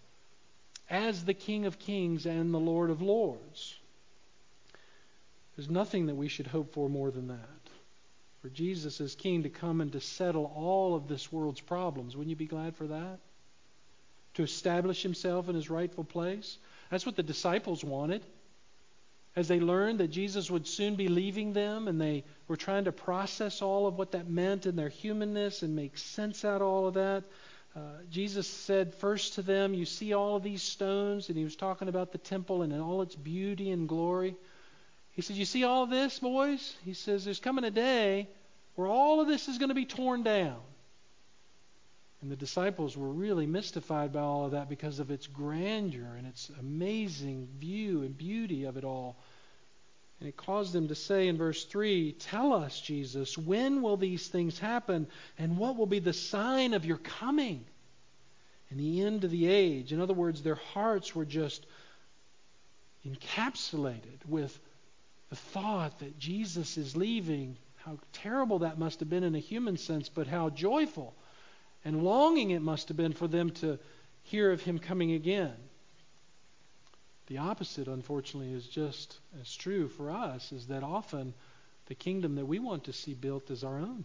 as 0.90 1.26
the 1.26 1.34
King 1.34 1.66
of 1.66 1.78
Kings 1.78 2.26
and 2.26 2.54
the 2.54 2.58
Lord 2.58 2.90
of 2.90 3.02
Lords. 3.02 3.78
There's 5.58 5.70
nothing 5.70 6.06
that 6.06 6.16
we 6.16 6.30
should 6.30 6.48
hope 6.48 6.72
for 6.72 6.88
more 6.88 7.12
than 7.12 7.28
that. 7.28 7.61
For 8.42 8.50
Jesus 8.50 9.00
is 9.00 9.14
King 9.14 9.44
to 9.44 9.50
come 9.50 9.82
and 9.82 9.92
to 9.92 10.02
settle 10.02 10.52
all 10.56 10.96
of 10.96 11.08
this 11.08 11.32
world's 11.32 11.62
problems. 11.62 12.16
Wouldn't 12.16 12.32
you 12.32 12.36
be 12.36 12.48
glad 12.48 12.76
for 12.76 12.88
that? 12.88 13.20
To 14.36 14.44
establish 14.44 15.04
himself 15.04 15.48
in 15.48 15.56
his 15.56 15.70
rightful 15.70 16.04
place? 16.04 16.58
That's 16.90 17.06
what 17.06 17.16
the 17.16 17.24
disciples 17.24 17.84
wanted. 17.84 18.24
As 19.36 19.48
they 19.48 19.60
learned 19.60 20.00
that 20.00 20.10
Jesus 20.10 20.52
would 20.52 20.68
soon 20.68 20.96
be 20.96 21.08
leaving 21.08 21.54
them 21.54 21.88
and 21.88 22.02
they 22.02 22.24
were 22.48 22.58
trying 22.58 22.86
to 22.86 22.92
process 22.92 23.62
all 23.62 23.88
of 23.88 23.98
what 23.98 24.12
that 24.12 24.28
meant 24.28 24.66
in 24.66 24.76
their 24.76 24.90
humanness 24.90 25.62
and 25.62 25.76
make 25.76 25.98
sense 25.98 26.44
out 26.44 26.62
of 26.62 26.68
all 26.68 26.88
of 26.88 26.96
that, 26.96 27.24
uh, 27.76 27.80
Jesus 28.10 28.48
said 28.48 28.94
first 28.96 29.36
to 29.36 29.42
them, 29.42 29.74
You 29.74 29.86
see 29.86 30.14
all 30.14 30.36
of 30.36 30.44
these 30.44 30.64
stones? 30.64 31.30
And 31.30 31.38
he 31.38 31.46
was 31.46 31.56
talking 31.56 31.88
about 31.88 32.12
the 32.12 32.18
temple 32.18 32.64
and 32.64 32.74
all 32.82 33.02
its 33.02 33.16
beauty 33.16 33.72
and 33.72 33.88
glory. 33.88 34.36
He 35.14 35.22
said, 35.22 35.36
You 35.36 35.46
see 35.46 35.64
all 35.64 35.86
this, 35.86 36.20
boys? 36.20 36.76
He 36.84 36.94
says, 36.94 37.26
There's 37.26 37.40
coming 37.40 37.64
a 37.64 37.72
day 37.72 38.30
where 38.76 38.88
all 38.88 39.22
of 39.22 39.28
this 39.28 39.48
is 39.48 39.58
going 39.58 39.70
to 39.70 39.76
be 39.76 39.86
torn 39.86 40.24
down. 40.24 40.60
And 42.22 42.32
the 42.32 42.36
disciples 42.36 42.96
were 42.96 43.10
really 43.10 43.48
mystified 43.48 44.14
by 44.14 44.20
all 44.20 44.46
of 44.46 44.52
that 44.52 44.70
because 44.70 45.00
of 45.00 45.10
its 45.10 45.26
grandeur 45.26 46.16
and 46.18 46.28
its 46.28 46.52
amazing 46.60 47.48
view 47.58 48.04
and 48.04 48.16
beauty 48.16 48.66
of 48.66 48.78
it 48.78 48.84
all. 48.84 49.18
And 50.20 50.30
it 50.30 50.38
caused 50.38 50.72
them 50.72 50.90
to 50.90 50.96
say 50.96 51.28
in 51.28 51.38
verse 51.38 51.66
3 51.66 52.14
Tell 52.14 52.54
us, 52.54 52.80
Jesus, 52.80 53.38
when 53.38 53.82
will 53.82 53.98
these 53.98 54.28
things 54.28 54.60
happen? 54.60 55.08
And 55.40 55.58
what 55.58 55.78
will 55.78 55.88
be 55.88 55.98
the 55.98 56.14
sign 56.14 56.76
of 56.76 56.86
your 56.86 56.98
coming? 56.98 57.66
And 58.70 58.80
the 58.80 59.02
end 59.02 59.24
of 59.24 59.32
the 59.32 59.48
age. 59.48 59.92
In 59.92 60.00
other 60.00 60.14
words, 60.14 60.44
their 60.44 60.56
hearts 60.56 61.16
were 61.16 61.26
just 61.26 61.66
encapsulated 63.06 64.26
with 64.28 64.58
the 65.32 65.38
thought 65.38 65.98
that 66.00 66.20
Jesus 66.20 66.78
is 66.78 66.96
leaving. 66.96 67.58
How 67.78 67.98
terrible 68.14 68.60
that 68.60 68.78
must 68.78 69.00
have 69.00 69.10
been 69.10 69.24
in 69.24 69.34
a 69.34 69.40
human 69.40 69.78
sense, 69.78 70.08
but 70.10 70.28
how 70.28 70.50
joyful 70.52 71.16
and 71.84 72.04
longing 72.04 72.52
it 72.52 72.62
must 72.62 72.90
have 72.90 72.98
been 72.98 73.14
for 73.14 73.28
them 73.28 73.50
to 73.50 73.80
hear 74.24 74.52
of 74.52 74.62
him 74.62 74.78
coming 74.78 75.14
again. 75.14 75.56
The 77.28 77.40
opposite, 77.40 77.88
unfortunately, 77.88 78.54
is 78.54 78.68
just 78.68 79.18
as 79.42 79.56
true 79.56 79.88
for 79.88 80.12
us, 80.12 80.52
is 80.52 80.68
that 80.68 80.84
often 80.84 81.34
the 81.88 81.96
kingdom 81.96 82.36
that 82.36 82.46
we 82.46 82.60
want 82.60 82.84
to 82.84 82.94
see 82.94 83.14
built 83.14 83.50
is 83.50 83.64
our 83.64 83.80
own. 83.80 84.04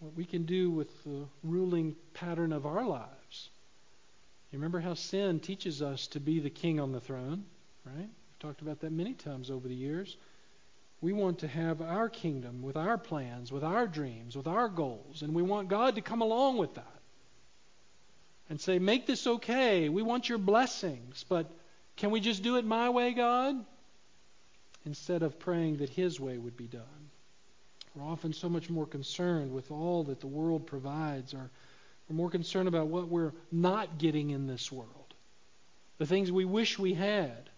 What 0.00 0.14
we 0.14 0.24
can 0.24 0.44
do 0.44 0.70
with 0.70 1.04
the 1.04 1.26
ruling 1.44 1.94
pattern 2.14 2.52
of 2.52 2.66
our 2.66 2.84
lives. 2.84 3.50
You 4.50 4.58
remember 4.58 4.80
how 4.80 4.94
sin 4.94 5.40
teaches 5.40 5.82
us 5.82 6.06
to 6.08 6.20
be 6.20 6.40
the 6.40 6.50
king 6.50 6.80
on 6.80 6.90
the 6.90 7.00
throne, 7.00 7.44
right? 7.84 8.08
Talked 8.42 8.60
about 8.60 8.80
that 8.80 8.90
many 8.90 9.14
times 9.14 9.52
over 9.52 9.68
the 9.68 9.74
years. 9.74 10.16
We 11.00 11.12
want 11.12 11.38
to 11.38 11.48
have 11.48 11.80
our 11.80 12.08
kingdom 12.08 12.60
with 12.60 12.76
our 12.76 12.98
plans, 12.98 13.52
with 13.52 13.62
our 13.62 13.86
dreams, 13.86 14.36
with 14.36 14.48
our 14.48 14.68
goals, 14.68 15.22
and 15.22 15.32
we 15.32 15.42
want 15.42 15.68
God 15.68 15.94
to 15.94 16.00
come 16.00 16.22
along 16.22 16.56
with 16.58 16.74
that 16.74 17.00
and 18.50 18.60
say, 18.60 18.80
Make 18.80 19.06
this 19.06 19.28
okay. 19.28 19.88
We 19.88 20.02
want 20.02 20.28
your 20.28 20.38
blessings, 20.38 21.24
but 21.28 21.52
can 21.96 22.10
we 22.10 22.18
just 22.18 22.42
do 22.42 22.56
it 22.56 22.64
my 22.64 22.90
way, 22.90 23.12
God? 23.12 23.64
Instead 24.84 25.22
of 25.22 25.38
praying 25.38 25.76
that 25.76 25.90
His 25.90 26.18
way 26.18 26.36
would 26.36 26.56
be 26.56 26.66
done. 26.66 27.10
We're 27.94 28.10
often 28.10 28.32
so 28.32 28.48
much 28.48 28.68
more 28.68 28.86
concerned 28.86 29.52
with 29.52 29.70
all 29.70 30.02
that 30.04 30.18
the 30.18 30.26
world 30.26 30.66
provides, 30.66 31.32
or 31.32 31.48
we're 32.08 32.16
more 32.16 32.30
concerned 32.30 32.66
about 32.66 32.88
what 32.88 33.06
we're 33.06 33.34
not 33.52 33.98
getting 33.98 34.30
in 34.30 34.48
this 34.48 34.72
world, 34.72 35.14
the 35.98 36.06
things 36.06 36.32
we 36.32 36.44
wish 36.44 36.76
we 36.76 36.94
had. 36.94 37.48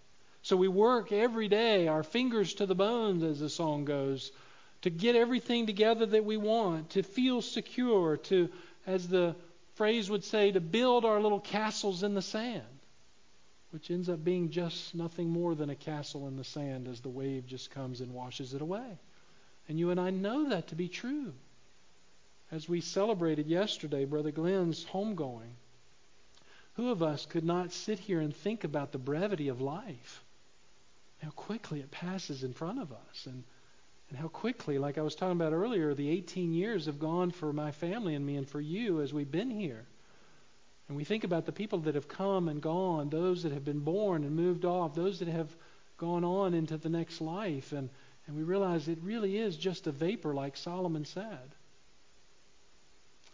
So 0.45 0.59
we 0.59 0.68
work 0.68 1.11
every 1.11 1.49
day, 1.49 1.88
our 1.88 2.03
fingers 2.03 2.53
to 2.55 2.66
the 2.66 2.74
bones, 2.74 3.22
as 3.22 3.40
the 3.40 3.49
song 3.49 3.86
goes, 3.86 4.30
to 4.82 4.90
get 4.90 5.16
everything 5.16 5.66
together 5.66 6.05
that 6.05 6.26
we 6.26 6.36
want, 6.36 6.90
to 6.90 7.03
feel 7.03 7.40
secure, 7.40 8.18
to, 8.18 8.51
as 8.86 9.09
the 9.09 9.36
phrase 9.76 10.11
would 10.11 10.22
say, 10.22 10.53
to 10.53 10.61
build 10.61 11.07
our 11.07 11.18
little 11.18 11.40
castles 11.40 12.03
in 12.03 12.12
the 12.12 12.20
sand, 12.20 12.62
which 13.70 13.90
ends 13.90 14.11
up 14.11 14.22
being 14.22 14.51
just 14.51 14.95
nothing 14.95 15.30
more 15.30 15.55
than 15.55 15.70
a 15.70 15.74
castle 15.74 16.28
in 16.28 16.36
the 16.36 16.45
sand 16.45 16.88
as 16.88 17.01
the 17.01 17.09
wave 17.09 17.47
just 17.47 17.70
comes 17.70 18.03
and 18.03 18.12
washes 18.12 18.53
it 18.53 18.61
away. 18.61 18.99
And 19.66 19.78
you 19.78 19.88
and 19.88 19.99
I 19.99 20.11
know 20.11 20.51
that 20.51 20.68
to 20.68 20.74
be 20.74 20.88
true. 20.88 21.32
As 22.53 22.68
we 22.68 22.82
celebrated 22.82 23.47
yesterday, 23.47 24.05
Brother 24.05 24.30
Glenn's 24.30 24.84
homegoing, 24.84 25.55
who 26.74 26.90
of 26.90 27.03
us 27.03 27.24
could 27.24 27.45
not 27.45 27.72
sit 27.72 27.99
here 27.99 28.20
and 28.20 28.36
think 28.36 28.64
about 28.64 28.92
the 28.92 28.99
brevity 28.99 29.49
of 29.49 29.62
life? 29.62 30.20
How 31.25 31.31
quickly 31.31 31.81
it 31.81 31.91
passes 31.91 32.45
in 32.45 32.53
front 32.53 32.79
of 32.79 32.93
us 32.93 33.27
and 33.27 33.45
and 34.11 34.18
how 34.18 34.29
quickly 34.29 34.79
like 34.79 34.99
I 34.99 35.03
was 35.03 35.14
talking 35.14 35.41
about 35.41 35.53
earlier 35.53 35.95
the 35.95 36.11
18 36.11 36.53
years 36.53 36.87
have 36.87 36.99
gone 36.99 37.31
for 37.31 37.53
my 37.53 37.72
family 37.72 38.14
and 38.14 38.25
me 38.25 38.37
and 38.37 38.49
for 38.49 38.61
you 38.61 39.01
as 39.01 39.14
we've 39.14 39.31
been 39.31 39.51
here. 39.51 39.87
And 40.89 40.97
we 40.97 41.05
think 41.05 41.25
about 41.25 41.47
the 41.47 41.53
people 41.53 41.79
that 41.81 41.95
have 41.95 42.07
come 42.07 42.49
and 42.49 42.61
gone 42.61 43.09
those 43.09 43.43
that 43.43 43.53
have 43.53 43.64
been 43.64 43.81
born 43.81 44.22
and 44.22 44.37
moved 44.37 44.66
off 44.66 44.95
those 44.95 45.20
that 45.20 45.29
have 45.29 45.49
gone 45.97 46.22
on 46.22 46.53
into 46.53 46.77
the 46.77 46.91
next 46.91 47.22
life. 47.22 47.72
And 47.72 47.89
and 48.27 48.37
we 48.37 48.43
realize 48.43 48.89
it 48.89 48.99
really 49.03 49.37
is 49.37 49.57
just 49.57 49.87
a 49.87 49.93
vapor 49.93 50.35
like 50.35 50.57
Solomon 50.57 51.05
said 51.05 51.55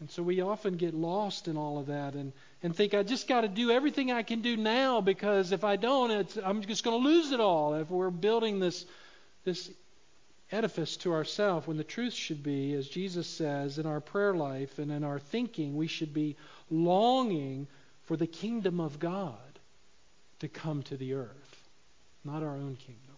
and 0.01 0.11
so 0.11 0.23
we 0.23 0.41
often 0.41 0.77
get 0.77 0.95
lost 0.95 1.47
in 1.47 1.59
all 1.59 1.79
of 1.79 1.87
that 1.87 2.15
and, 2.15 2.33
and 2.63 2.75
think, 2.75 2.95
I 2.95 3.03
just 3.03 3.29
got 3.29 3.43
to 3.43 3.49
do 3.49 3.71
everything 3.71 4.11
I 4.11 4.23
can 4.23 4.41
do 4.41 4.57
now 4.57 5.03
because 5.03 5.53
if 5.53 5.63
I 5.63 5.77
don't, 5.77 6.39
I'm 6.43 6.63
just 6.63 6.85
going 6.85 7.03
to 7.03 7.09
lose 7.09 7.33
it 7.33 7.41
all. 7.41 7.75
If 7.75 7.91
we're 7.91 8.11
building 8.11 8.61
this, 8.61 8.87
this 9.45 9.71
edifice 10.51 10.97
to 10.99 11.13
ourselves, 11.13 11.67
when 11.67 11.77
the 11.77 11.85
truth 11.85 12.15
should 12.15 12.43
be, 12.43 12.73
as 12.75 12.89
Jesus 12.89 13.27
says, 13.27 13.79
in 13.79 13.85
our 13.85 14.01
prayer 14.01 14.35
life 14.35 14.79
and 14.79 14.91
in 14.91 15.05
our 15.05 15.19
thinking, 15.19 15.77
we 15.77 15.87
should 15.87 16.15
be 16.15 16.35
longing 16.71 17.67
for 18.05 18.17
the 18.17 18.27
kingdom 18.27 18.81
of 18.81 18.99
God 18.99 19.37
to 20.41 20.49
come 20.49 20.83
to 20.85 20.97
the 20.97 21.13
earth, 21.13 21.69
not 22.25 22.43
our 22.43 22.55
own 22.55 22.77
kingdom. 22.77 23.17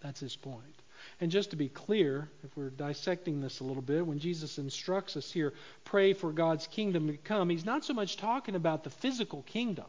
That's 0.00 0.20
his 0.20 0.36
point. 0.36 0.62
And 1.20 1.32
just 1.32 1.50
to 1.50 1.56
be 1.56 1.68
clear, 1.68 2.28
if 2.44 2.56
we're 2.56 2.70
dissecting 2.70 3.40
this 3.40 3.58
a 3.58 3.64
little 3.64 3.82
bit, 3.82 4.06
when 4.06 4.20
Jesus 4.20 4.58
instructs 4.58 5.16
us 5.16 5.32
here, 5.32 5.52
pray 5.84 6.12
for 6.12 6.30
God's 6.32 6.66
kingdom 6.68 7.08
to 7.08 7.16
come, 7.16 7.50
he's 7.50 7.64
not 7.64 7.84
so 7.84 7.92
much 7.92 8.16
talking 8.16 8.54
about 8.54 8.84
the 8.84 8.90
physical 8.90 9.42
kingdom. 9.42 9.86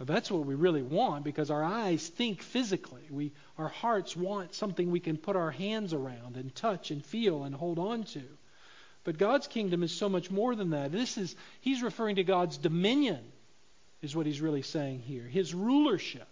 Now, 0.00 0.06
that's 0.06 0.30
what 0.30 0.46
we 0.46 0.54
really 0.54 0.82
want 0.82 1.24
because 1.24 1.50
our 1.50 1.62
eyes 1.62 2.08
think 2.08 2.42
physically. 2.42 3.02
We, 3.10 3.32
our 3.58 3.68
hearts 3.68 4.16
want 4.16 4.54
something 4.54 4.90
we 4.90 4.98
can 5.00 5.18
put 5.18 5.36
our 5.36 5.50
hands 5.50 5.92
around 5.92 6.36
and 6.36 6.54
touch 6.54 6.90
and 6.90 7.04
feel 7.04 7.44
and 7.44 7.54
hold 7.54 7.78
on 7.78 8.04
to. 8.04 8.22
But 9.04 9.18
God's 9.18 9.46
kingdom 9.46 9.82
is 9.82 9.92
so 9.92 10.08
much 10.08 10.30
more 10.30 10.56
than 10.56 10.70
that. 10.70 10.90
This 10.90 11.18
is 11.18 11.36
he's 11.60 11.82
referring 11.82 12.16
to 12.16 12.24
God's 12.24 12.56
dominion 12.56 13.20
is 14.02 14.16
what 14.16 14.26
he's 14.26 14.40
really 14.40 14.62
saying 14.62 15.00
here. 15.00 15.24
His 15.24 15.54
rulership. 15.54 16.28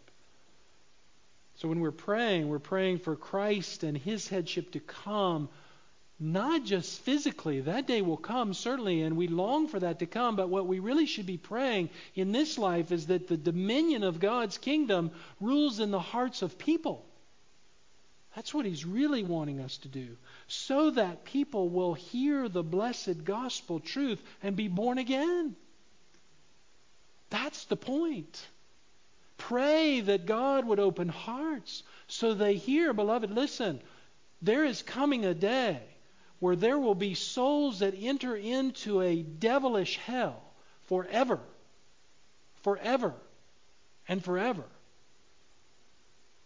So 1.57 1.69
when 1.69 1.81
we're 1.81 1.91
praying, 1.93 2.49
we're 2.49 2.59
praying 2.59 2.99
for 2.99 3.15
Christ 3.15 3.83
and 3.85 3.97
his 3.97 4.29
headship 4.29 4.73
to 4.73 4.81
come, 4.81 5.49
not 6.19 6.65
just 6.65 7.01
physically. 7.03 7.61
That 7.61 7.87
day 7.87 8.03
will 8.03 8.17
come, 8.17 8.55
certainly, 8.55 9.03
and 9.03 9.17
we 9.17 9.29
long 9.29 9.69
for 9.69 9.79
that 9.81 10.01
to 10.01 10.07
come. 10.07 10.37
But 10.37 10.49
what 10.49 10.67
we 10.67 10.79
really 10.79 11.07
should 11.07 11.27
be 11.27 11.37
praying 11.37 11.91
in 12.15 12.33
this 12.33 12.59
life 12.59 12.91
is 12.91 13.07
that 13.07 13.29
the 13.29 13.37
dominion 13.37 14.03
of 14.03 14.19
God's 14.19 14.59
kingdom 14.59 15.11
rules 15.41 15.79
in 15.79 15.91
the 15.91 16.01
hearts 16.01 16.43
of 16.43 16.59
people. 16.59 17.05
That's 18.35 18.55
what 18.55 18.65
he's 18.65 18.85
really 18.85 19.23
wanting 19.23 19.61
us 19.61 19.77
to 19.79 19.89
do. 19.89 20.17
So 20.49 20.91
that 20.93 21.25
people 21.25 21.69
will 21.69 21.95
hear 21.95 22.49
the 22.49 22.63
blessed 22.63 23.25
gospel 23.25 23.79
truth 23.79 24.23
and 24.43 24.57
be 24.57 24.69
born 24.69 24.99
again. 24.99 25.55
That's 27.29 27.65
the 27.67 27.77
point. 27.77 28.47
Pray 29.49 30.01
that 30.01 30.25
God 30.25 30.65
would 30.67 30.79
open 30.79 31.09
hearts 31.09 31.83
so 32.07 32.33
they 32.33 32.55
hear. 32.55 32.93
Beloved, 32.93 33.31
listen, 33.31 33.81
there 34.41 34.65
is 34.65 34.83
coming 34.83 35.25
a 35.25 35.35
day 35.35 35.81
where 36.39 36.55
there 36.55 36.79
will 36.79 36.95
be 36.95 37.15
souls 37.15 37.81
that 37.81 37.95
enter 37.99 38.37
into 38.37 39.01
a 39.01 39.23
devilish 39.23 39.97
hell 39.97 40.41
forever, 40.85 41.41
forever, 42.63 43.15
and 44.07 44.23
forever. 44.23 44.65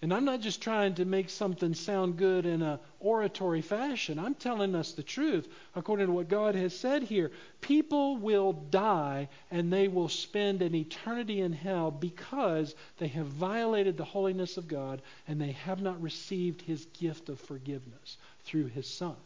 And 0.02 0.12
I'm 0.12 0.26
not 0.26 0.40
just 0.42 0.60
trying 0.60 0.94
to 0.96 1.06
make 1.06 1.30
something 1.30 1.72
sound 1.72 2.18
good 2.18 2.44
in 2.44 2.60
an 2.60 2.78
oratory 3.00 3.62
fashion. 3.62 4.18
I'm 4.18 4.34
telling 4.34 4.74
us 4.74 4.92
the 4.92 5.02
truth 5.02 5.48
according 5.74 6.06
to 6.06 6.12
what 6.12 6.28
God 6.28 6.54
has 6.54 6.78
said 6.78 7.02
here. 7.02 7.30
People 7.62 8.18
will 8.18 8.52
die 8.52 9.28
and 9.50 9.72
they 9.72 9.88
will 9.88 10.10
spend 10.10 10.60
an 10.60 10.74
eternity 10.74 11.40
in 11.40 11.52
hell 11.52 11.90
because 11.90 12.74
they 12.98 13.08
have 13.08 13.26
violated 13.26 13.96
the 13.96 14.04
holiness 14.04 14.58
of 14.58 14.68
God 14.68 15.00
and 15.26 15.40
they 15.40 15.52
have 15.52 15.80
not 15.80 16.02
received 16.02 16.60
his 16.60 16.84
gift 16.98 17.30
of 17.30 17.40
forgiveness 17.40 18.18
through 18.44 18.66
his 18.66 18.86
son. 18.86 19.16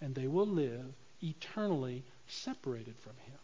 And 0.00 0.14
they 0.14 0.28
will 0.28 0.46
live 0.46 0.86
eternally 1.20 2.04
separated 2.28 2.94
from 3.00 3.14
him. 3.26 3.38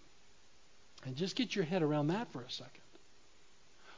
And 1.04 1.16
just 1.16 1.34
get 1.34 1.56
your 1.56 1.64
head 1.64 1.82
around 1.82 2.06
that 2.08 2.30
for 2.30 2.42
a 2.42 2.50
second 2.50 2.86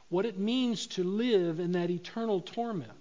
what 0.09 0.25
it 0.25 0.37
means 0.37 0.87
to 0.87 1.03
live 1.03 1.59
in 1.59 1.73
that 1.73 1.89
eternal 1.89 2.41
torment, 2.41 2.91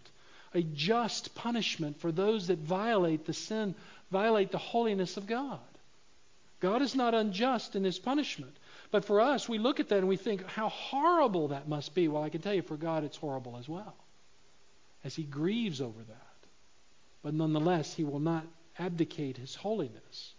a 0.54 0.62
just 0.62 1.34
punishment 1.34 2.00
for 2.00 2.12
those 2.12 2.46
that 2.48 2.58
violate 2.58 3.26
the 3.26 3.32
sin, 3.32 3.74
violate 4.10 4.50
the 4.50 4.58
holiness 4.58 5.16
of 5.16 5.26
God. 5.26 5.58
God 6.60 6.82
is 6.82 6.94
not 6.94 7.14
unjust 7.14 7.76
in 7.76 7.84
his 7.84 7.98
punishment. 7.98 8.56
But 8.90 9.04
for 9.04 9.20
us, 9.20 9.48
we 9.48 9.58
look 9.58 9.80
at 9.80 9.88
that 9.90 9.98
and 9.98 10.08
we 10.08 10.16
think 10.16 10.46
how 10.46 10.70
horrible 10.70 11.48
that 11.48 11.68
must 11.68 11.94
be. 11.94 12.08
Well, 12.08 12.22
I 12.22 12.30
can 12.30 12.40
tell 12.40 12.54
you 12.54 12.62
for 12.62 12.76
God, 12.76 13.04
it's 13.04 13.16
horrible 13.16 13.56
as 13.58 13.68
well, 13.68 13.94
as 15.04 15.14
he 15.14 15.24
grieves 15.24 15.80
over 15.80 15.98
that. 15.98 16.48
But 17.22 17.34
nonetheless, 17.34 17.92
he 17.92 18.04
will 18.04 18.20
not 18.20 18.46
abdicate 18.78 19.36
his 19.36 19.54
holiness. 19.54 20.32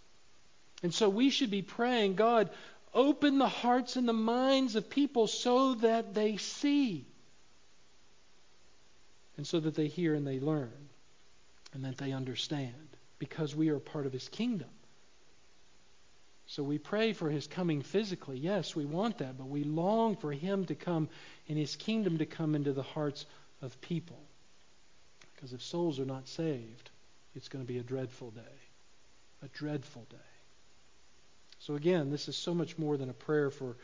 And 0.81 0.93
so 0.93 1.09
we 1.09 1.29
should 1.29 1.51
be 1.51 1.61
praying, 1.61 2.15
God, 2.15 2.49
Open 2.93 3.37
the 3.37 3.47
hearts 3.47 3.95
and 3.95 4.07
the 4.07 4.13
minds 4.13 4.75
of 4.75 4.89
people 4.89 5.27
so 5.27 5.75
that 5.75 6.13
they 6.13 6.37
see. 6.37 7.05
And 9.37 9.45
so 9.45 9.59
that 9.59 9.75
they 9.75 9.87
hear 9.87 10.15
and 10.15 10.25
they 10.25 10.39
learn. 10.39 10.89
And 11.73 11.85
that 11.85 11.97
they 11.97 12.11
understand. 12.11 12.73
Because 13.19 13.55
we 13.55 13.69
are 13.69 13.79
part 13.79 14.05
of 14.05 14.13
His 14.13 14.27
kingdom. 14.27 14.69
So 16.47 16.63
we 16.63 16.79
pray 16.79 17.13
for 17.13 17.29
His 17.29 17.45
coming 17.45 17.83
physically. 17.83 18.37
Yes, 18.39 18.75
we 18.75 18.85
want 18.85 19.19
that. 19.19 19.37
But 19.37 19.49
we 19.49 19.63
long 19.63 20.15
for 20.15 20.31
Him 20.31 20.65
to 20.65 20.75
come 20.75 21.09
and 21.47 21.57
His 21.57 21.75
kingdom 21.75 22.17
to 22.17 22.25
come 22.25 22.55
into 22.55 22.73
the 22.73 22.83
hearts 22.83 23.25
of 23.61 23.79
people. 23.81 24.19
Because 25.35 25.53
if 25.53 25.61
souls 25.61 25.99
are 25.99 26.05
not 26.05 26.27
saved, 26.27 26.89
it's 27.35 27.49
going 27.49 27.63
to 27.63 27.71
be 27.71 27.77
a 27.77 27.83
dreadful 27.83 28.31
day. 28.31 28.41
A 29.43 29.47
dreadful 29.49 30.05
day. 30.09 30.17
So 31.59 31.75
again, 31.75 32.09
this 32.09 32.27
is 32.27 32.35
so 32.35 32.53
much 32.53 32.77
more 32.77 32.97
than 32.97 33.09
a 33.09 33.13
prayer 33.13 33.49
for 33.49 33.75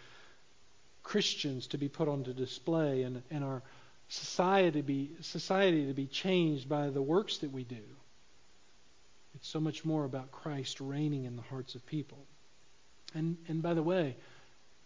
Christians 1.03 1.67
to 1.67 1.77
be 1.77 1.87
put 1.87 2.07
on 2.07 2.23
display 2.23 3.03
and, 3.03 3.21
and 3.29 3.43
our 3.43 3.61
society 4.07 4.79
to 4.79 4.83
be 4.83 5.11
society 5.21 5.87
to 5.87 5.93
be 5.93 6.07
changed 6.07 6.69
by 6.69 6.89
the 6.89 7.01
works 7.01 7.39
that 7.39 7.51
we 7.51 7.63
do. 7.63 7.83
It's 9.35 9.47
so 9.47 9.59
much 9.59 9.83
more 9.83 10.05
about 10.05 10.31
Christ 10.31 10.79
reigning 10.79 11.25
in 11.25 11.35
the 11.35 11.41
hearts 11.41 11.75
of 11.75 11.85
people. 11.85 12.19
And 13.13 13.37
and 13.47 13.61
by 13.61 13.73
the 13.73 13.83
way, 13.83 14.15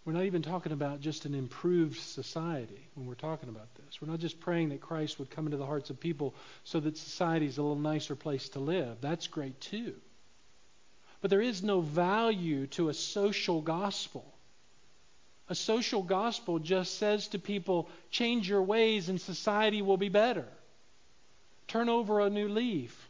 we're 0.05 0.13
not 0.13 0.25
even 0.25 0.41
talking 0.41 0.71
about 0.71 1.01
just 1.01 1.25
an 1.25 1.35
improved 1.35 1.99
society 1.99 2.87
when 2.95 3.05
we're 3.05 3.15
talking 3.15 3.49
about 3.49 3.73
this. 3.75 4.01
We're 4.01 4.09
not 4.09 4.19
just 4.19 4.39
praying 4.39 4.69
that 4.69 4.81
Christ 4.81 5.19
would 5.19 5.29
come 5.29 5.45
into 5.45 5.57
the 5.57 5.65
hearts 5.65 5.89
of 5.89 5.99
people 5.99 6.33
so 6.63 6.79
that 6.79 6.97
society 6.97 7.45
is 7.45 7.57
a 7.57 7.61
little 7.61 7.77
nicer 7.77 8.15
place 8.15 8.49
to 8.49 8.59
live. 8.59 8.97
That's 9.01 9.27
great 9.27 9.59
too. 9.61 9.95
But 11.21 11.29
there 11.29 11.41
is 11.41 11.63
no 11.63 11.81
value 11.81 12.67
to 12.67 12.89
a 12.89 12.93
social 12.93 13.61
gospel. 13.61 14.25
A 15.49 15.55
social 15.55 16.03
gospel 16.03 16.59
just 16.59 16.97
says 16.97 17.27
to 17.29 17.39
people, 17.39 17.89
change 18.11 18.47
your 18.47 18.61
ways 18.61 19.09
and 19.09 19.19
society 19.19 19.81
will 19.81 19.97
be 19.97 20.09
better. 20.09 20.47
Turn 21.67 21.89
over 21.89 22.19
a 22.19 22.29
new 22.29 22.47
leaf. 22.47 23.09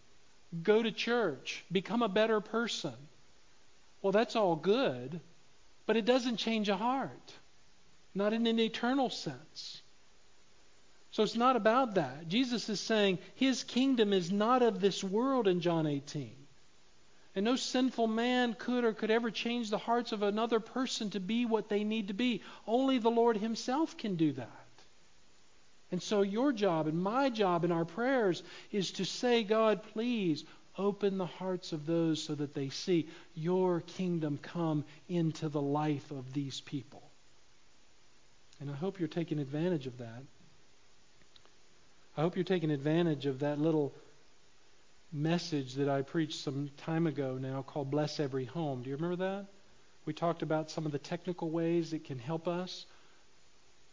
Go 0.63 0.81
to 0.81 0.91
church. 0.91 1.63
Become 1.71 2.01
a 2.01 2.09
better 2.09 2.41
person. 2.41 2.93
Well, 4.01 4.11
that's 4.11 4.35
all 4.35 4.55
good, 4.55 5.19
but 5.85 5.97
it 5.97 6.05
doesn't 6.05 6.37
change 6.37 6.69
a 6.69 6.77
heart. 6.77 7.33
Not 8.15 8.33
in 8.33 8.47
an 8.47 8.59
eternal 8.59 9.09
sense. 9.09 9.81
So 11.11 11.23
it's 11.23 11.35
not 11.35 11.55
about 11.55 11.95
that. 11.95 12.27
Jesus 12.27 12.69
is 12.69 12.79
saying 12.79 13.19
his 13.35 13.63
kingdom 13.63 14.13
is 14.13 14.31
not 14.31 14.61
of 14.61 14.79
this 14.79 15.03
world 15.03 15.47
in 15.47 15.59
John 15.59 15.85
18. 15.85 16.38
And 17.35 17.45
no 17.45 17.55
sinful 17.55 18.07
man 18.07 18.55
could 18.57 18.83
or 18.83 18.93
could 18.93 19.11
ever 19.11 19.29
change 19.29 19.69
the 19.69 19.77
hearts 19.77 20.11
of 20.11 20.23
another 20.23 20.59
person 20.59 21.11
to 21.11 21.19
be 21.19 21.45
what 21.45 21.69
they 21.69 21.83
need 21.83 22.07
to 22.07 22.13
be. 22.13 22.41
Only 22.65 22.97
the 22.97 23.11
Lord 23.11 23.37
Himself 23.37 23.97
can 23.97 24.15
do 24.15 24.33
that. 24.33 24.49
And 25.91 26.01
so, 26.01 26.21
your 26.21 26.51
job 26.51 26.87
and 26.87 27.01
my 27.01 27.29
job 27.29 27.63
in 27.65 27.71
our 27.71 27.85
prayers 27.85 28.43
is 28.71 28.91
to 28.93 29.05
say, 29.05 29.43
God, 29.43 29.81
please 29.93 30.43
open 30.77 31.17
the 31.17 31.25
hearts 31.25 31.73
of 31.73 31.85
those 31.85 32.23
so 32.23 32.35
that 32.35 32.53
they 32.53 32.69
see 32.69 33.07
your 33.35 33.81
kingdom 33.81 34.39
come 34.41 34.85
into 35.07 35.49
the 35.49 35.61
life 35.61 36.09
of 36.11 36.33
these 36.33 36.61
people. 36.61 37.01
And 38.59 38.69
I 38.69 38.75
hope 38.75 38.99
you're 38.99 39.07
taking 39.07 39.39
advantage 39.39 39.87
of 39.87 39.97
that. 39.97 40.23
I 42.17 42.21
hope 42.21 42.35
you're 42.35 42.43
taking 42.43 42.71
advantage 42.71 43.25
of 43.25 43.39
that 43.39 43.59
little 43.59 43.93
message 45.11 45.75
that 45.75 45.89
I 45.89 46.01
preached 46.03 46.39
some 46.39 46.69
time 46.77 47.07
ago 47.07 47.37
now 47.39 47.63
called 47.63 47.89
Bless 47.89 48.19
Every 48.19 48.45
Home. 48.45 48.83
Do 48.83 48.89
you 48.89 48.95
remember 48.95 49.17
that? 49.17 49.47
We 50.05 50.13
talked 50.13 50.41
about 50.41 50.69
some 50.71 50.85
of 50.85 50.91
the 50.91 50.99
technical 50.99 51.49
ways 51.49 51.93
it 51.93 52.05
can 52.05 52.19
help 52.19 52.47
us. 52.47 52.85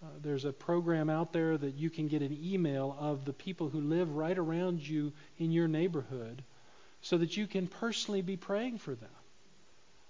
Uh, 0.02 0.08
there's 0.22 0.44
a 0.44 0.52
program 0.52 1.08
out 1.08 1.32
there 1.32 1.56
that 1.56 1.74
you 1.74 1.88
can 1.88 2.08
get 2.08 2.20
an 2.20 2.38
email 2.42 2.96
of 3.00 3.24
the 3.24 3.32
people 3.32 3.68
who 3.68 3.80
live 3.80 4.14
right 4.14 4.36
around 4.36 4.86
you 4.86 5.12
in 5.38 5.50
your 5.52 5.68
neighborhood 5.68 6.42
so 7.00 7.16
that 7.16 7.36
you 7.36 7.46
can 7.46 7.66
personally 7.66 8.22
be 8.22 8.36
praying 8.36 8.78
for 8.78 8.94
them. 8.94 9.08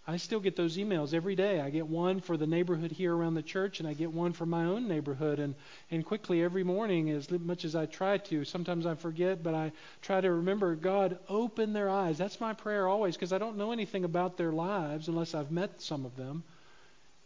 I 0.09 0.19
still 0.19 0.39
get 0.39 0.55
those 0.55 0.77
emails 0.77 1.13
every 1.13 1.35
day. 1.35 1.61
I 1.61 1.71
get 1.71 1.89
one 1.89 2.21
for 2.21 2.37
the 2.37 2.47
neighborhood 2.47 2.93
here 2.93 3.13
around 3.13 3.35
the 3.35 3.43
church, 3.43 3.81
and 3.81 3.89
I 3.89 3.93
get 3.93 4.13
one 4.13 4.33
for 4.33 4.47
my 4.47 4.65
own 4.65 4.87
neighborhood. 4.87 5.41
And, 5.41 5.57
and 5.91 6.07
quickly 6.07 6.45
every 6.45 6.63
morning, 6.63 7.11
as 7.11 7.29
much 7.29 7.65
as 7.65 7.75
I 7.75 7.87
try 7.87 8.19
to, 8.19 8.45
sometimes 8.45 8.87
I 8.87 8.95
forget, 8.95 9.43
but 9.43 9.55
I 9.55 9.73
try 10.03 10.21
to 10.21 10.31
remember 10.31 10.77
God, 10.77 11.19
open 11.29 11.73
their 11.73 11.91
eyes. 11.91 12.19
That's 12.19 12.41
my 12.41 12.53
prayer 12.53 12.87
always, 12.87 13.17
because 13.17 13.33
I 13.33 13.39
don't 13.39 13.57
know 13.57 13.73
anything 13.73 14.05
about 14.05 14.37
their 14.37 14.53
lives 14.53 15.09
unless 15.09 15.35
I've 15.35 15.51
met 15.51 15.83
some 15.83 16.07
of 16.07 16.17
them. 16.17 16.45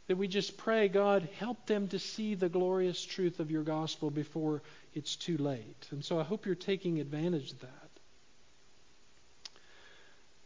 That 0.06 0.16
we 0.16 0.26
just 0.26 0.56
pray, 0.56 0.88
God, 0.88 1.28
help 1.38 1.66
them 1.66 1.86
to 1.88 1.98
see 1.98 2.34
the 2.34 2.48
glorious 2.48 3.04
truth 3.04 3.40
of 3.40 3.50
your 3.50 3.62
gospel 3.62 4.10
before 4.10 4.62
it's 4.94 5.16
too 5.16 5.36
late. 5.36 5.86
And 5.90 6.02
so 6.02 6.18
I 6.18 6.22
hope 6.22 6.46
you're 6.46 6.54
taking 6.54 6.98
advantage 6.98 7.52
of 7.52 7.60
that. 7.60 7.89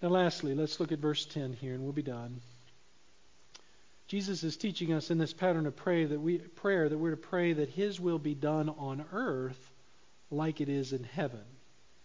Now, 0.04 0.10
lastly, 0.10 0.54
let's 0.54 0.80
look 0.80 0.92
at 0.92 0.98
verse 0.98 1.24
10 1.24 1.54
here, 1.54 1.72
and 1.72 1.82
we'll 1.82 1.94
be 1.94 2.02
done. 2.02 2.42
Jesus 4.06 4.44
is 4.44 4.54
teaching 4.54 4.92
us 4.92 5.10
in 5.10 5.16
this 5.16 5.32
pattern 5.32 5.64
of 5.64 5.76
prayer 5.76 6.06
that 6.06 6.20
we 6.20 6.36
prayer 6.36 6.86
that 6.86 6.98
we're 6.98 7.12
to 7.12 7.16
pray 7.16 7.54
that 7.54 7.70
His 7.70 7.98
will 7.98 8.18
be 8.18 8.34
done 8.34 8.68
on 8.68 9.02
earth 9.14 9.70
like 10.30 10.60
it 10.60 10.68
is 10.68 10.92
in 10.92 11.04
heaven. 11.04 11.40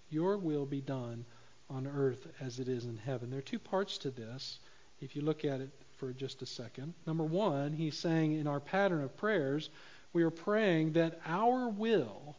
Your 0.10 0.38
will 0.38 0.66
be 0.66 0.80
done 0.80 1.26
on 1.70 1.88
earth 1.88 2.26
as 2.40 2.62
it 2.62 2.70
is 2.70 2.86
in 2.86 2.96
heaven. 2.96 3.30
There 3.32 3.40
are 3.40 3.42
two 3.42 3.60
parts 3.60 3.98
to 3.98 4.12
this. 4.12 4.60
If 5.02 5.18
you 5.18 5.22
look 5.22 5.44
at 5.44 5.60
it 5.60 5.72
for 5.98 6.14
just 6.14 6.42
a 6.42 6.46
second, 6.46 6.94
number 7.06 7.26
one, 7.26 7.74
he's 7.74 7.98
saying 7.98 8.32
in 8.32 8.48
our 8.48 8.62
pattern 8.62 9.04
of 9.04 9.18
prayers, 9.18 9.70
we 10.14 10.24
are 10.24 10.30
praying 10.30 10.94
that 10.94 11.20
our 11.26 11.68
will 11.68 12.38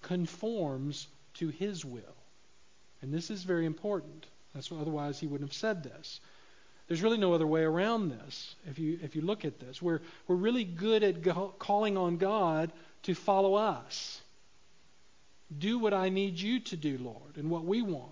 conforms 0.00 1.06
to 1.34 1.48
His 1.48 1.84
will, 1.84 2.16
and 3.02 3.12
this 3.12 3.28
is 3.28 3.42
very 3.42 3.66
important. 3.66 4.26
That's 4.54 4.70
otherwise 4.70 5.18
he 5.18 5.26
wouldn't 5.26 5.50
have 5.50 5.56
said 5.56 5.82
this. 5.82 6.20
There's 6.88 7.02
really 7.02 7.18
no 7.18 7.32
other 7.32 7.46
way 7.46 7.62
around 7.62 8.10
this. 8.10 8.54
If 8.66 8.78
you 8.78 8.98
if 9.02 9.16
you 9.16 9.22
look 9.22 9.44
at 9.44 9.58
this, 9.58 9.80
we're 9.80 10.00
we're 10.26 10.36
really 10.36 10.64
good 10.64 11.02
at 11.02 11.22
go, 11.22 11.54
calling 11.58 11.96
on 11.96 12.18
God 12.18 12.72
to 13.04 13.14
follow 13.14 13.54
us. 13.54 14.20
Do 15.56 15.78
what 15.78 15.94
I 15.94 16.08
need 16.08 16.38
you 16.38 16.60
to 16.60 16.76
do, 16.76 16.98
Lord, 16.98 17.36
and 17.36 17.50
what 17.50 17.64
we 17.64 17.82
want. 17.82 18.10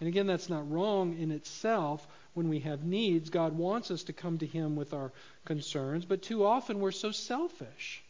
And 0.00 0.08
again, 0.08 0.26
that's 0.26 0.48
not 0.48 0.70
wrong 0.70 1.18
in 1.18 1.30
itself. 1.30 2.06
When 2.32 2.48
we 2.48 2.60
have 2.60 2.84
needs, 2.84 3.28
God 3.28 3.56
wants 3.56 3.90
us 3.90 4.04
to 4.04 4.12
come 4.12 4.38
to 4.38 4.46
Him 4.46 4.76
with 4.76 4.94
our 4.94 5.12
concerns, 5.44 6.04
but 6.04 6.22
too 6.22 6.44
often 6.44 6.80
we're 6.80 6.90
so 6.92 7.12
selfish. 7.12 8.02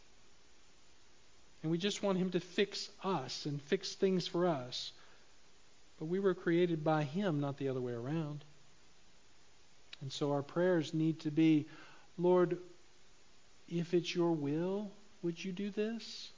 And 1.63 1.71
we 1.71 1.79
just 1.79 2.03
want 2.03 2.19
Him 2.19 2.31
to 2.31 2.41
fix 2.41 2.89
us 3.03 3.45
and 3.47 3.61
fix 3.63 3.95
things 3.95 4.27
for 4.27 4.47
us. 4.47 4.93
But 6.01 6.07
we 6.07 6.19
were 6.19 6.35
created 6.35 6.83
by 6.83 7.05
Him, 7.05 7.41
not 7.41 7.59
the 7.59 7.69
other 7.69 7.81
way 7.81 7.93
around. 7.93 8.45
And 10.01 10.11
so 10.11 10.33
our 10.33 10.43
prayers 10.43 10.93
need 10.93 11.21
to 11.21 11.31
be 11.31 11.67
Lord, 12.19 12.59
if 13.69 13.95
it's 13.95 14.15
your 14.15 14.33
will, 14.33 14.91
would 15.23 15.43
you 15.43 15.53
do 15.53 15.71
this? 15.71 16.31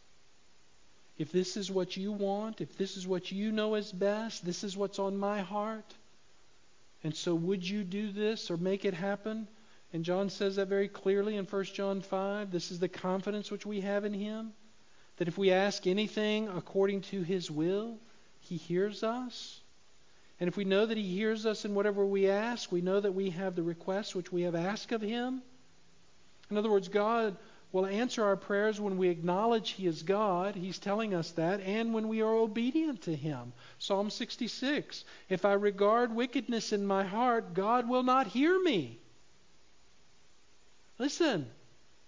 If 1.19 1.33
this 1.33 1.57
is 1.57 1.71
what 1.71 1.97
you 1.97 2.13
want, 2.13 2.61
if 2.61 2.77
this 2.77 2.97
is 2.97 3.07
what 3.07 3.33
you 3.33 3.53
know 3.53 3.75
is 3.75 3.91
best, 3.91 4.45
this 4.45 4.65
is 4.65 4.77
what's 4.77 4.99
on 4.99 5.17
my 5.17 5.41
heart. 5.41 5.95
And 7.05 7.15
so 7.15 7.35
would 7.35 7.69
you 7.69 7.85
do 7.85 8.13
this 8.13 8.51
or 8.51 8.57
make 8.57 8.85
it 8.85 8.95
happen? 8.95 9.49
And 9.93 10.05
John 10.05 10.31
says 10.31 10.57
that 10.57 10.69
very 10.69 10.89
clearly 10.89 11.37
in 11.37 11.45
1 11.45 11.65
John 11.65 12.01
5. 12.01 12.51
This 12.51 12.71
is 12.71 12.79
the 12.79 12.89
confidence 12.89 13.51
which 13.51 13.67
we 13.67 13.81
have 13.81 14.05
in 14.05 14.15
him 14.15 14.53
that 15.17 15.29
if 15.29 15.37
we 15.37 15.51
ask 15.51 15.87
anything 15.87 16.49
according 16.49 17.03
to 17.03 17.23
his 17.23 17.51
will, 17.51 17.99
he 18.43 18.57
hears 18.57 19.03
us? 19.03 19.61
And 20.39 20.49
if 20.49 20.57
we 20.57 20.65
know 20.65 20.87
that 20.87 20.97
he 20.97 21.17
hears 21.17 21.47
us 21.47 21.65
in 21.65 21.75
whatever 21.75 22.05
we 22.05 22.29
ask, 22.29 22.71
we 22.71 22.81
know 22.81 23.01
that 23.01 23.13
we 23.13 23.31
have 23.31 23.55
the 23.55 23.63
request 23.63 24.15
which 24.15 24.33
we 24.33 24.43
have 24.43 24.55
asked 24.55 24.93
of 24.93 25.01
him. 25.01 25.43
In 26.51 26.59
other 26.59 26.71
words, 26.71 26.89
God 26.89 27.37
will 27.73 27.87
answer 27.87 28.23
our 28.23 28.37
prayers 28.37 28.79
when 28.79 28.99
we 28.99 29.09
acknowledge 29.09 29.71
He 29.71 29.87
is 29.87 30.03
God. 30.03 30.55
He's 30.55 30.79
telling 30.79 31.15
us 31.15 31.31
that. 31.33 31.61
And 31.63 31.95
when 31.95 32.09
we 32.09 32.21
are 32.21 32.35
obedient 32.35 33.03
to 33.03 33.17
Him. 33.17 33.53
Psalm 33.79 34.11
66 34.11 35.05
If 35.31 35.45
I 35.45 35.55
regard 35.55 36.15
wickedness 36.15 36.73
in 36.73 36.87
my 36.87 37.05
heart, 37.05 37.55
God 37.55 37.89
will 37.89 38.03
not 38.03 38.27
hear 38.27 38.63
me. 38.63 38.99
Listen, 40.99 41.51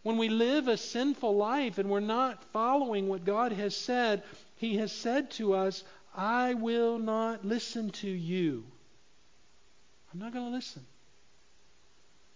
when 0.02 0.18
we 0.18 0.28
live 0.28 0.68
a 0.68 0.76
sinful 0.76 1.34
life 1.34 1.78
and 1.78 1.88
we're 1.88 2.00
not 2.00 2.44
following 2.52 3.08
what 3.08 3.24
God 3.24 3.52
has 3.52 3.74
said, 3.74 4.22
He 4.56 4.76
has 4.76 4.92
said 4.92 5.30
to 5.32 5.54
us, 5.54 5.82
I 6.14 6.54
will 6.54 6.98
not 6.98 7.44
listen 7.44 7.90
to 7.90 8.08
you. 8.08 8.64
I'm 10.12 10.20
not 10.20 10.32
going 10.32 10.46
to 10.46 10.54
listen 10.54 10.84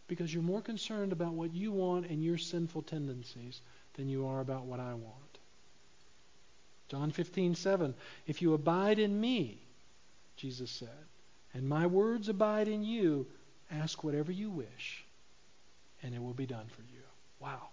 because 0.08 0.32
you're 0.32 0.42
more 0.42 0.62
concerned 0.62 1.12
about 1.12 1.34
what 1.34 1.54
you 1.54 1.70
want 1.70 2.06
and 2.06 2.24
your 2.24 2.38
sinful 2.38 2.82
tendencies 2.82 3.60
than 3.94 4.08
you 4.08 4.26
are 4.26 4.40
about 4.40 4.64
what 4.64 4.80
I 4.80 4.94
want. 4.94 5.38
John 6.88 7.12
15:7 7.12 7.94
If 8.26 8.42
you 8.42 8.54
abide 8.54 8.98
in 8.98 9.20
me, 9.20 9.58
Jesus 10.36 10.70
said, 10.70 10.88
and 11.54 11.68
my 11.68 11.86
words 11.86 12.28
abide 12.28 12.68
in 12.68 12.82
you, 12.82 13.26
ask 13.70 14.02
whatever 14.02 14.32
you 14.32 14.50
wish, 14.50 15.04
and 16.02 16.14
it 16.14 16.22
will 16.22 16.34
be 16.34 16.46
done 16.46 16.66
for 16.68 16.82
you. 16.82 17.02
Wow. 17.40 17.68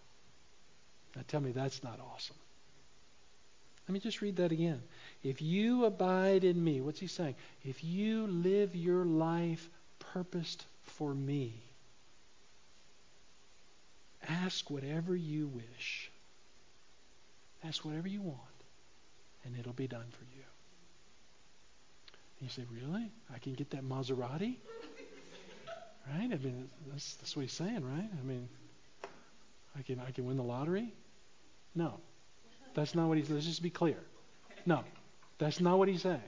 Now 1.15 1.23
tell 1.27 1.41
me 1.41 1.51
that's 1.51 1.83
not 1.83 1.99
awesome. 1.99 2.35
Let 3.87 3.93
me 3.93 3.99
just 3.99 4.21
read 4.21 4.37
that 4.37 4.51
again. 4.51 4.81
If 5.23 5.41
you 5.41 5.85
abide 5.85 6.43
in 6.43 6.63
me, 6.63 6.81
what's 6.81 6.99
he 6.99 7.07
saying? 7.07 7.35
If 7.63 7.83
you 7.83 8.25
live 8.27 8.75
your 8.75 9.05
life 9.05 9.69
purposed 9.99 10.65
for 10.83 11.13
me, 11.13 11.53
Ask 14.27 14.69
whatever 14.69 15.15
you 15.15 15.47
wish. 15.47 16.09
Ask 17.63 17.85
whatever 17.85 18.07
you 18.07 18.21
want, 18.21 18.39
and 19.43 19.55
it'll 19.57 19.73
be 19.73 19.87
done 19.87 20.05
for 20.11 20.23
you. 20.35 20.43
And 22.39 22.49
you 22.49 22.49
say, 22.49 22.63
Really? 22.71 23.09
I 23.33 23.39
can 23.39 23.53
get 23.53 23.71
that 23.71 23.83
Maserati? 23.83 24.55
Right? 26.07 26.31
I 26.31 26.37
mean, 26.37 26.69
that's, 26.91 27.15
that's 27.15 27.35
what 27.35 27.43
he's 27.43 27.53
saying, 27.53 27.83
right? 27.83 28.09
I 28.19 28.23
mean, 28.23 28.47
I 29.77 29.81
can, 29.81 29.99
I 29.99 30.11
can 30.11 30.25
win 30.25 30.37
the 30.37 30.43
lottery? 30.43 30.93
No. 31.73 31.99
That's 32.75 32.93
not 32.93 33.07
what 33.07 33.17
he's 33.17 33.29
Let's 33.29 33.45
just 33.45 33.63
be 33.63 33.69
clear. 33.71 33.97
No. 34.65 34.83
That's 35.39 35.59
not 35.59 35.79
what 35.79 35.87
he's 35.87 36.03
saying. 36.03 36.21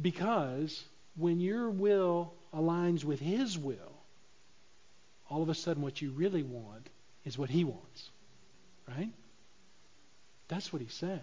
Because 0.00 0.84
when 1.16 1.40
your 1.40 1.68
will 1.70 2.32
aligns 2.54 3.04
with 3.04 3.20
his 3.20 3.58
will, 3.58 3.76
all 5.28 5.42
of 5.42 5.48
a 5.48 5.54
sudden 5.54 5.82
what 5.82 6.00
you 6.00 6.10
really 6.10 6.42
want 6.42 6.88
is 7.24 7.36
what 7.36 7.50
he 7.50 7.64
wants. 7.64 8.10
Right? 8.88 9.12
That's 10.48 10.72
what 10.72 10.82
he's 10.82 10.94
saying. 10.94 11.20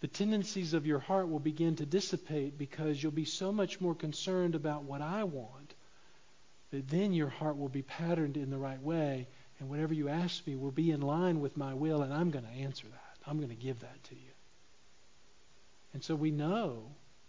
The 0.00 0.08
tendencies 0.08 0.74
of 0.74 0.86
your 0.86 0.98
heart 0.98 1.30
will 1.30 1.38
begin 1.38 1.76
to 1.76 1.86
dissipate 1.86 2.58
because 2.58 3.02
you'll 3.02 3.12
be 3.12 3.24
so 3.24 3.52
much 3.52 3.80
more 3.80 3.94
concerned 3.94 4.54
about 4.54 4.82
what 4.82 5.00
I 5.00 5.24
want 5.24 5.74
that 6.72 6.88
then 6.88 7.12
your 7.12 7.28
heart 7.28 7.56
will 7.56 7.68
be 7.68 7.82
patterned 7.82 8.36
in 8.36 8.50
the 8.50 8.58
right 8.58 8.82
way, 8.82 9.28
and 9.62 9.70
whatever 9.70 9.94
you 9.94 10.10
ask 10.10 10.46
me 10.46 10.56
will 10.56 10.70
be 10.70 10.90
in 10.90 11.00
line 11.00 11.40
with 11.40 11.56
my 11.56 11.72
will, 11.72 12.02
and 12.02 12.12
I'm 12.12 12.30
going 12.30 12.44
to 12.44 12.50
answer 12.50 12.86
that. 12.86 13.30
I'm 13.30 13.38
going 13.38 13.48
to 13.48 13.54
give 13.54 13.80
that 13.80 14.04
to 14.04 14.14
you. 14.14 14.20
And 15.94 16.04
so 16.04 16.14
we 16.14 16.30
know, 16.30 16.82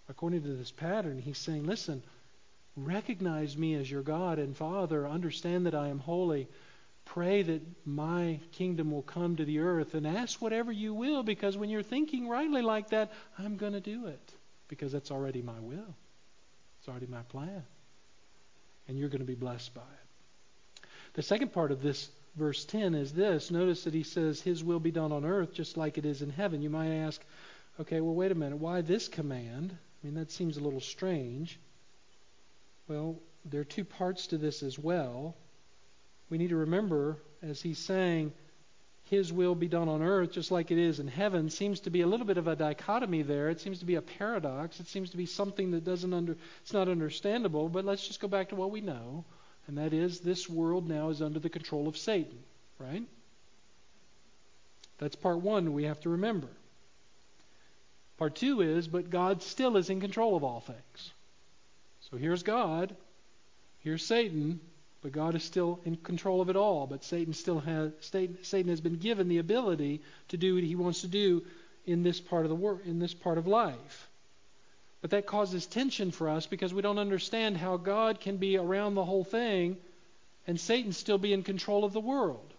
according 0.10 0.42
to 0.44 0.54
this 0.54 0.72
pattern, 0.72 1.20
he's 1.20 1.38
saying, 1.38 1.66
listen, 1.66 2.04
Recognize 2.76 3.56
me 3.56 3.76
as 3.76 3.90
your 3.90 4.02
God 4.02 4.40
and 4.40 4.58
Father. 4.58 5.08
Understand 5.08 5.68
that 5.68 5.76
I 5.76 5.90
am 5.90 6.00
holy. 6.00 6.48
Pray 7.06 7.44
that 7.44 7.62
my 7.86 8.40
kingdom 8.54 8.90
will 8.92 9.04
come 9.04 9.36
to 9.36 9.46
the 9.46 9.60
earth 9.60 9.94
and 9.94 10.08
ask 10.08 10.42
whatever 10.42 10.72
you 10.72 10.94
will 10.94 11.22
because 11.22 11.56
when 11.56 11.70
you're 11.70 11.84
thinking 11.84 12.28
rightly 12.28 12.62
like 12.62 12.90
that, 12.90 13.12
I'm 13.38 13.58
going 13.58 13.74
to 13.74 13.80
do 13.80 14.08
it 14.08 14.34
because 14.70 14.92
that's 14.92 15.12
already 15.12 15.42
my 15.42 15.60
will. 15.60 15.96
It's 16.80 16.90
already 16.90 17.08
my 17.08 17.22
plan. 17.24 17.64
And 18.88 18.98
you're 18.98 19.10
going 19.10 19.20
to 19.20 19.26
be 19.26 19.36
blessed 19.36 19.74
by 19.76 19.82
it. 19.82 20.88
The 21.14 21.22
second 21.22 21.54
part 21.54 21.72
of 21.72 21.84
this 21.84 22.10
verse 22.36 22.66
10 22.66 22.96
is 22.96 23.14
this. 23.14 23.52
Notice 23.52 23.84
that 23.84 23.94
he 23.94 24.04
says, 24.04 24.42
His 24.42 24.64
will 24.64 24.80
be 24.80 24.92
done 24.92 25.12
on 25.12 25.26
earth 25.26 25.54
just 25.54 25.78
like 25.78 25.98
it 25.98 26.06
is 26.06 26.22
in 26.22 26.30
heaven. 26.30 26.62
You 26.62 26.70
might 26.70 26.92
ask, 26.92 27.22
okay, 27.80 28.02
well, 28.02 28.16
wait 28.16 28.32
a 28.32 28.36
minute. 28.36 28.58
Why 28.58 28.82
this 28.82 29.08
command? 29.08 29.76
I 29.76 30.06
mean, 30.06 30.16
that 30.16 30.32
seems 30.32 30.58
a 30.58 30.62
little 30.62 30.82
strange. 30.82 31.60
Well, 32.88 33.20
there 33.46 33.62
are 33.62 33.66
two 33.66 33.86
parts 33.86 34.28
to 34.28 34.38
this 34.38 34.64
as 34.64 34.78
well. 34.78 35.36
We 36.30 36.38
need 36.38 36.50
to 36.50 36.58
remember, 36.58 37.18
as 37.42 37.62
he's 37.62 37.80
saying, 37.80 38.34
his 39.10 39.32
will 39.32 39.56
be 39.56 39.68
done 39.68 39.90
on 39.90 40.02
earth 40.02 40.32
just 40.32 40.50
like 40.50 40.72
it 40.72 40.78
is 40.78 41.00
in 41.00 41.08
heaven 41.08 41.50
seems 41.50 41.82
to 41.82 41.90
be 41.90 42.02
a 42.02 42.08
little 42.08 42.26
bit 42.26 42.38
of 42.38 42.48
a 42.48 42.56
dichotomy 42.56 43.22
there. 43.22 43.50
It 43.50 43.60
seems 43.60 43.80
to 43.80 43.86
be 43.86 43.96
a 43.96 44.02
paradox. 44.02 44.80
It 44.80 44.88
seems 44.88 45.12
to 45.12 45.18
be 45.18 45.26
something 45.26 45.72
that 45.72 45.84
doesn't 45.84 46.14
under 46.14 46.38
it's 46.62 46.74
not 46.74 46.88
understandable, 46.88 47.70
but 47.70 47.86
let's 47.86 48.08
just 48.08 48.20
go 48.20 48.28
back 48.28 48.50
to 48.50 48.56
what 48.56 48.72
we 48.72 48.82
know, 48.82 49.26
and 49.68 49.78
that 49.78 49.94
is 49.94 50.20
this 50.20 50.50
world 50.50 50.88
now 50.88 51.10
is 51.10 51.22
under 51.22 51.40
the 51.40 51.50
control 51.50 51.88
of 51.88 51.98
Satan, 51.98 52.38
right? 52.80 53.04
That's 55.00 55.16
part 55.16 55.40
1 55.40 55.74
we 55.74 55.84
have 55.86 56.00
to 56.02 56.10
remember. 56.10 56.48
Part 58.18 58.36
2 58.36 58.62
is 58.62 58.88
but 58.88 59.10
God 59.10 59.42
still 59.42 59.78
is 59.78 59.90
in 59.90 60.00
control 60.00 60.36
of 60.36 60.44
all 60.44 60.60
things. 60.60 61.12
So 62.10 62.18
here's 62.18 62.44
God, 62.44 62.96
here's 63.80 64.06
Satan, 64.06 64.60
but 65.02 65.12
God 65.12 65.36
is 65.36 65.44
still 65.44 65.80
in 65.84 65.98
control 65.98 66.42
of 66.42 66.50
it 66.50 66.56
all. 66.56 66.88
But 66.88 67.04
Satan 67.04 67.34
still 67.34 67.60
has 67.60 67.92
Satan 68.00 68.38
Satan 68.44 68.70
has 68.70 68.82
been 68.82 68.98
given 68.98 69.28
the 69.28 69.40
ability 69.40 70.02
to 70.30 70.38
do 70.38 70.56
what 70.56 70.64
he 70.64 70.76
wants 70.76 71.02
to 71.02 71.08
do 71.08 71.44
in 71.86 72.04
this 72.04 72.22
part 72.22 72.46
of 72.46 72.50
the 72.50 72.56
work, 72.56 72.86
in 72.86 73.00
this 73.00 73.14
part 73.14 73.38
of 73.38 73.48
life. 73.48 74.10
But 75.04 75.10
that 75.10 75.26
causes 75.26 75.66
tension 75.66 76.12
for 76.12 76.30
us 76.30 76.48
because 76.48 76.74
we 76.74 76.82
don't 76.82 76.98
understand 76.98 77.58
how 77.58 77.76
God 77.76 78.22
can 78.22 78.38
be 78.38 78.56
around 78.56 78.96
the 78.96 79.04
whole 79.04 79.26
thing 79.26 79.76
and 80.48 80.58
Satan 80.58 80.94
still 80.94 81.18
be 81.18 81.34
in 81.34 81.44
control 81.44 81.84
of 81.84 81.92
the 81.92 82.00
world. 82.00 82.54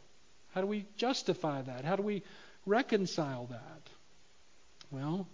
How 0.53 0.61
do 0.61 0.66
we 0.66 0.84
justify 0.99 1.62
that? 1.62 1.86
How 1.86 1.97
do 1.97 2.03
we 2.03 2.22
reconcile 2.66 3.47
that? 3.47 3.88
Well, 4.90 5.26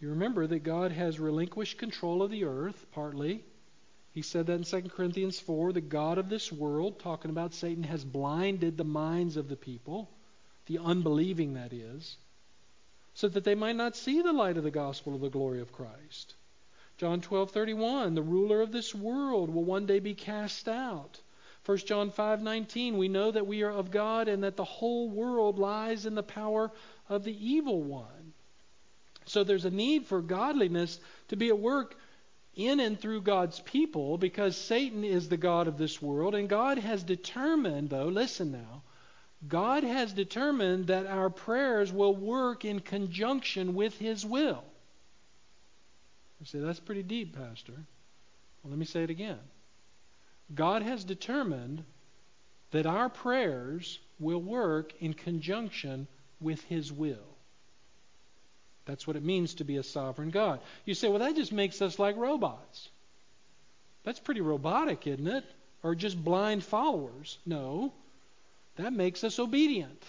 you 0.00 0.08
remember 0.08 0.48
that 0.48 0.64
God 0.64 0.90
has 0.90 1.20
relinquished 1.20 1.78
control 1.78 2.24
of 2.24 2.32
the 2.32 2.42
earth, 2.42 2.86
partly. 2.90 3.44
He 4.10 4.22
said 4.22 4.46
that 4.46 4.54
in 4.54 4.64
2 4.64 4.88
Corinthians 4.88 5.38
4. 5.38 5.72
The 5.72 5.80
God 5.80 6.18
of 6.18 6.28
this 6.28 6.50
world, 6.50 6.98
talking 6.98 7.30
about 7.30 7.54
Satan, 7.54 7.84
has 7.84 8.04
blinded 8.04 8.76
the 8.76 8.82
minds 8.82 9.36
of 9.36 9.48
the 9.48 9.54
people, 9.54 10.10
the 10.66 10.78
unbelieving, 10.78 11.54
that 11.54 11.72
is, 11.72 12.16
so 13.14 13.28
that 13.28 13.44
they 13.44 13.54
might 13.54 13.76
not 13.76 13.96
see 13.96 14.22
the 14.22 14.32
light 14.32 14.56
of 14.56 14.64
the 14.64 14.70
gospel 14.70 15.14
of 15.14 15.20
the 15.20 15.28
glory 15.28 15.60
of 15.60 15.72
Christ. 15.72 16.34
John 16.96 17.20
12:31 17.20 18.14
The 18.14 18.22
ruler 18.22 18.60
of 18.60 18.72
this 18.72 18.94
world 18.94 19.50
will 19.50 19.64
one 19.64 19.86
day 19.86 20.00
be 20.00 20.14
cast 20.14 20.68
out. 20.68 21.20
1 21.64 21.78
John 21.78 22.10
5:19 22.10 22.96
We 22.98 23.08
know 23.08 23.30
that 23.30 23.46
we 23.46 23.62
are 23.62 23.70
of 23.70 23.90
God 23.90 24.28
and 24.28 24.44
that 24.44 24.56
the 24.56 24.64
whole 24.64 25.08
world 25.08 25.58
lies 25.58 26.06
in 26.06 26.14
the 26.14 26.22
power 26.22 26.70
of 27.08 27.24
the 27.24 27.46
evil 27.46 27.82
one. 27.82 28.32
So 29.26 29.44
there's 29.44 29.64
a 29.64 29.70
need 29.70 30.06
for 30.06 30.22
godliness 30.22 30.98
to 31.28 31.36
be 31.36 31.48
at 31.48 31.58
work 31.58 31.96
in 32.54 32.80
and 32.80 32.98
through 32.98 33.22
God's 33.22 33.60
people 33.60 34.18
because 34.18 34.56
Satan 34.56 35.04
is 35.04 35.28
the 35.28 35.36
God 35.36 35.68
of 35.68 35.78
this 35.78 36.02
world. 36.02 36.34
And 36.34 36.48
God 36.48 36.78
has 36.78 37.02
determined, 37.02 37.90
though, 37.90 38.08
listen 38.08 38.52
now, 38.52 38.82
God 39.46 39.84
has 39.84 40.12
determined 40.12 40.88
that 40.88 41.06
our 41.06 41.30
prayers 41.30 41.92
will 41.92 42.14
work 42.14 42.64
in 42.64 42.80
conjunction 42.80 43.74
with 43.74 43.96
His 43.98 44.24
will. 44.24 44.62
You 46.40 46.46
say, 46.46 46.60
that's 46.60 46.80
pretty 46.80 47.02
deep, 47.02 47.36
Pastor. 47.36 47.72
Well, 47.72 48.70
let 48.70 48.78
me 48.78 48.84
say 48.84 49.02
it 49.02 49.10
again. 49.10 49.38
God 50.54 50.82
has 50.82 51.04
determined 51.04 51.84
that 52.70 52.86
our 52.86 53.08
prayers 53.08 53.98
will 54.18 54.40
work 54.40 54.92
in 55.00 55.14
conjunction 55.14 56.06
with 56.40 56.62
His 56.64 56.92
will. 56.92 57.16
That's 58.84 59.06
what 59.06 59.16
it 59.16 59.24
means 59.24 59.54
to 59.54 59.64
be 59.64 59.76
a 59.76 59.82
sovereign 59.82 60.30
God. 60.30 60.60
You 60.84 60.94
say, 60.94 61.08
well, 61.08 61.20
that 61.20 61.36
just 61.36 61.52
makes 61.52 61.80
us 61.80 61.98
like 61.98 62.16
robots. 62.16 62.88
That's 64.04 64.18
pretty 64.18 64.40
robotic, 64.40 65.06
isn't 65.06 65.26
it? 65.26 65.44
Or 65.82 65.94
just 65.94 66.22
blind 66.22 66.64
followers. 66.64 67.38
No, 67.46 67.92
that 68.80 68.92
makes 68.92 69.24
us 69.24 69.38
obedient. 69.38 70.04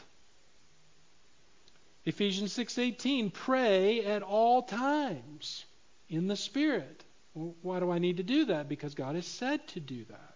Ephesians 2.05 2.53
6:18 2.53 3.32
pray 3.32 4.03
at 4.05 4.24
all 4.24 4.63
times 4.63 5.65
in 6.09 6.28
the 6.28 6.36
spirit. 6.36 7.03
Well, 7.34 7.55
why 7.61 7.80
do 7.80 7.91
I 7.91 7.99
need 7.99 8.17
to 8.17 8.24
do 8.24 8.45
that? 8.45 8.67
Because 8.67 8.95
God 8.95 9.15
has 9.15 9.28
said 9.28 9.67
to 9.69 9.80
do 9.80 10.03
that. 10.05 10.36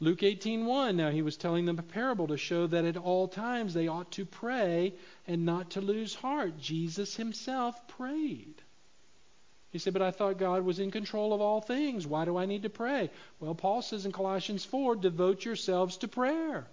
Luke 0.00 0.22
18:1 0.22 0.96
now 0.96 1.10
he 1.10 1.22
was 1.22 1.36
telling 1.36 1.64
them 1.64 1.78
a 1.78 1.82
parable 1.82 2.28
to 2.28 2.36
show 2.36 2.66
that 2.66 2.84
at 2.84 2.96
all 2.96 3.26
times 3.26 3.74
they 3.74 3.88
ought 3.88 4.12
to 4.12 4.24
pray 4.24 4.94
and 5.26 5.44
not 5.44 5.70
to 5.72 5.80
lose 5.80 6.14
heart. 6.14 6.58
Jesus 6.58 7.16
himself 7.16 7.88
prayed. 7.88 8.62
He 9.70 9.78
said, 9.78 9.92
But 9.92 10.02
I 10.02 10.10
thought 10.10 10.38
God 10.38 10.64
was 10.64 10.78
in 10.78 10.90
control 10.90 11.32
of 11.32 11.40
all 11.40 11.60
things. 11.60 12.06
Why 12.06 12.24
do 12.24 12.36
I 12.36 12.46
need 12.46 12.62
to 12.62 12.70
pray? 12.70 13.10
Well, 13.40 13.54
Paul 13.54 13.82
says 13.82 14.06
in 14.06 14.12
Colossians 14.12 14.64
4 14.64 14.96
devote 14.96 15.44
yourselves 15.44 15.98
to 15.98 16.08
prayer. 16.08 16.66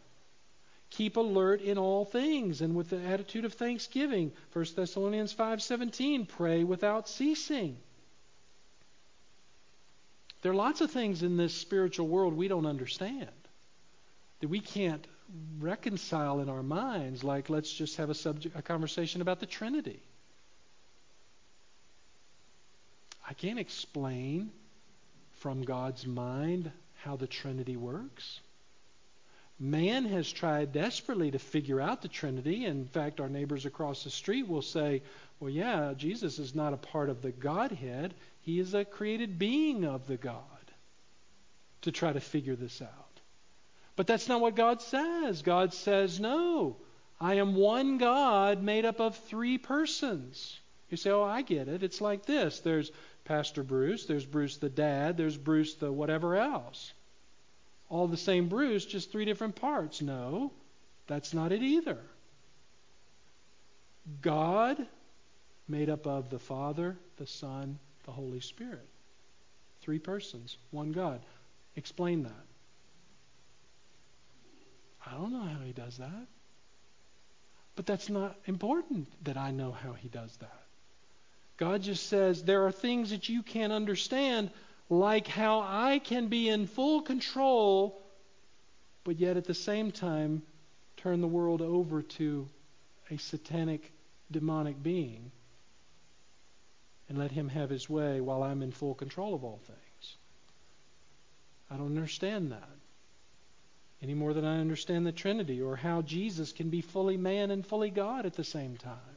Keep 0.91 1.18
alert 1.18 1.62
in 1.62 1.78
all 1.78 2.06
things 2.06 2.62
and 2.62 2.76
with 2.76 2.89
the 2.89 3.02
attitude 3.02 3.43
of 3.43 3.54
thanksgiving. 3.54 4.32
1 4.54 4.66
Thessalonians 4.76 5.34
5:17 5.34 6.26
pray 6.28 6.64
without 6.64 7.10
ceasing. 7.10 7.78
There 10.41 10.52
are 10.52 10.56
lots 10.56 10.80
of 10.82 10.91
things 10.91 11.24
in 11.24 11.38
this 11.38 11.54
spiritual 11.54 12.08
world 12.08 12.36
we 12.36 12.48
don't 12.48 12.68
understand 12.68 13.32
that 14.39 14.48
we 14.48 14.60
can't 14.60 15.06
reconcile 15.60 16.39
in 16.39 16.50
our 16.50 16.62
minds 16.62 17.24
like 17.24 17.50
let's 17.50 17.74
just 17.74 17.98
have 17.98 18.12
a 18.12 18.14
subject 18.14 18.56
a 18.56 18.62
conversation 18.62 19.22
about 19.22 19.39
the 19.39 19.48
Trinity. 19.48 20.00
I 23.28 23.34
can't 23.34 23.59
explain 23.59 24.51
from 25.39 25.63
God's 25.63 26.05
mind 26.05 26.71
how 27.03 27.15
the 27.15 27.28
Trinity 27.28 27.76
works. 27.76 28.39
Man 29.59 30.05
has 30.05 30.32
tried 30.32 30.73
desperately 30.73 31.32
to 31.32 31.39
figure 31.39 31.80
out 31.80 32.01
the 32.01 32.07
Trinity. 32.07 32.65
In 32.65 32.86
fact, 32.86 33.19
our 33.19 33.30
neighbors 33.30 33.65
across 33.65 34.03
the 34.03 34.09
street 34.09 34.47
will 34.47 34.61
say, 34.61 35.01
well, 35.39 35.49
yeah, 35.49 35.93
Jesus 35.95 36.39
is 36.39 36.53
not 36.53 36.73
a 36.73 36.78
part 36.78 37.09
of 37.09 37.21
the 37.21 37.32
Godhead. 37.32 38.13
He 38.41 38.59
is 38.59 38.73
a 38.73 38.86
created 38.86 39.39
being 39.39 39.86
of 39.86 40.07
the 40.07 40.17
God 40.17 40.41
to 41.82 41.91
try 41.91 42.11
to 42.11 42.19
figure 42.19 42.55
this 42.55 42.82
out. 42.82 42.89
But 43.95 44.07
that's 44.07 44.28
not 44.28 44.41
what 44.41 44.55
God 44.55 44.82
says. 44.82 45.41
God 45.41 45.73
says, 45.73 46.19
no, 46.19 46.76
I 47.19 47.36
am 47.36 47.55
one 47.55 47.97
God 47.97 48.61
made 48.61 48.84
up 48.84 48.99
of 48.99 49.15
three 49.15 49.57
persons. 49.57 50.59
You 50.90 50.98
say, 50.98 51.10
oh, 51.10 51.24
I 51.24 51.42
get 51.42 51.68
it. 51.68 51.84
It's 51.84 52.02
like 52.02 52.26
this 52.26 52.60
there's 52.60 52.92
Pastor 53.26 53.64
Bruce, 53.64 54.06
there's 54.06 54.26
Bruce 54.26 54.58
the 54.58 54.70
dad, 54.70 55.18
there's 55.18 55.38
Bruce 55.38 55.76
the 55.76 55.92
whatever 55.92 56.36
else. 56.36 56.94
All 57.90 58.08
the 58.08 58.18
same 58.18 58.50
Bruce, 58.50 58.86
just 58.86 59.12
three 59.12 59.26
different 59.26 59.56
parts. 59.56 60.02
No, 60.02 60.52
that's 61.08 61.34
not 61.34 61.52
it 61.52 61.62
either. 61.62 62.00
God 64.22 64.86
made 65.68 65.90
up 65.90 66.06
of 66.06 66.30
the 66.30 66.40
Father, 66.40 66.96
the 67.18 67.26
Son, 67.28 67.80
the 68.06 68.12
Holy 68.12 68.40
Spirit. 68.40 68.88
Three 69.82 70.00
persons, 70.00 70.58
one 70.72 70.92
God. 70.92 71.22
Explain 71.76 72.24
that. 72.24 72.46
I 75.06 75.12
don't 75.12 75.32
know 75.32 75.42
how 75.42 75.64
he 75.64 75.74
does 75.74 75.98
that. 75.98 76.28
But 77.76 77.86
that's 77.86 78.10
not 78.10 78.38
important 78.46 79.12
that 79.26 79.38
I 79.38 79.52
know 79.52 79.72
how 79.72 79.94
he 79.94 80.08
does 80.08 80.36
that. 80.38 80.64
God 81.58 81.82
just 81.82 82.08
says 82.08 82.43
there 82.43 82.66
are 82.66 82.72
things 82.72 83.12
that 83.12 83.30
you 83.30 83.43
can't 83.43 83.72
understand, 83.72 84.51
like 84.89 85.28
how 85.28 85.62
I 85.62 85.99
can 85.99 86.28
be 86.28 86.49
in 86.49 86.68
full 86.68 87.01
control, 87.01 88.01
but 89.03 89.20
yet 89.20 89.38
at 89.38 89.45
the 89.45 89.53
same 89.53 89.91
time 89.91 90.41
turn 90.97 91.22
the 91.22 91.28
world 91.28 91.62
over 91.62 92.01
to 92.01 92.47
a 93.10 93.18
satanic, 93.18 93.91
demonic 94.32 94.82
being 94.82 95.32
and 97.08 97.18
let 97.18 97.32
him 97.32 97.49
have 97.49 97.70
his 97.70 97.89
way 97.89 98.20
while 98.20 98.43
I'm 98.43 98.64
in 98.64 98.72
full 98.72 98.95
control 98.95 99.36
of 99.36 99.43
all 99.43 99.60
things. 99.66 100.18
I 101.70 101.78
don't 101.78 101.95
understand 101.97 102.51
that 102.51 102.70
any 104.01 104.14
more 104.14 104.34
than 104.34 104.45
I 104.45 104.60
understand 104.60 105.06
the 105.06 105.12
Trinity 105.12 105.62
or 105.62 105.76
how 105.76 106.01
Jesus 106.01 106.51
can 106.51 106.70
be 106.70 106.82
fully 106.82 107.18
man 107.18 107.51
and 107.51 107.66
fully 107.66 107.89
God 107.89 108.26
at 108.26 108.34
the 108.34 108.43
same 108.43 108.78
time. 108.78 109.14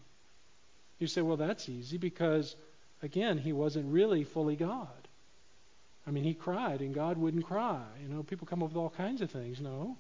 You 0.99 1.07
say, 1.07 1.23
well, 1.23 1.37
that's 1.37 1.69
easy 1.69 1.99
because, 1.99 2.57
again, 3.03 3.39
he 3.39 3.53
wasn't 3.53 3.93
really 3.93 4.25
fully 4.25 4.57
God. 4.57 4.89
I 6.07 6.11
mean, 6.11 6.25
he 6.25 6.35
cried 6.35 6.81
and 6.81 6.95
God 6.95 7.19
wouldn't 7.19 7.45
cry. 7.45 7.83
You 8.03 8.09
know, 8.09 8.23
people 8.23 8.47
come 8.47 8.63
up 8.63 8.71
with 8.71 8.79
all 8.79 8.91
kinds 8.91 9.21
of 9.21 9.31
things. 9.31 9.61
No. 9.61 9.97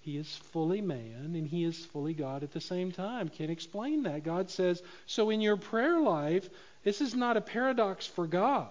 He 0.00 0.16
is 0.16 0.28
fully 0.52 0.80
man 0.80 1.32
and 1.34 1.46
he 1.46 1.64
is 1.64 1.84
fully 1.86 2.12
God 2.12 2.42
at 2.42 2.52
the 2.52 2.60
same 2.60 2.92
time. 2.92 3.28
Can't 3.28 3.50
explain 3.50 4.02
that. 4.02 4.24
God 4.24 4.50
says, 4.50 4.82
so 5.06 5.30
in 5.30 5.40
your 5.40 5.56
prayer 5.56 6.00
life, 6.00 6.48
this 6.82 7.00
is 7.00 7.14
not 7.14 7.36
a 7.36 7.40
paradox 7.40 8.06
for 8.06 8.26
God. 8.26 8.68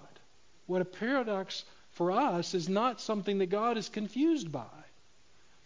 What 0.67 0.81
a 0.81 0.85
paradox 0.85 1.63
for 1.91 2.11
us 2.11 2.53
is 2.53 2.69
not 2.69 3.01
something 3.01 3.39
that 3.39 3.49
God 3.49 3.77
is 3.77 3.89
confused 3.89 4.51
by. 4.51 4.65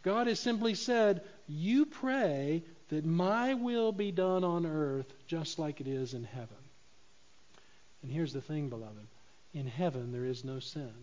God 0.04 0.28
has 0.28 0.40
simply 0.40 0.76
said, 0.76 1.22
You 1.48 1.86
pray 1.86 2.64
that 2.96 3.06
my 3.06 3.54
will 3.54 3.92
be 3.92 4.12
done 4.12 4.46
on 4.46 4.66
earth 4.66 5.14
just 5.28 5.60
like 5.60 5.82
it 5.82 5.88
is 5.88 6.14
in 6.14 6.24
heaven. 6.24 6.48
And 8.02 8.10
here's 8.10 8.32
the 8.32 8.42
thing, 8.42 8.70
beloved 8.70 9.08
in 9.54 9.68
heaven 9.68 10.12
there 10.12 10.26
is 10.26 10.44
no 10.44 10.60
sin. 10.60 10.94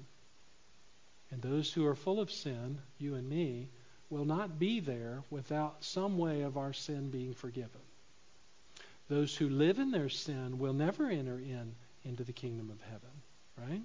And 1.31 1.43
those 1.43 1.73
who 1.73 1.87
are 1.87 1.95
full 1.95 2.21
of 2.21 2.31
sin, 2.31 2.79
you 2.99 3.15
and 3.15 3.29
me, 3.29 3.69
will 4.11 4.27
not 4.27 4.59
be 4.59 4.81
there 4.81 5.23
without 5.31 5.83
some 5.83 6.19
way 6.19 6.43
of 6.43 6.59
our 6.59 6.75
sin 6.75 7.11
being 7.11 7.33
forgiven. 7.33 7.81
Those 9.09 9.35
who 9.35 9.49
live 9.49 9.79
in 9.79 9.91
their 9.91 10.11
sin 10.11 10.59
will 10.59 10.75
never 10.75 11.09
enter 11.09 11.39
in 11.39 11.75
into 12.05 12.25
the 12.25 12.33
kingdom 12.33 12.71
of 12.71 12.81
heaven, 12.83 13.11
right? 13.59 13.83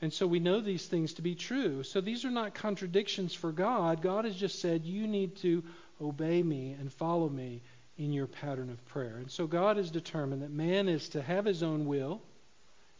And 0.00 0.12
so 0.12 0.26
we 0.26 0.38
know 0.38 0.60
these 0.60 0.86
things 0.86 1.14
to 1.14 1.22
be 1.22 1.34
true. 1.34 1.82
So 1.82 2.00
these 2.00 2.24
are 2.24 2.30
not 2.30 2.54
contradictions 2.54 3.34
for 3.34 3.50
God. 3.50 4.02
God 4.02 4.26
has 4.26 4.36
just 4.36 4.60
said, 4.60 4.84
you 4.84 5.06
need 5.06 5.36
to 5.38 5.64
obey 6.00 6.42
me 6.42 6.76
and 6.78 6.92
follow 6.92 7.28
me 7.28 7.62
in 7.96 8.12
your 8.12 8.26
pattern 8.26 8.70
of 8.70 8.84
prayer. 8.86 9.16
And 9.16 9.30
so 9.30 9.46
God 9.46 9.76
has 9.76 9.90
determined 9.90 10.42
that 10.42 10.50
man 10.50 10.88
is 10.88 11.08
to 11.10 11.22
have 11.22 11.44
his 11.44 11.62
own 11.62 11.86
will, 11.86 12.22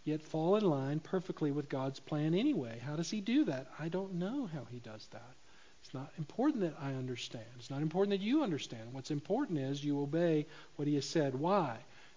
yet 0.05 0.23
fall 0.23 0.57
in 0.57 0.65
line 0.65 1.01
perfectly 1.01 1.51
with 1.51 1.69
God's 1.69 2.01
plan 2.01 2.35
anyway. 2.35 2.81
How 2.85 2.97
does 2.97 3.11
he 3.11 3.21
do 3.21 3.45
that? 3.45 3.69
I 3.79 3.89
don't 3.89 4.15
know 4.15 4.49
how 4.53 4.67
he 4.71 4.79
does 4.79 5.07
that. 5.13 5.35
It's 5.85 5.95
not 5.95 6.13
important 6.19 6.63
that 6.63 6.75
I 6.81 6.95
understand. 6.95 7.45
It's 7.59 7.71
not 7.71 7.83
important 7.83 8.19
that 8.19 8.25
you 8.25 8.43
understand. 8.43 8.93
What's 8.93 9.11
important 9.11 9.59
is 9.61 9.85
you 9.85 10.03
obey 10.03 10.47
what 10.77 10.89
he 10.89 10.97
has 10.97 11.07
said. 11.07 11.35
Why? 11.35 11.77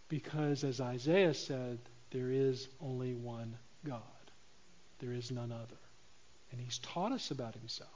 Because 0.09 0.63
as 0.63 0.81
Isaiah 0.81 1.33
said, 1.33 1.79
there 2.09 2.31
is 2.31 2.67
only 2.81 3.13
one 3.13 3.55
God. 3.85 4.01
There 4.99 5.13
is 5.13 5.31
none 5.31 5.51
other. 5.51 5.77
And 6.51 6.59
he's 6.59 6.79
taught 6.79 7.11
us 7.11 7.31
about 7.31 7.53
himself 7.53 7.89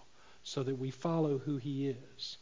so 0.44 0.64
that 0.64 0.80
we 0.80 0.92
follow 0.92 1.40
who 1.40 1.58
he 1.58 1.90
is. 1.90 2.38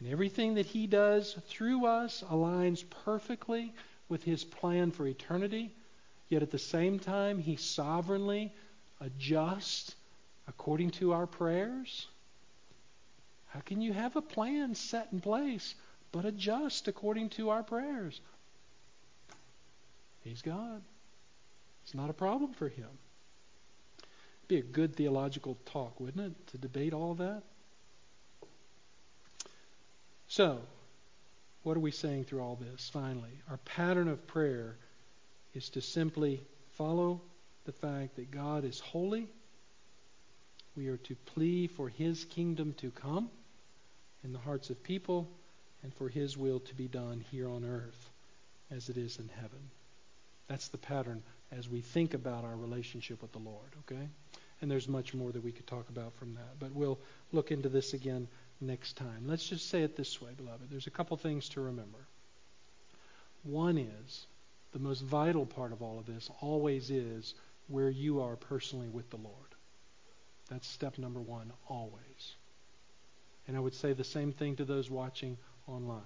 And 0.00 0.08
everything 0.08 0.54
that 0.54 0.66
he 0.66 0.86
does 0.86 1.36
through 1.48 1.86
us 1.86 2.22
aligns 2.30 2.84
perfectly 3.04 3.72
with 4.08 4.22
his 4.22 4.44
plan 4.44 4.90
for 4.90 5.06
eternity. 5.06 5.74
Yet 6.28 6.42
at 6.42 6.50
the 6.50 6.58
same 6.58 6.98
time, 6.98 7.38
he 7.38 7.56
sovereignly 7.56 8.52
adjusts 9.00 9.94
according 10.46 10.90
to 10.92 11.12
our 11.12 11.26
prayers. 11.26 12.06
How 13.48 13.60
can 13.60 13.80
you 13.80 13.92
have 13.92 14.14
a 14.16 14.22
plan 14.22 14.74
set 14.74 15.08
in 15.12 15.20
place 15.20 15.74
but 16.12 16.24
adjust 16.24 16.86
according 16.86 17.30
to 17.30 17.50
our 17.50 17.62
prayers? 17.62 18.20
He's 20.22 20.42
God. 20.42 20.82
It's 21.84 21.94
not 21.94 22.10
a 22.10 22.14
problem 22.14 22.52
for 22.52 22.68
him. 22.68 22.88
It'd 23.98 24.48
be 24.48 24.58
a 24.58 24.62
good 24.62 24.94
theological 24.94 25.56
talk, 25.66 25.98
wouldn't 25.98 26.32
it, 26.32 26.46
to 26.48 26.58
debate 26.58 26.92
all 26.92 27.12
of 27.12 27.18
that? 27.18 27.42
So, 30.28 30.60
what 31.62 31.76
are 31.76 31.80
we 31.80 31.90
saying 31.90 32.24
through 32.24 32.42
all 32.42 32.56
this 32.56 32.90
finally? 32.92 33.30
Our 33.50 33.56
pattern 33.58 34.08
of 34.08 34.26
prayer 34.26 34.76
is 35.54 35.70
to 35.70 35.80
simply 35.80 36.42
follow 36.76 37.22
the 37.64 37.72
fact 37.72 38.16
that 38.16 38.30
God 38.30 38.64
is 38.64 38.78
holy. 38.78 39.26
We 40.76 40.88
are 40.88 40.98
to 40.98 41.14
plead 41.14 41.70
for 41.72 41.88
His 41.88 42.24
kingdom 42.26 42.74
to 42.74 42.90
come 42.90 43.30
in 44.22 44.32
the 44.34 44.38
hearts 44.38 44.68
of 44.68 44.82
people 44.82 45.26
and 45.82 45.94
for 45.94 46.10
His 46.10 46.36
will 46.36 46.60
to 46.60 46.74
be 46.74 46.88
done 46.88 47.24
here 47.30 47.48
on 47.48 47.64
earth 47.64 48.10
as 48.70 48.90
it 48.90 48.98
is 48.98 49.18
in 49.18 49.28
heaven. 49.28 49.70
That's 50.46 50.68
the 50.68 50.78
pattern 50.78 51.22
as 51.52 51.70
we 51.70 51.80
think 51.80 52.12
about 52.12 52.44
our 52.44 52.56
relationship 52.56 53.22
with 53.22 53.32
the 53.32 53.38
Lord, 53.38 53.70
okay? 53.80 54.08
And 54.60 54.70
there's 54.70 54.88
much 54.88 55.14
more 55.14 55.32
that 55.32 55.42
we 55.42 55.52
could 55.52 55.66
talk 55.66 55.88
about 55.88 56.14
from 56.16 56.34
that. 56.34 56.58
But 56.58 56.72
we'll 56.72 56.98
look 57.32 57.50
into 57.50 57.70
this 57.70 57.94
again 57.94 58.28
next 58.60 58.96
time. 58.96 59.24
Let's 59.26 59.48
just 59.48 59.68
say 59.68 59.82
it 59.82 59.96
this 59.96 60.20
way, 60.20 60.30
beloved. 60.36 60.68
There's 60.70 60.86
a 60.86 60.90
couple 60.90 61.16
things 61.16 61.48
to 61.50 61.60
remember. 61.60 61.98
One 63.42 63.78
is 63.78 64.26
the 64.72 64.78
most 64.78 65.00
vital 65.02 65.46
part 65.46 65.72
of 65.72 65.82
all 65.82 65.98
of 65.98 66.06
this 66.06 66.30
always 66.40 66.90
is 66.90 67.34
where 67.68 67.88
you 67.88 68.20
are 68.20 68.36
personally 68.36 68.88
with 68.88 69.10
the 69.10 69.16
Lord. 69.16 69.34
That's 70.50 70.66
step 70.66 70.98
number 70.98 71.20
one, 71.20 71.52
always. 71.68 72.36
And 73.46 73.56
I 73.56 73.60
would 73.60 73.74
say 73.74 73.92
the 73.92 74.04
same 74.04 74.32
thing 74.32 74.56
to 74.56 74.64
those 74.64 74.90
watching 74.90 75.36
online. 75.66 76.02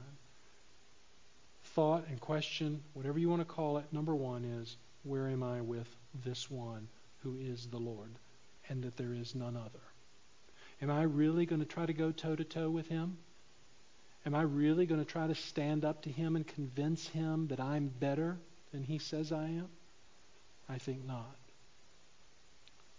Thought 1.75 2.05
and 2.09 2.21
question, 2.21 2.83
whatever 2.93 3.19
you 3.19 3.29
want 3.29 3.41
to 3.41 3.47
call 3.47 3.79
it, 3.79 3.85
number 3.93 4.15
one 4.15 4.45
is 4.45 4.77
where 5.05 5.29
am 5.29 5.43
I 5.43 5.61
with 5.61 5.89
this 6.25 6.51
one 6.51 6.89
who 7.23 7.37
is 7.39 7.67
the 7.67 7.79
Lord? 7.79 8.11
and 8.69 8.83
that 8.85 8.97
there 8.97 9.13
is 9.13 9.35
none 9.35 9.57
other. 9.57 9.92
Am 10.83 10.91
I 10.91 11.05
really 11.05 11.47
going 11.47 11.61
to 11.61 11.67
try 11.67 11.87
to 11.87 11.93
go 11.93 12.11
toe 12.11 12.35
to 12.35 12.45
toe 12.45 12.69
with 12.69 12.89
him? 12.89 13.17
Am 14.27 14.35
I 14.35 14.43
really 14.43 14.85
going 14.85 15.01
to 15.01 15.11
try 15.11 15.29
to 15.29 15.35
stand 15.35 15.85
up 15.85 16.03
to 16.03 16.11
him 16.11 16.35
and 16.35 16.47
convince 16.47 17.07
him 17.07 17.47
that 17.49 17.61
I'm 17.61 17.87
better 17.89 18.37
than 18.73 18.83
he 18.83 18.99
says 18.99 19.31
I 19.31 19.45
am? 19.45 19.69
I 20.69 20.79
think 20.79 21.07
not. 21.07 21.37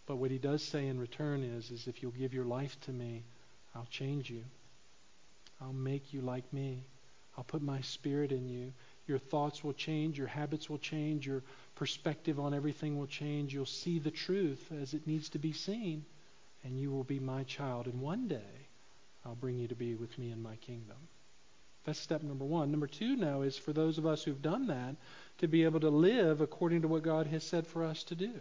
But 0.05 0.15
what 0.15 0.31
he 0.31 0.37
does 0.37 0.63
say 0.63 0.87
in 0.87 0.99
return 0.99 1.43
is, 1.43 1.71
is 1.71 1.87
if 1.87 2.01
you'll 2.01 2.11
give 2.11 2.33
your 2.33 2.45
life 2.45 2.79
to 2.81 2.91
me, 2.91 3.23
I'll 3.75 3.87
change 3.89 4.29
you. 4.29 4.43
I'll 5.61 5.73
make 5.73 6.13
you 6.13 6.21
like 6.21 6.51
me. 6.53 6.83
I'll 7.37 7.43
put 7.43 7.61
my 7.61 7.81
spirit 7.81 8.31
in 8.31 8.47
you. 8.47 8.73
Your 9.07 9.17
thoughts 9.17 9.63
will 9.63 9.73
change. 9.73 10.17
Your 10.17 10.27
habits 10.27 10.69
will 10.69 10.77
change. 10.77 11.25
Your 11.25 11.41
perspective 11.75 12.39
on 12.39 12.53
everything 12.53 12.97
will 12.97 13.07
change. 13.07 13.53
You'll 13.53 13.65
see 13.65 13.99
the 13.99 14.11
truth 14.11 14.71
as 14.81 14.93
it 14.93 15.07
needs 15.07 15.29
to 15.29 15.39
be 15.39 15.51
seen. 15.51 16.05
And 16.63 16.79
you 16.79 16.91
will 16.91 17.03
be 17.03 17.19
my 17.19 17.43
child. 17.43 17.87
And 17.87 18.01
one 18.01 18.27
day, 18.27 18.67
I'll 19.25 19.35
bring 19.35 19.57
you 19.57 19.67
to 19.67 19.75
be 19.75 19.95
with 19.95 20.17
me 20.17 20.31
in 20.31 20.41
my 20.41 20.55
kingdom. 20.57 20.97
That's 21.85 21.99
step 21.99 22.23
number 22.23 22.45
one. 22.45 22.71
Number 22.71 22.87
two 22.87 23.15
now 23.15 23.41
is 23.41 23.57
for 23.57 23.73
those 23.73 23.97
of 23.97 24.05
us 24.05 24.23
who've 24.23 24.41
done 24.41 24.67
that 24.67 24.95
to 25.39 25.47
be 25.47 25.65
able 25.65 25.81
to 25.81 25.89
live 25.89 26.39
according 26.39 26.83
to 26.83 26.87
what 26.87 27.03
God 27.03 27.27
has 27.27 27.43
said 27.43 27.67
for 27.67 27.83
us 27.83 28.03
to 28.05 28.15
do. 28.15 28.31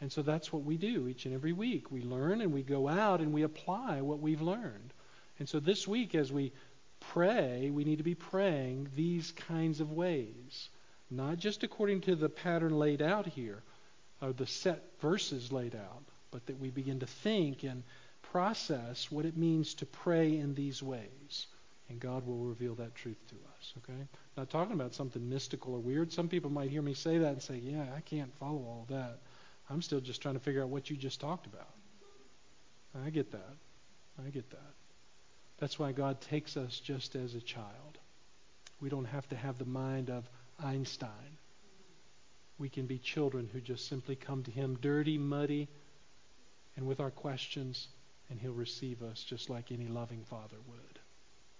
And 0.00 0.12
so 0.12 0.22
that's 0.22 0.52
what 0.52 0.64
we 0.64 0.76
do 0.76 1.08
each 1.08 1.24
and 1.24 1.34
every 1.34 1.52
week. 1.52 1.90
We 1.90 2.02
learn 2.02 2.40
and 2.40 2.52
we 2.52 2.62
go 2.62 2.88
out 2.88 3.20
and 3.20 3.32
we 3.32 3.42
apply 3.42 4.00
what 4.00 4.20
we've 4.20 4.42
learned. 4.42 4.92
And 5.38 5.48
so 5.48 5.60
this 5.60 5.86
week, 5.86 6.14
as 6.14 6.32
we 6.32 6.52
pray, 7.12 7.70
we 7.70 7.84
need 7.84 7.98
to 7.98 8.04
be 8.04 8.14
praying 8.14 8.88
these 8.94 9.32
kinds 9.32 9.80
of 9.80 9.92
ways. 9.92 10.68
Not 11.10 11.38
just 11.38 11.62
according 11.62 12.02
to 12.02 12.16
the 12.16 12.28
pattern 12.28 12.76
laid 12.78 13.00
out 13.00 13.26
here, 13.26 13.62
or 14.20 14.32
the 14.32 14.46
set 14.46 14.82
verses 15.00 15.52
laid 15.52 15.74
out, 15.74 16.02
but 16.36 16.44
that 16.44 16.60
we 16.60 16.68
begin 16.68 17.00
to 17.00 17.06
think 17.06 17.62
and 17.62 17.82
process 18.30 19.10
what 19.10 19.24
it 19.24 19.38
means 19.38 19.72
to 19.72 19.86
pray 19.86 20.36
in 20.36 20.54
these 20.54 20.82
ways. 20.82 21.46
And 21.88 21.98
God 21.98 22.26
will 22.26 22.44
reveal 22.44 22.74
that 22.74 22.94
truth 22.94 23.16
to 23.28 23.34
us, 23.56 23.72
okay? 23.78 24.06
Not 24.36 24.50
talking 24.50 24.74
about 24.74 24.92
something 24.92 25.26
mystical 25.30 25.72
or 25.72 25.78
weird. 25.78 26.12
Some 26.12 26.28
people 26.28 26.50
might 26.50 26.68
hear 26.68 26.82
me 26.82 26.92
say 26.92 27.16
that 27.16 27.32
and 27.32 27.40
say, 27.40 27.56
yeah, 27.56 27.86
I 27.96 28.00
can't 28.00 28.34
follow 28.34 28.58
all 28.58 28.86
that. 28.90 29.16
I'm 29.70 29.80
still 29.80 30.00
just 30.00 30.20
trying 30.20 30.34
to 30.34 30.40
figure 30.40 30.62
out 30.62 30.68
what 30.68 30.90
you 30.90 30.96
just 30.96 31.22
talked 31.22 31.46
about. 31.46 31.70
I 33.02 33.08
get 33.08 33.32
that. 33.32 33.56
I 34.22 34.28
get 34.28 34.50
that. 34.50 34.74
That's 35.58 35.78
why 35.78 35.92
God 35.92 36.20
takes 36.20 36.58
us 36.58 36.80
just 36.80 37.16
as 37.16 37.34
a 37.34 37.40
child. 37.40 37.96
We 38.82 38.90
don't 38.90 39.06
have 39.06 39.26
to 39.30 39.36
have 39.36 39.56
the 39.56 39.64
mind 39.64 40.10
of 40.10 40.28
Einstein. 40.62 41.38
We 42.58 42.68
can 42.68 42.84
be 42.84 42.98
children 42.98 43.48
who 43.50 43.60
just 43.62 43.88
simply 43.88 44.16
come 44.16 44.42
to 44.42 44.50
Him 44.50 44.76
dirty, 44.82 45.16
muddy, 45.16 45.68
and 46.76 46.86
with 46.86 47.00
our 47.00 47.10
questions, 47.10 47.88
and 48.30 48.38
He'll 48.38 48.52
receive 48.52 49.02
us 49.02 49.22
just 49.22 49.50
like 49.50 49.72
any 49.72 49.88
loving 49.88 50.24
Father 50.28 50.56
would. 50.68 50.98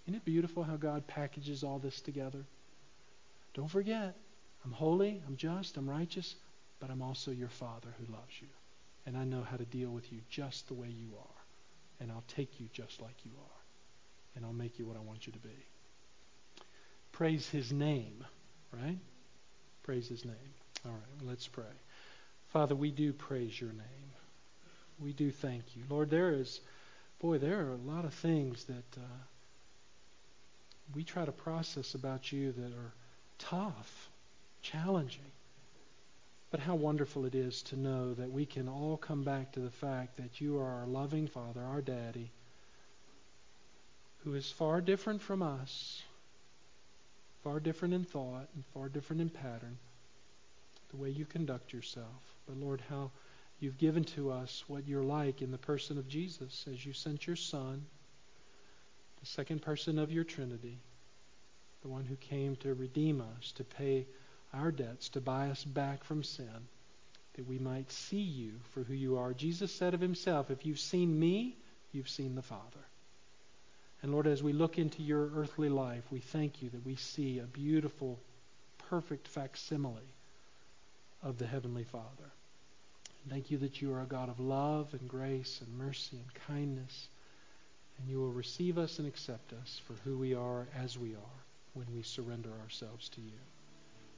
Isn't 0.05 0.15
it 0.15 0.25
beautiful 0.25 0.63
how 0.63 0.77
God 0.77 1.07
packages 1.07 1.63
all 1.63 1.79
this 1.79 1.99
together? 2.01 2.45
Don't 3.53 3.69
forget, 3.69 4.15
I'm 4.63 4.71
holy, 4.71 5.21
I'm 5.27 5.35
just, 5.35 5.77
I'm 5.77 5.89
righteous, 5.89 6.35
but 6.79 6.89
I'm 6.89 7.01
also 7.01 7.31
your 7.31 7.49
Father 7.49 7.89
who 7.99 8.13
loves 8.13 8.33
you. 8.39 8.47
And 9.05 9.17
I 9.17 9.23
know 9.23 9.41
how 9.41 9.57
to 9.57 9.65
deal 9.65 9.89
with 9.89 10.11
you 10.11 10.19
just 10.29 10.67
the 10.67 10.73
way 10.73 10.87
you 10.87 11.09
are. 11.17 11.41
And 11.99 12.11
I'll 12.11 12.23
take 12.27 12.59
you 12.59 12.67
just 12.73 13.01
like 13.01 13.15
you 13.25 13.31
are. 13.37 13.61
And 14.35 14.45
I'll 14.45 14.53
make 14.53 14.77
you 14.77 14.85
what 14.85 14.97
I 14.97 14.99
want 14.99 15.25
you 15.25 15.33
to 15.33 15.39
be. 15.39 15.65
Praise 17.11 17.49
his 17.49 17.71
name, 17.71 18.23
right? 18.71 18.99
Praise 19.83 20.07
his 20.07 20.23
name. 20.23 20.53
All 20.85 20.91
right, 20.91 21.27
let's 21.27 21.47
pray. 21.47 21.63
Father, 22.49 22.75
we 22.75 22.91
do 22.91 23.13
praise 23.13 23.59
your 23.59 23.71
name. 23.71 24.11
We 24.99 25.13
do 25.13 25.31
thank 25.31 25.75
you. 25.75 25.83
Lord, 25.89 26.09
there 26.09 26.31
is, 26.31 26.59
boy, 27.19 27.37
there 27.37 27.59
are 27.59 27.71
a 27.71 27.91
lot 27.91 28.05
of 28.05 28.13
things 28.13 28.63
that 28.65 28.97
uh, 28.97 29.17
we 30.95 31.03
try 31.03 31.25
to 31.25 31.31
process 31.31 31.93
about 31.93 32.31
you 32.31 32.51
that 32.51 32.73
are 32.73 32.93
tough, 33.37 34.09
challenging. 34.61 35.31
But 36.49 36.61
how 36.61 36.75
wonderful 36.75 37.25
it 37.25 37.35
is 37.35 37.61
to 37.63 37.79
know 37.79 38.13
that 38.13 38.31
we 38.31 38.45
can 38.45 38.69
all 38.69 38.97
come 38.97 39.23
back 39.23 39.51
to 39.51 39.59
the 39.59 39.69
fact 39.69 40.17
that 40.17 40.39
you 40.39 40.57
are 40.59 40.79
our 40.79 40.87
loving 40.87 41.27
Father, 41.27 41.61
our 41.61 41.81
Daddy, 41.81 42.31
who 44.23 44.33
is 44.33 44.49
far 44.49 44.81
different 44.81 45.21
from 45.21 45.43
us, 45.43 46.01
far 47.43 47.59
different 47.59 47.93
in 47.93 48.03
thought, 48.03 48.47
and 48.55 48.65
far 48.73 48.89
different 48.89 49.21
in 49.21 49.29
pattern, 49.29 49.77
the 50.89 50.97
way 50.97 51.09
you 51.09 51.25
conduct 51.25 51.73
yourself. 51.73 52.35
But 52.47 52.57
Lord, 52.57 52.81
how 52.89 53.11
you've 53.59 53.77
given 53.77 54.03
to 54.03 54.31
us 54.31 54.63
what 54.67 54.87
you're 54.87 55.03
like 55.03 55.41
in 55.41 55.51
the 55.51 55.57
person 55.57 55.97
of 55.97 56.07
Jesus 56.07 56.65
as 56.71 56.85
you 56.85 56.93
sent 56.93 57.25
your 57.25 57.35
Son, 57.35 57.85
the 59.19 59.25
second 59.25 59.61
person 59.61 59.97
of 59.97 60.11
your 60.11 60.23
Trinity, 60.23 60.79
the 61.81 61.87
one 61.87 62.05
who 62.05 62.15
came 62.15 62.55
to 62.57 62.73
redeem 62.73 63.21
us, 63.21 63.51
to 63.53 63.63
pay 63.63 64.05
our 64.53 64.71
debts, 64.71 65.09
to 65.09 65.21
buy 65.21 65.49
us 65.49 65.63
back 65.63 66.03
from 66.03 66.23
sin, 66.23 66.67
that 67.33 67.47
we 67.47 67.59
might 67.59 67.91
see 67.91 68.21
you 68.21 68.53
for 68.73 68.83
who 68.83 68.93
you 68.93 69.17
are. 69.17 69.33
Jesus 69.33 69.71
said 69.71 69.93
of 69.93 70.01
himself, 70.01 70.49
If 70.49 70.65
you've 70.65 70.79
seen 70.79 71.19
me, 71.19 71.55
you've 71.91 72.09
seen 72.09 72.35
the 72.35 72.41
Father. 72.41 72.63
And 74.01 74.11
Lord, 74.11 74.27
as 74.27 74.43
we 74.43 74.53
look 74.53 74.77
into 74.77 75.01
your 75.01 75.29
earthly 75.35 75.69
life, 75.69 76.03
we 76.11 76.19
thank 76.19 76.61
you 76.61 76.69
that 76.69 76.85
we 76.85 76.95
see 76.95 77.39
a 77.39 77.43
beautiful, 77.43 78.19
perfect 78.89 79.27
facsimile 79.27 80.13
of 81.23 81.37
the 81.37 81.47
Heavenly 81.47 81.83
Father. 81.83 82.31
Thank 83.29 83.51
you 83.51 83.57
that 83.59 83.81
you 83.81 83.93
are 83.93 84.01
a 84.01 84.05
God 84.05 84.29
of 84.29 84.39
love 84.39 84.93
and 84.93 85.07
grace 85.07 85.61
and 85.65 85.77
mercy 85.77 86.17
and 86.17 86.33
kindness. 86.47 87.09
And 87.99 88.09
you 88.09 88.19
will 88.19 88.31
receive 88.31 88.77
us 88.77 88.99
and 88.99 89.07
accept 89.07 89.53
us 89.53 89.81
for 89.85 89.93
who 90.03 90.17
we 90.17 90.33
are 90.33 90.67
as 90.75 90.97
we 90.97 91.13
are 91.13 91.43
when 91.73 91.87
we 91.93 92.03
surrender 92.03 92.49
ourselves 92.63 93.09
to 93.09 93.21
you. 93.21 93.39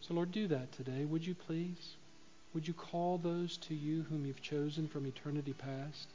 So, 0.01 0.13
Lord, 0.13 0.31
do 0.31 0.47
that 0.47 0.71
today, 0.73 1.05
would 1.05 1.25
you 1.25 1.33
please? 1.33 1.95
Would 2.53 2.67
you 2.67 2.73
call 2.73 3.17
those 3.17 3.57
to 3.57 3.75
you 3.75 4.03
whom 4.03 4.25
you've 4.25 4.41
chosen 4.41 4.87
from 4.87 5.05
eternity 5.05 5.53
past? 5.53 6.07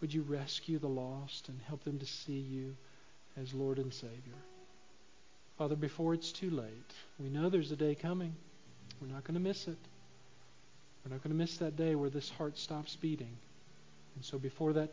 Would 0.00 0.12
you 0.12 0.22
rescue 0.22 0.78
the 0.78 0.88
lost 0.88 1.48
and 1.48 1.58
help 1.66 1.84
them 1.84 1.98
to 1.98 2.06
see 2.06 2.38
you 2.38 2.76
as 3.40 3.54
Lord 3.54 3.78
and 3.78 3.92
Savior? 3.92 4.40
Father, 5.58 5.76
before 5.76 6.14
it's 6.14 6.32
too 6.32 6.50
late, 6.50 6.92
we 7.18 7.28
know 7.28 7.48
there's 7.48 7.72
a 7.72 7.76
day 7.76 7.94
coming. 7.94 8.34
We're 9.00 9.08
not 9.08 9.24
going 9.24 9.34
to 9.34 9.40
miss 9.40 9.68
it. 9.68 9.78
We're 11.04 11.12
not 11.12 11.22
going 11.22 11.32
to 11.32 11.38
miss 11.38 11.58
that 11.58 11.76
day 11.76 11.94
where 11.94 12.10
this 12.10 12.30
heart 12.30 12.58
stops 12.58 12.96
beating. 12.96 13.36
And 14.16 14.24
so 14.24 14.38
before 14.38 14.72
that 14.74 14.92